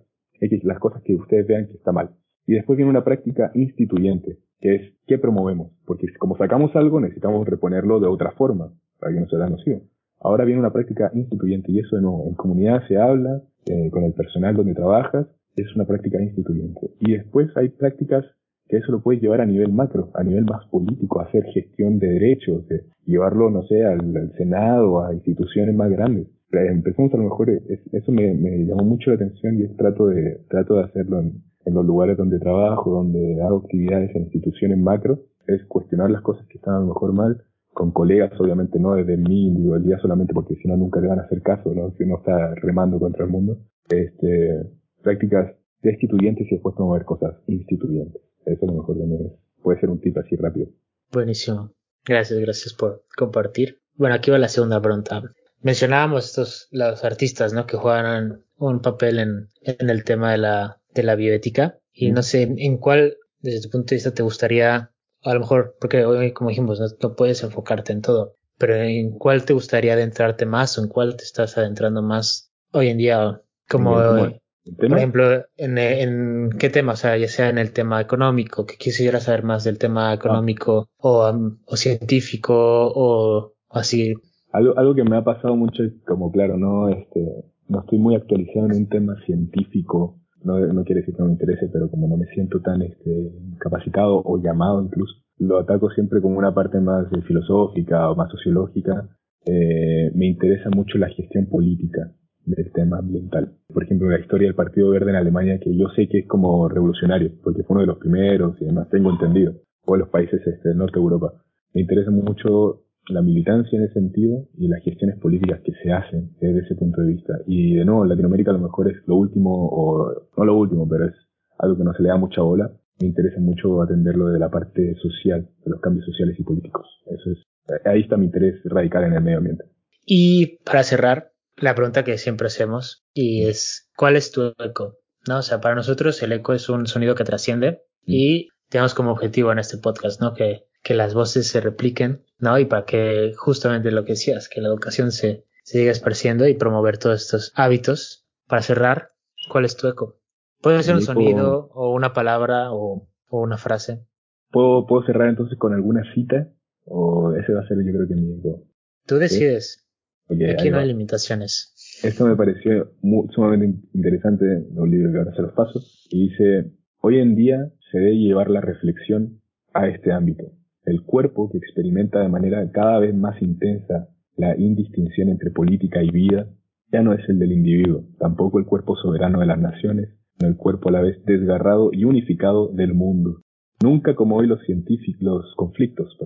las 0.62 0.78
cosas 0.78 1.02
que 1.02 1.14
ustedes 1.14 1.46
vean 1.46 1.66
que 1.66 1.74
está 1.74 1.92
mal. 1.92 2.10
Y 2.46 2.54
después 2.54 2.76
viene 2.76 2.90
una 2.90 3.04
práctica 3.04 3.52
instituyente, 3.54 4.38
que 4.60 4.74
es 4.74 4.92
qué 5.06 5.18
promovemos, 5.18 5.72
porque 5.86 6.06
como 6.18 6.36
sacamos 6.36 6.74
algo 6.74 7.00
necesitamos 7.00 7.46
reponerlo 7.46 8.00
de 8.00 8.08
otra 8.08 8.32
forma 8.32 8.72
para 8.98 9.12
que 9.12 9.20
no 9.20 9.28
sea 9.28 9.48
nocivo. 9.48 9.82
Ahora 10.20 10.44
viene 10.44 10.60
una 10.60 10.72
práctica 10.72 11.10
instituyente 11.14 11.70
y 11.72 11.80
eso 11.80 12.00
nuevo, 12.00 12.28
en 12.28 12.34
comunidad 12.34 12.86
se 12.88 12.96
habla, 12.96 13.42
eh, 13.66 13.90
con 13.90 14.04
el 14.04 14.12
personal 14.12 14.56
donde 14.56 14.74
trabajas, 14.74 15.26
es 15.56 15.74
una 15.74 15.84
práctica 15.84 16.20
instituyente. 16.20 16.90
Y 17.00 17.12
después 17.12 17.48
hay 17.56 17.68
prácticas 17.68 18.24
que 18.68 18.78
eso 18.78 18.92
lo 18.92 19.02
puedes 19.02 19.20
llevar 19.20 19.40
a 19.40 19.46
nivel 19.46 19.72
macro, 19.72 20.10
a 20.14 20.22
nivel 20.22 20.44
más 20.44 20.66
político, 20.70 21.20
hacer 21.20 21.44
gestión 21.52 21.98
de 21.98 22.08
derechos, 22.08 22.66
de 22.68 22.84
llevarlo, 23.04 23.50
no 23.50 23.62
sé, 23.64 23.84
al, 23.84 24.32
Senado, 24.36 25.04
a 25.04 25.12
instituciones 25.12 25.74
más 25.74 25.90
grandes. 25.90 26.28
Empezamos 26.50 27.12
a 27.14 27.16
lo 27.16 27.24
mejor, 27.24 27.50
eso 27.50 28.12
me, 28.12 28.34
llamó 28.66 28.84
mucho 28.84 29.10
la 29.10 29.16
atención 29.16 29.58
y 29.58 29.66
trato 29.76 30.06
de, 30.08 30.40
trato 30.48 30.76
de 30.76 30.84
hacerlo 30.84 31.20
en 31.20 31.74
los 31.74 31.84
lugares 31.84 32.16
donde 32.16 32.38
trabajo, 32.38 32.90
donde 32.90 33.40
hago 33.42 33.58
actividades 33.58 34.14
en 34.14 34.22
instituciones 34.22 34.78
macro, 34.78 35.20
es 35.46 35.64
cuestionar 35.64 36.10
las 36.10 36.22
cosas 36.22 36.46
que 36.46 36.58
están 36.58 36.74
a 36.74 36.80
lo 36.80 36.86
mejor 36.86 37.12
mal, 37.12 37.42
con 37.72 37.90
colegas, 37.90 38.32
obviamente 38.38 38.78
no 38.78 38.94
desde 38.94 39.16
mi 39.16 39.48
individualidad 39.48 39.98
solamente 40.00 40.34
porque 40.34 40.56
si 40.56 40.68
no 40.68 40.76
nunca 40.76 41.00
le 41.00 41.08
van 41.08 41.20
a 41.20 41.22
hacer 41.22 41.42
caso, 41.42 41.72
¿no? 41.74 41.92
Si 41.96 42.04
uno 42.04 42.18
está 42.18 42.54
remando 42.56 42.98
contra 42.98 43.24
el 43.24 43.30
mundo. 43.30 43.58
Este, 43.88 44.62
prácticas 45.02 45.54
destituyentes 45.82 46.46
y 46.50 46.54
después 46.54 46.74
promover 46.76 47.04
cosas 47.04 47.34
instituyentes. 47.46 48.22
Eso 48.44 48.64
a 48.64 48.66
lo 48.66 48.74
mejor 48.74 48.98
también 48.98 49.32
puede 49.62 49.80
ser 49.80 49.90
un 49.90 50.00
tip 50.00 50.16
así 50.18 50.36
rápido. 50.36 50.68
Buenísimo. 51.12 51.72
Gracias, 52.04 52.38
gracias 52.40 52.74
por 52.74 53.04
compartir. 53.16 53.80
Bueno, 53.94 54.14
aquí 54.14 54.30
va 54.30 54.38
la 54.38 54.48
segunda 54.48 54.80
pregunta. 54.80 55.22
Mencionábamos 55.60 56.26
estos, 56.26 56.68
los 56.70 57.04
artistas, 57.04 57.52
¿no? 57.52 57.66
Que 57.66 57.76
juegan 57.76 58.44
un 58.56 58.80
papel 58.80 59.18
en, 59.18 59.48
en 59.62 59.90
el 59.90 60.04
tema 60.04 60.32
de 60.32 60.38
la, 60.38 60.80
de 60.94 61.02
la 61.02 61.14
bioética. 61.14 61.78
Y 61.92 62.10
no 62.10 62.22
sé, 62.22 62.42
en 62.42 62.78
cuál, 62.78 63.16
desde 63.40 63.62
tu 63.62 63.70
punto 63.70 63.90
de 63.90 63.96
vista, 63.96 64.14
te 64.14 64.22
gustaría 64.22 64.91
a 65.24 65.34
lo 65.34 65.40
mejor, 65.40 65.76
porque 65.80 66.04
hoy, 66.04 66.32
como 66.32 66.50
dijimos, 66.50 66.80
no, 67.02 67.14
puedes 67.14 67.42
enfocarte 67.42 67.92
en 67.92 68.02
todo, 68.02 68.34
pero 68.58 68.74
¿en 68.76 69.18
cuál 69.18 69.44
te 69.44 69.52
gustaría 69.52 69.94
adentrarte 69.94 70.46
más 70.46 70.78
o 70.78 70.82
en 70.82 70.88
cuál 70.88 71.16
te 71.16 71.24
estás 71.24 71.56
adentrando 71.58 72.02
más 72.02 72.52
hoy 72.72 72.88
en 72.88 72.98
día? 72.98 73.40
Como, 73.68 73.94
por 73.94 74.98
ejemplo, 74.98 75.44
en, 75.56 75.78
en, 75.78 76.50
qué 76.58 76.70
tema, 76.70 76.92
o 76.92 76.96
sea, 76.96 77.16
ya 77.16 77.28
sea 77.28 77.48
en 77.48 77.58
el 77.58 77.72
tema 77.72 78.00
económico, 78.00 78.66
que 78.66 78.76
quisiera 78.76 79.20
saber 79.20 79.44
más 79.44 79.64
del 79.64 79.78
tema 79.78 80.12
económico 80.12 80.88
o, 80.98 81.30
um, 81.30 81.58
o 81.66 81.76
científico 81.76 82.54
o, 82.54 83.54
así. 83.70 84.14
Algo, 84.52 84.78
algo 84.78 84.94
que 84.94 85.04
me 85.04 85.16
ha 85.16 85.24
pasado 85.24 85.56
mucho 85.56 85.82
es 85.82 85.92
como, 86.06 86.30
claro, 86.30 86.58
no, 86.58 86.88
este, 86.90 87.44
no 87.68 87.80
estoy 87.80 87.98
muy 87.98 88.14
actualizado 88.14 88.66
en 88.66 88.76
un 88.76 88.88
tema 88.88 89.16
científico 89.24 90.21
no, 90.44 90.58
no 90.58 90.84
quiere 90.84 91.00
decir 91.00 91.14
que 91.14 91.22
no 91.22 91.26
me 91.26 91.32
interese, 91.32 91.68
pero 91.72 91.90
como 91.90 92.08
no 92.08 92.16
me 92.16 92.26
siento 92.26 92.60
tan 92.60 92.82
este, 92.82 93.32
capacitado 93.58 94.22
o 94.24 94.42
llamado 94.42 94.82
incluso, 94.82 95.14
lo 95.38 95.58
ataco 95.58 95.90
siempre 95.90 96.20
como 96.20 96.38
una 96.38 96.54
parte 96.54 96.80
más 96.80 97.06
eh, 97.12 97.22
filosófica 97.22 98.10
o 98.10 98.16
más 98.16 98.30
sociológica. 98.30 99.08
Eh, 99.44 100.12
me 100.14 100.26
interesa 100.26 100.70
mucho 100.70 100.98
la 100.98 101.08
gestión 101.08 101.46
política 101.46 102.12
del 102.44 102.70
tema 102.72 102.98
ambiental. 102.98 103.56
Por 103.72 103.84
ejemplo, 103.84 104.08
la 104.08 104.20
historia 104.20 104.46
del 104.46 104.54
Partido 104.54 104.90
Verde 104.90 105.10
en 105.10 105.16
Alemania, 105.16 105.58
que 105.58 105.76
yo 105.76 105.88
sé 105.96 106.08
que 106.08 106.20
es 106.20 106.28
como 106.28 106.68
revolucionario, 106.68 107.32
porque 107.42 107.62
fue 107.62 107.74
uno 107.74 107.80
de 107.82 107.86
los 107.86 107.98
primeros 107.98 108.60
y 108.60 108.64
además 108.64 108.88
tengo 108.90 109.10
entendido, 109.10 109.54
o 109.84 109.96
los 109.96 110.08
países 110.08 110.40
este, 110.46 110.68
del 110.68 110.78
norte 110.78 110.98
de 110.98 111.02
Europa. 111.02 111.32
Me 111.74 111.82
interesa 111.82 112.10
mucho 112.10 112.82
la 113.08 113.22
militancia 113.22 113.78
en 113.78 113.84
ese 113.84 113.94
sentido 113.94 114.48
y 114.56 114.68
las 114.68 114.82
gestiones 114.82 115.18
políticas 115.18 115.60
que 115.64 115.72
se 115.82 115.92
hacen 115.92 116.30
desde 116.40 116.60
ese 116.60 116.74
punto 116.74 117.00
de 117.00 117.08
vista. 117.14 117.34
Y 117.46 117.74
de 117.74 117.84
nuevo, 117.84 118.04
Latinoamérica 118.04 118.50
a 118.50 118.54
lo 118.54 118.60
mejor 118.60 118.90
es 118.90 118.96
lo 119.06 119.16
último, 119.16 119.68
o 119.70 120.28
no 120.36 120.44
lo 120.44 120.56
último, 120.56 120.88
pero 120.88 121.06
es 121.06 121.14
algo 121.58 121.76
que 121.76 121.84
no 121.84 121.94
se 121.94 122.02
le 122.02 122.08
da 122.08 122.16
mucha 122.16 122.42
bola. 122.42 122.72
Me 123.00 123.08
interesa 123.08 123.40
mucho 123.40 123.82
atenderlo 123.82 124.28
de 124.28 124.38
la 124.38 124.50
parte 124.50 124.94
social, 125.02 125.48
de 125.64 125.70
los 125.70 125.80
cambios 125.80 126.06
sociales 126.06 126.38
y 126.38 126.42
políticos. 126.44 126.86
Eso 127.06 127.32
es, 127.32 127.38
ahí 127.84 128.02
está 128.02 128.16
mi 128.16 128.26
interés 128.26 128.60
radical 128.64 129.04
en 129.04 129.14
el 129.14 129.22
medio 129.22 129.38
ambiente. 129.38 129.64
Y 130.06 130.58
para 130.64 130.82
cerrar, 130.82 131.32
la 131.56 131.74
pregunta 131.74 132.04
que 132.04 132.18
siempre 132.18 132.46
hacemos 132.46 133.04
y 133.12 133.44
es, 133.44 133.90
¿cuál 133.96 134.16
es 134.16 134.30
tu 134.32 134.52
eco? 134.58 134.98
¿No? 135.28 135.38
O 135.38 135.42
sea, 135.42 135.60
para 135.60 135.74
nosotros 135.74 136.22
el 136.22 136.32
eco 136.32 136.52
es 136.52 136.68
un 136.68 136.86
sonido 136.86 137.14
que 137.14 137.24
trasciende 137.24 137.82
y 138.04 138.48
tenemos 138.68 138.94
como 138.94 139.12
objetivo 139.12 139.52
en 139.52 139.58
este 139.58 139.78
podcast, 139.78 140.20
¿no? 140.20 140.34
Que 140.34 140.64
que 140.82 140.94
las 140.94 141.14
voces 141.14 141.48
se 141.48 141.60
repliquen, 141.60 142.24
¿no? 142.38 142.58
Y 142.58 142.64
para 142.64 142.84
que 142.84 143.32
justamente 143.36 143.90
lo 143.90 144.04
que 144.04 144.12
decías, 144.12 144.48
que 144.48 144.60
la 144.60 144.68
educación 144.68 145.12
se, 145.12 145.46
se 145.62 145.78
siga 145.78 145.92
esparciendo 145.92 146.46
y 146.46 146.54
promover 146.54 146.98
todos 146.98 147.22
estos 147.22 147.52
hábitos. 147.54 148.26
Para 148.48 148.62
cerrar, 148.62 149.12
¿cuál 149.50 149.64
es 149.64 149.76
tu 149.76 149.88
eco? 149.88 150.20
Puede 150.60 150.82
ser 150.82 150.96
un 150.96 151.02
sonido 151.02 151.70
o 151.72 151.94
una 151.94 152.12
palabra 152.12 152.72
o, 152.72 153.08
o 153.28 153.40
una 153.40 153.56
frase. 153.56 154.04
¿Puedo, 154.50 154.86
¿Puedo 154.86 155.06
cerrar 155.06 155.28
entonces 155.28 155.58
con 155.58 155.72
alguna 155.72 156.02
cita? 156.14 156.52
¿O 156.84 157.32
ese 157.32 157.52
va 157.52 157.60
a 157.60 157.68
ser 157.68 157.78
yo 157.78 157.92
creo 157.92 158.08
que 158.08 158.14
mi 158.14 158.38
eco? 158.38 158.64
Tú 159.06 159.16
decides. 159.16 159.88
Aquí 160.28 160.70
no 160.70 160.78
hay 160.78 160.88
limitaciones. 160.88 162.00
Esto 162.02 162.26
me 162.26 162.36
pareció 162.36 162.92
sumamente 163.34 163.80
interesante, 163.92 164.44
un 164.70 164.90
libro 164.90 165.12
que 165.12 165.18
ahora 165.18 165.34
se 165.34 165.42
los 165.42 165.52
paso, 165.52 165.80
y 166.10 166.30
dice, 166.30 166.72
hoy 167.00 167.18
en 167.18 167.34
día 167.34 167.72
se 167.90 167.98
debe 167.98 168.16
llevar 168.16 168.50
la 168.50 168.60
reflexión 168.60 169.42
a 169.74 169.88
este 169.88 170.12
ámbito 170.12 170.52
el 170.84 171.02
cuerpo 171.02 171.48
que 171.50 171.58
experimenta 171.58 172.20
de 172.20 172.28
manera 172.28 172.70
cada 172.72 172.98
vez 172.98 173.14
más 173.14 173.40
intensa 173.40 174.08
la 174.36 174.56
indistinción 174.58 175.28
entre 175.28 175.50
política 175.50 176.02
y 176.02 176.10
vida, 176.10 176.48
ya 176.92 177.02
no 177.02 177.12
es 177.12 177.26
el 177.28 177.38
del 177.38 177.52
individuo, 177.52 178.04
tampoco 178.18 178.58
el 178.58 178.66
cuerpo 178.66 178.96
soberano 178.96 179.40
de 179.40 179.46
las 179.46 179.58
naciones, 179.58 180.08
sino 180.34 180.50
el 180.50 180.56
cuerpo 180.56 180.88
a 180.88 180.92
la 180.92 181.02
vez 181.02 181.24
desgarrado 181.24 181.90
y 181.92 182.04
unificado 182.04 182.68
del 182.68 182.94
mundo. 182.94 183.42
Nunca 183.82 184.14
como 184.14 184.36
hoy 184.36 184.46
los 184.46 184.60
científicos, 184.62 185.22
los 185.22 185.54
conflictos, 185.56 186.16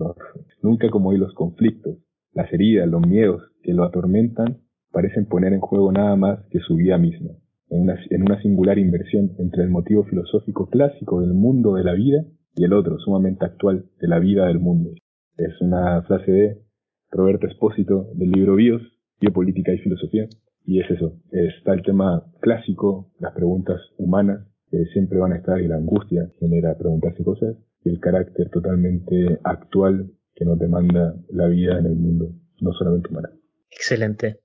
nunca 0.62 0.90
como 0.90 1.10
hoy 1.10 1.18
los 1.18 1.32
conflictos, 1.34 1.98
las 2.32 2.52
heridas, 2.52 2.88
los 2.88 3.06
miedos 3.06 3.42
que 3.62 3.72
lo 3.72 3.84
atormentan, 3.84 4.58
parecen 4.92 5.26
poner 5.26 5.52
en 5.52 5.60
juego 5.60 5.92
nada 5.92 6.16
más 6.16 6.44
que 6.50 6.60
su 6.60 6.76
vida 6.76 6.98
misma, 6.98 7.30
en 7.68 8.22
una 8.22 8.40
singular 8.42 8.78
inversión 8.78 9.32
entre 9.38 9.64
el 9.64 9.70
motivo 9.70 10.04
filosófico 10.04 10.68
clásico 10.68 11.20
del 11.20 11.34
mundo 11.34 11.74
de 11.74 11.84
la 11.84 11.92
vida 11.92 12.24
y 12.56 12.64
el 12.64 12.72
otro, 12.72 12.98
sumamente 12.98 13.44
actual, 13.44 13.84
de 14.00 14.08
la 14.08 14.18
vida 14.18 14.46
del 14.46 14.58
mundo. 14.58 14.90
Es 15.36 15.60
una 15.60 16.02
frase 16.02 16.32
de 16.32 16.62
Roberto 17.10 17.46
Espósito 17.46 18.10
del 18.14 18.30
libro 18.30 18.56
Bios, 18.56 18.82
Biopolítica 19.20 19.72
y 19.72 19.78
Filosofía. 19.78 20.26
Y 20.64 20.80
es 20.80 20.90
eso, 20.90 21.20
está 21.30 21.74
el 21.74 21.82
tema 21.82 22.24
clásico, 22.40 23.12
las 23.20 23.34
preguntas 23.34 23.80
humanas, 23.98 24.44
que 24.70 24.84
siempre 24.86 25.18
van 25.18 25.32
a 25.32 25.36
estar 25.36 25.60
y 25.60 25.68
la 25.68 25.76
angustia 25.76 26.28
genera 26.40 26.76
preguntarse 26.76 27.22
cosas, 27.22 27.56
y 27.84 27.90
el 27.90 28.00
carácter 28.00 28.50
totalmente 28.50 29.38
actual 29.44 30.10
que 30.34 30.44
nos 30.44 30.58
demanda 30.58 31.14
la 31.30 31.46
vida 31.46 31.78
en 31.78 31.86
el 31.86 31.94
mundo, 31.94 32.32
no 32.60 32.72
solamente 32.72 33.08
humana. 33.10 33.30
Excelente. 33.70 34.40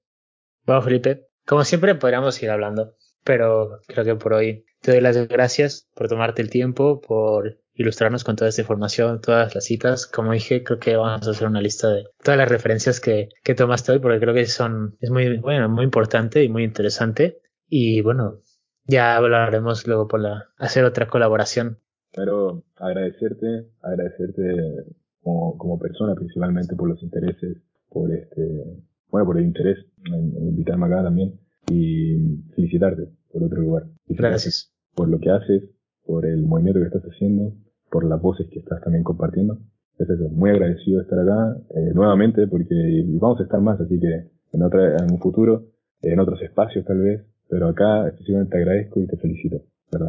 Bueno, 0.66 0.82
Felipe, 0.84 1.28
como 1.48 1.64
siempre 1.64 1.96
podríamos 1.96 2.42
ir 2.44 2.52
hablando, 2.52 2.94
pero 3.24 3.80
creo 3.88 4.06
que 4.06 4.16
por 4.16 4.34
hoy 4.34 4.66
te 4.82 4.92
doy 4.92 5.02
las 5.02 5.28
gracias 5.28 5.90
por 5.96 6.08
tomarte 6.08 6.42
el 6.42 6.50
tiempo, 6.50 7.02
por 7.02 7.58
ilustrarnos 7.82 8.24
con 8.24 8.36
toda 8.36 8.50
esta 8.50 8.62
información, 8.62 9.22
todas 9.22 9.54
las 9.54 9.66
citas. 9.66 10.08
Como 10.08 10.32
dije, 10.32 10.64
creo 10.64 10.80
que 10.80 10.96
vamos 10.96 11.28
a 11.28 11.32
hacer 11.32 11.48
una 11.48 11.62
lista 11.62 11.90
de 11.90 12.06
todas 12.24 12.38
las 12.38 12.50
referencias 12.50 13.00
que, 13.00 13.30
que 13.44 13.56
tomaste 13.56 13.92
hoy, 13.92 14.00
porque 14.00 14.20
creo 14.20 14.34
que 14.34 14.46
son, 14.46 14.96
es 15.00 15.10
muy, 15.10 15.38
bueno, 15.38 15.70
muy 15.70 15.84
importante 15.84 16.44
y 16.44 16.50
muy 16.50 16.64
interesante. 16.64 17.42
Y 17.68 18.02
bueno, 18.02 18.40
ya 18.86 19.16
hablaremos 19.16 19.86
luego 19.88 20.08
por 20.08 20.22
la, 20.22 20.50
hacer 20.58 20.86
otra 20.86 21.08
colaboración. 21.08 21.80
Pero 22.14 22.64
agradecerte, 22.76 23.70
agradecerte 23.82 24.86
como, 25.22 25.58
como 25.58 25.80
persona, 25.80 26.16
principalmente 26.16 26.76
por 26.76 26.90
los 26.90 27.02
intereses, 27.02 27.58
por 27.90 28.12
este, 28.14 28.82
bueno, 29.10 29.26
por 29.26 29.38
el 29.38 29.46
interés 29.46 29.78
en, 30.06 30.36
invitarme 30.48 30.88
acá 30.88 31.04
también 31.04 31.40
y 31.70 32.38
felicitarte 32.56 33.10
por 33.32 33.44
otro 33.44 33.62
lugar. 33.62 33.88
Gracias. 34.08 34.74
Por 34.96 35.10
lo 35.10 35.20
que 35.20 35.30
haces, 35.30 35.64
por 36.06 36.26
el 36.26 36.44
movimiento 36.44 36.80
que 36.80 36.88
estás 36.88 37.04
haciendo, 37.04 37.54
por 37.92 38.06
las 38.06 38.20
voces 38.22 38.48
que 38.50 38.60
estás 38.60 38.82
también 38.82 39.04
compartiendo. 39.04 39.60
Es 40.00 40.10
eso, 40.10 40.30
muy 40.30 40.50
agradecido 40.50 40.98
de 40.98 41.04
estar 41.04 41.20
acá 41.20 41.58
eh, 41.76 41.92
nuevamente 41.94 42.48
porque 42.48 42.74
vamos 43.20 43.40
a 43.40 43.44
estar 43.44 43.62
más, 43.62 43.80
así 43.80 44.00
que 44.00 44.32
en, 44.54 44.64
otra, 44.64 44.98
en 44.98 45.12
un 45.12 45.20
futuro, 45.20 45.68
en 46.02 46.20
otros 46.20 46.42
espacios 46.42 46.86
tal 46.86 47.00
vez, 47.00 47.22
pero 47.50 47.68
acá 47.68 48.08
especialmente 48.08 48.52
te 48.52 48.58
agradezco 48.58 49.00
y 49.02 49.08
te 49.08 49.18
felicito. 49.18 49.62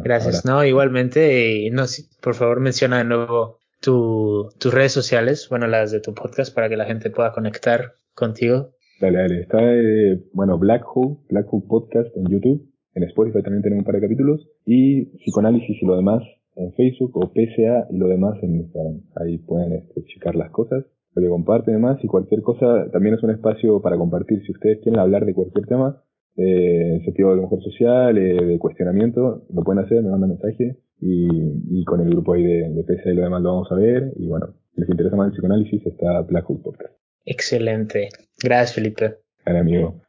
Gracias, 0.03 0.45
no, 0.45 0.63
igualmente, 0.63 1.69
no, 1.73 1.83
por 2.21 2.35
favor 2.35 2.61
menciona 2.61 2.99
de 2.99 3.03
nuevo 3.03 3.57
tu, 3.81 4.49
tus 4.57 4.73
redes 4.73 4.93
sociales, 4.93 5.47
bueno, 5.49 5.67
las 5.67 5.91
de 5.91 5.99
tu 5.99 6.13
podcast 6.13 6.55
para 6.55 6.69
que 6.69 6.77
la 6.77 6.85
gente 6.85 7.09
pueda 7.09 7.33
conectar 7.33 7.91
contigo. 8.15 8.71
Dale, 9.01 9.17
dale, 9.17 9.41
está, 9.41 9.59
eh, 9.61 10.23
bueno, 10.31 10.57
Black 10.57 10.85
Hole, 10.95 11.17
Black 11.29 11.53
Hole 11.53 11.65
Podcast 11.67 12.15
en 12.15 12.27
YouTube, 12.27 12.65
en 12.95 13.03
Spotify 13.03 13.43
también 13.43 13.61
tenemos 13.61 13.81
un 13.81 13.85
par 13.85 13.95
de 13.95 14.01
capítulos, 14.01 14.47
y 14.65 15.17
Psicoanálisis 15.17 15.81
y 15.81 15.85
lo 15.85 15.97
demás 15.97 16.23
en 16.55 16.73
Facebook 16.73 17.17
o 17.17 17.31
PSA 17.31 17.87
y 17.89 17.97
lo 17.97 18.07
demás 18.07 18.37
en 18.41 18.55
Instagram. 18.55 19.01
Ahí 19.15 19.37
pueden 19.39 19.73
este, 19.73 20.03
checar 20.05 20.35
las 20.35 20.51
cosas, 20.51 20.85
lo 21.15 21.21
que 21.21 21.29
comparten 21.29 21.75
demás 21.75 21.97
y 22.03 22.07
cualquier 22.07 22.41
cosa 22.41 22.89
también 22.91 23.15
es 23.15 23.23
un 23.23 23.31
espacio 23.31 23.81
para 23.81 23.97
compartir. 23.97 24.41
Si 24.45 24.51
ustedes 24.51 24.79
quieren 24.81 24.99
hablar 24.99 25.25
de 25.25 25.33
cualquier 25.33 25.65
tema, 25.65 26.03
eh, 26.35 26.95
en 26.95 27.05
sentido 27.05 27.35
de 27.35 27.41
mujer 27.41 27.59
social, 27.61 28.17
eh, 28.17 28.45
de 28.45 28.59
cuestionamiento, 28.59 29.45
lo 29.53 29.63
pueden 29.63 29.83
hacer, 29.83 30.01
me 30.01 30.09
mandan 30.09 30.29
mensaje 30.29 30.77
y, 30.99 31.27
y 31.69 31.85
con 31.85 32.01
el 32.01 32.09
grupo 32.09 32.33
ahí 32.33 32.43
de, 32.43 32.69
de 32.69 32.83
PSA 32.83 33.11
y 33.11 33.15
lo 33.15 33.23
demás 33.23 33.41
lo 33.41 33.53
vamos 33.53 33.71
a 33.71 33.75
ver 33.75 34.13
y 34.15 34.27
bueno, 34.27 34.47
si 34.73 34.81
les 34.81 34.89
interesa 34.89 35.15
más 35.15 35.27
el 35.27 35.33
psicoanálisis 35.33 35.85
está 35.85 36.21
Black 36.21 36.49
Hole 36.49 36.61
Podcast. 36.63 36.93
Excelente. 37.25 38.09
Gracias, 38.41 38.73
Felipe. 38.73 39.15
Hola, 39.45 39.59
amigo. 39.59 40.01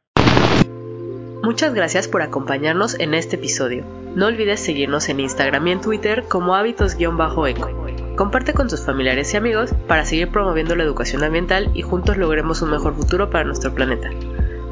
Muchas 1.43 1.73
gracias 1.75 2.07
por 2.07 2.21
acompañarnos 2.21 2.99
en 2.99 3.13
este 3.13 3.35
episodio. 3.35 3.83
No 4.15 4.27
olvides 4.27 4.61
seguirnos 4.61 5.09
en 5.09 5.19
Instagram 5.19 5.67
y 5.67 5.71
en 5.73 5.81
Twitter 5.81 6.23
como 6.29 6.55
hábitos-eco. 6.55 7.69
Comparte 8.15 8.53
con 8.53 8.69
tus 8.69 8.85
familiares 8.85 9.33
y 9.33 9.37
amigos 9.37 9.73
para 9.89 10.05
seguir 10.05 10.29
promoviendo 10.29 10.73
la 10.77 10.83
educación 10.83 11.21
ambiental 11.25 11.69
y 11.73 11.81
juntos 11.81 12.15
logremos 12.15 12.61
un 12.61 12.71
mejor 12.71 12.95
futuro 12.95 13.29
para 13.29 13.43
nuestro 13.43 13.75
planeta. 13.75 14.09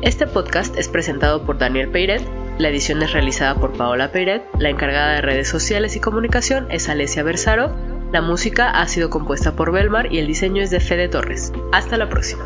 Este 0.01 0.27
podcast 0.27 0.77
es 0.77 0.87
presentado 0.87 1.45
por 1.45 1.57
Daniel 1.57 1.89
Peiret, 1.89 2.21
la 2.57 2.69
edición 2.69 3.03
es 3.03 3.11
realizada 3.11 3.55
por 3.55 3.73
Paola 3.73 4.13
Peiret, 4.13 4.43
la 4.59 4.69
encargada 4.69 5.15
de 5.15 5.21
redes 5.21 5.49
sociales 5.49 5.97
y 5.97 5.99
comunicación 5.99 6.67
es 6.71 6.87
Alesia 6.87 7.23
Bersaro, 7.23 7.75
la 8.13 8.21
música 8.21 8.69
ha 8.69 8.87
sido 8.87 9.09
compuesta 9.09 9.57
por 9.57 9.73
Belmar 9.73 10.13
y 10.13 10.19
el 10.19 10.27
diseño 10.27 10.63
es 10.63 10.69
de 10.69 10.79
Fede 10.79 11.09
Torres. 11.09 11.51
Hasta 11.73 11.97
la 11.97 12.07
próxima. 12.07 12.45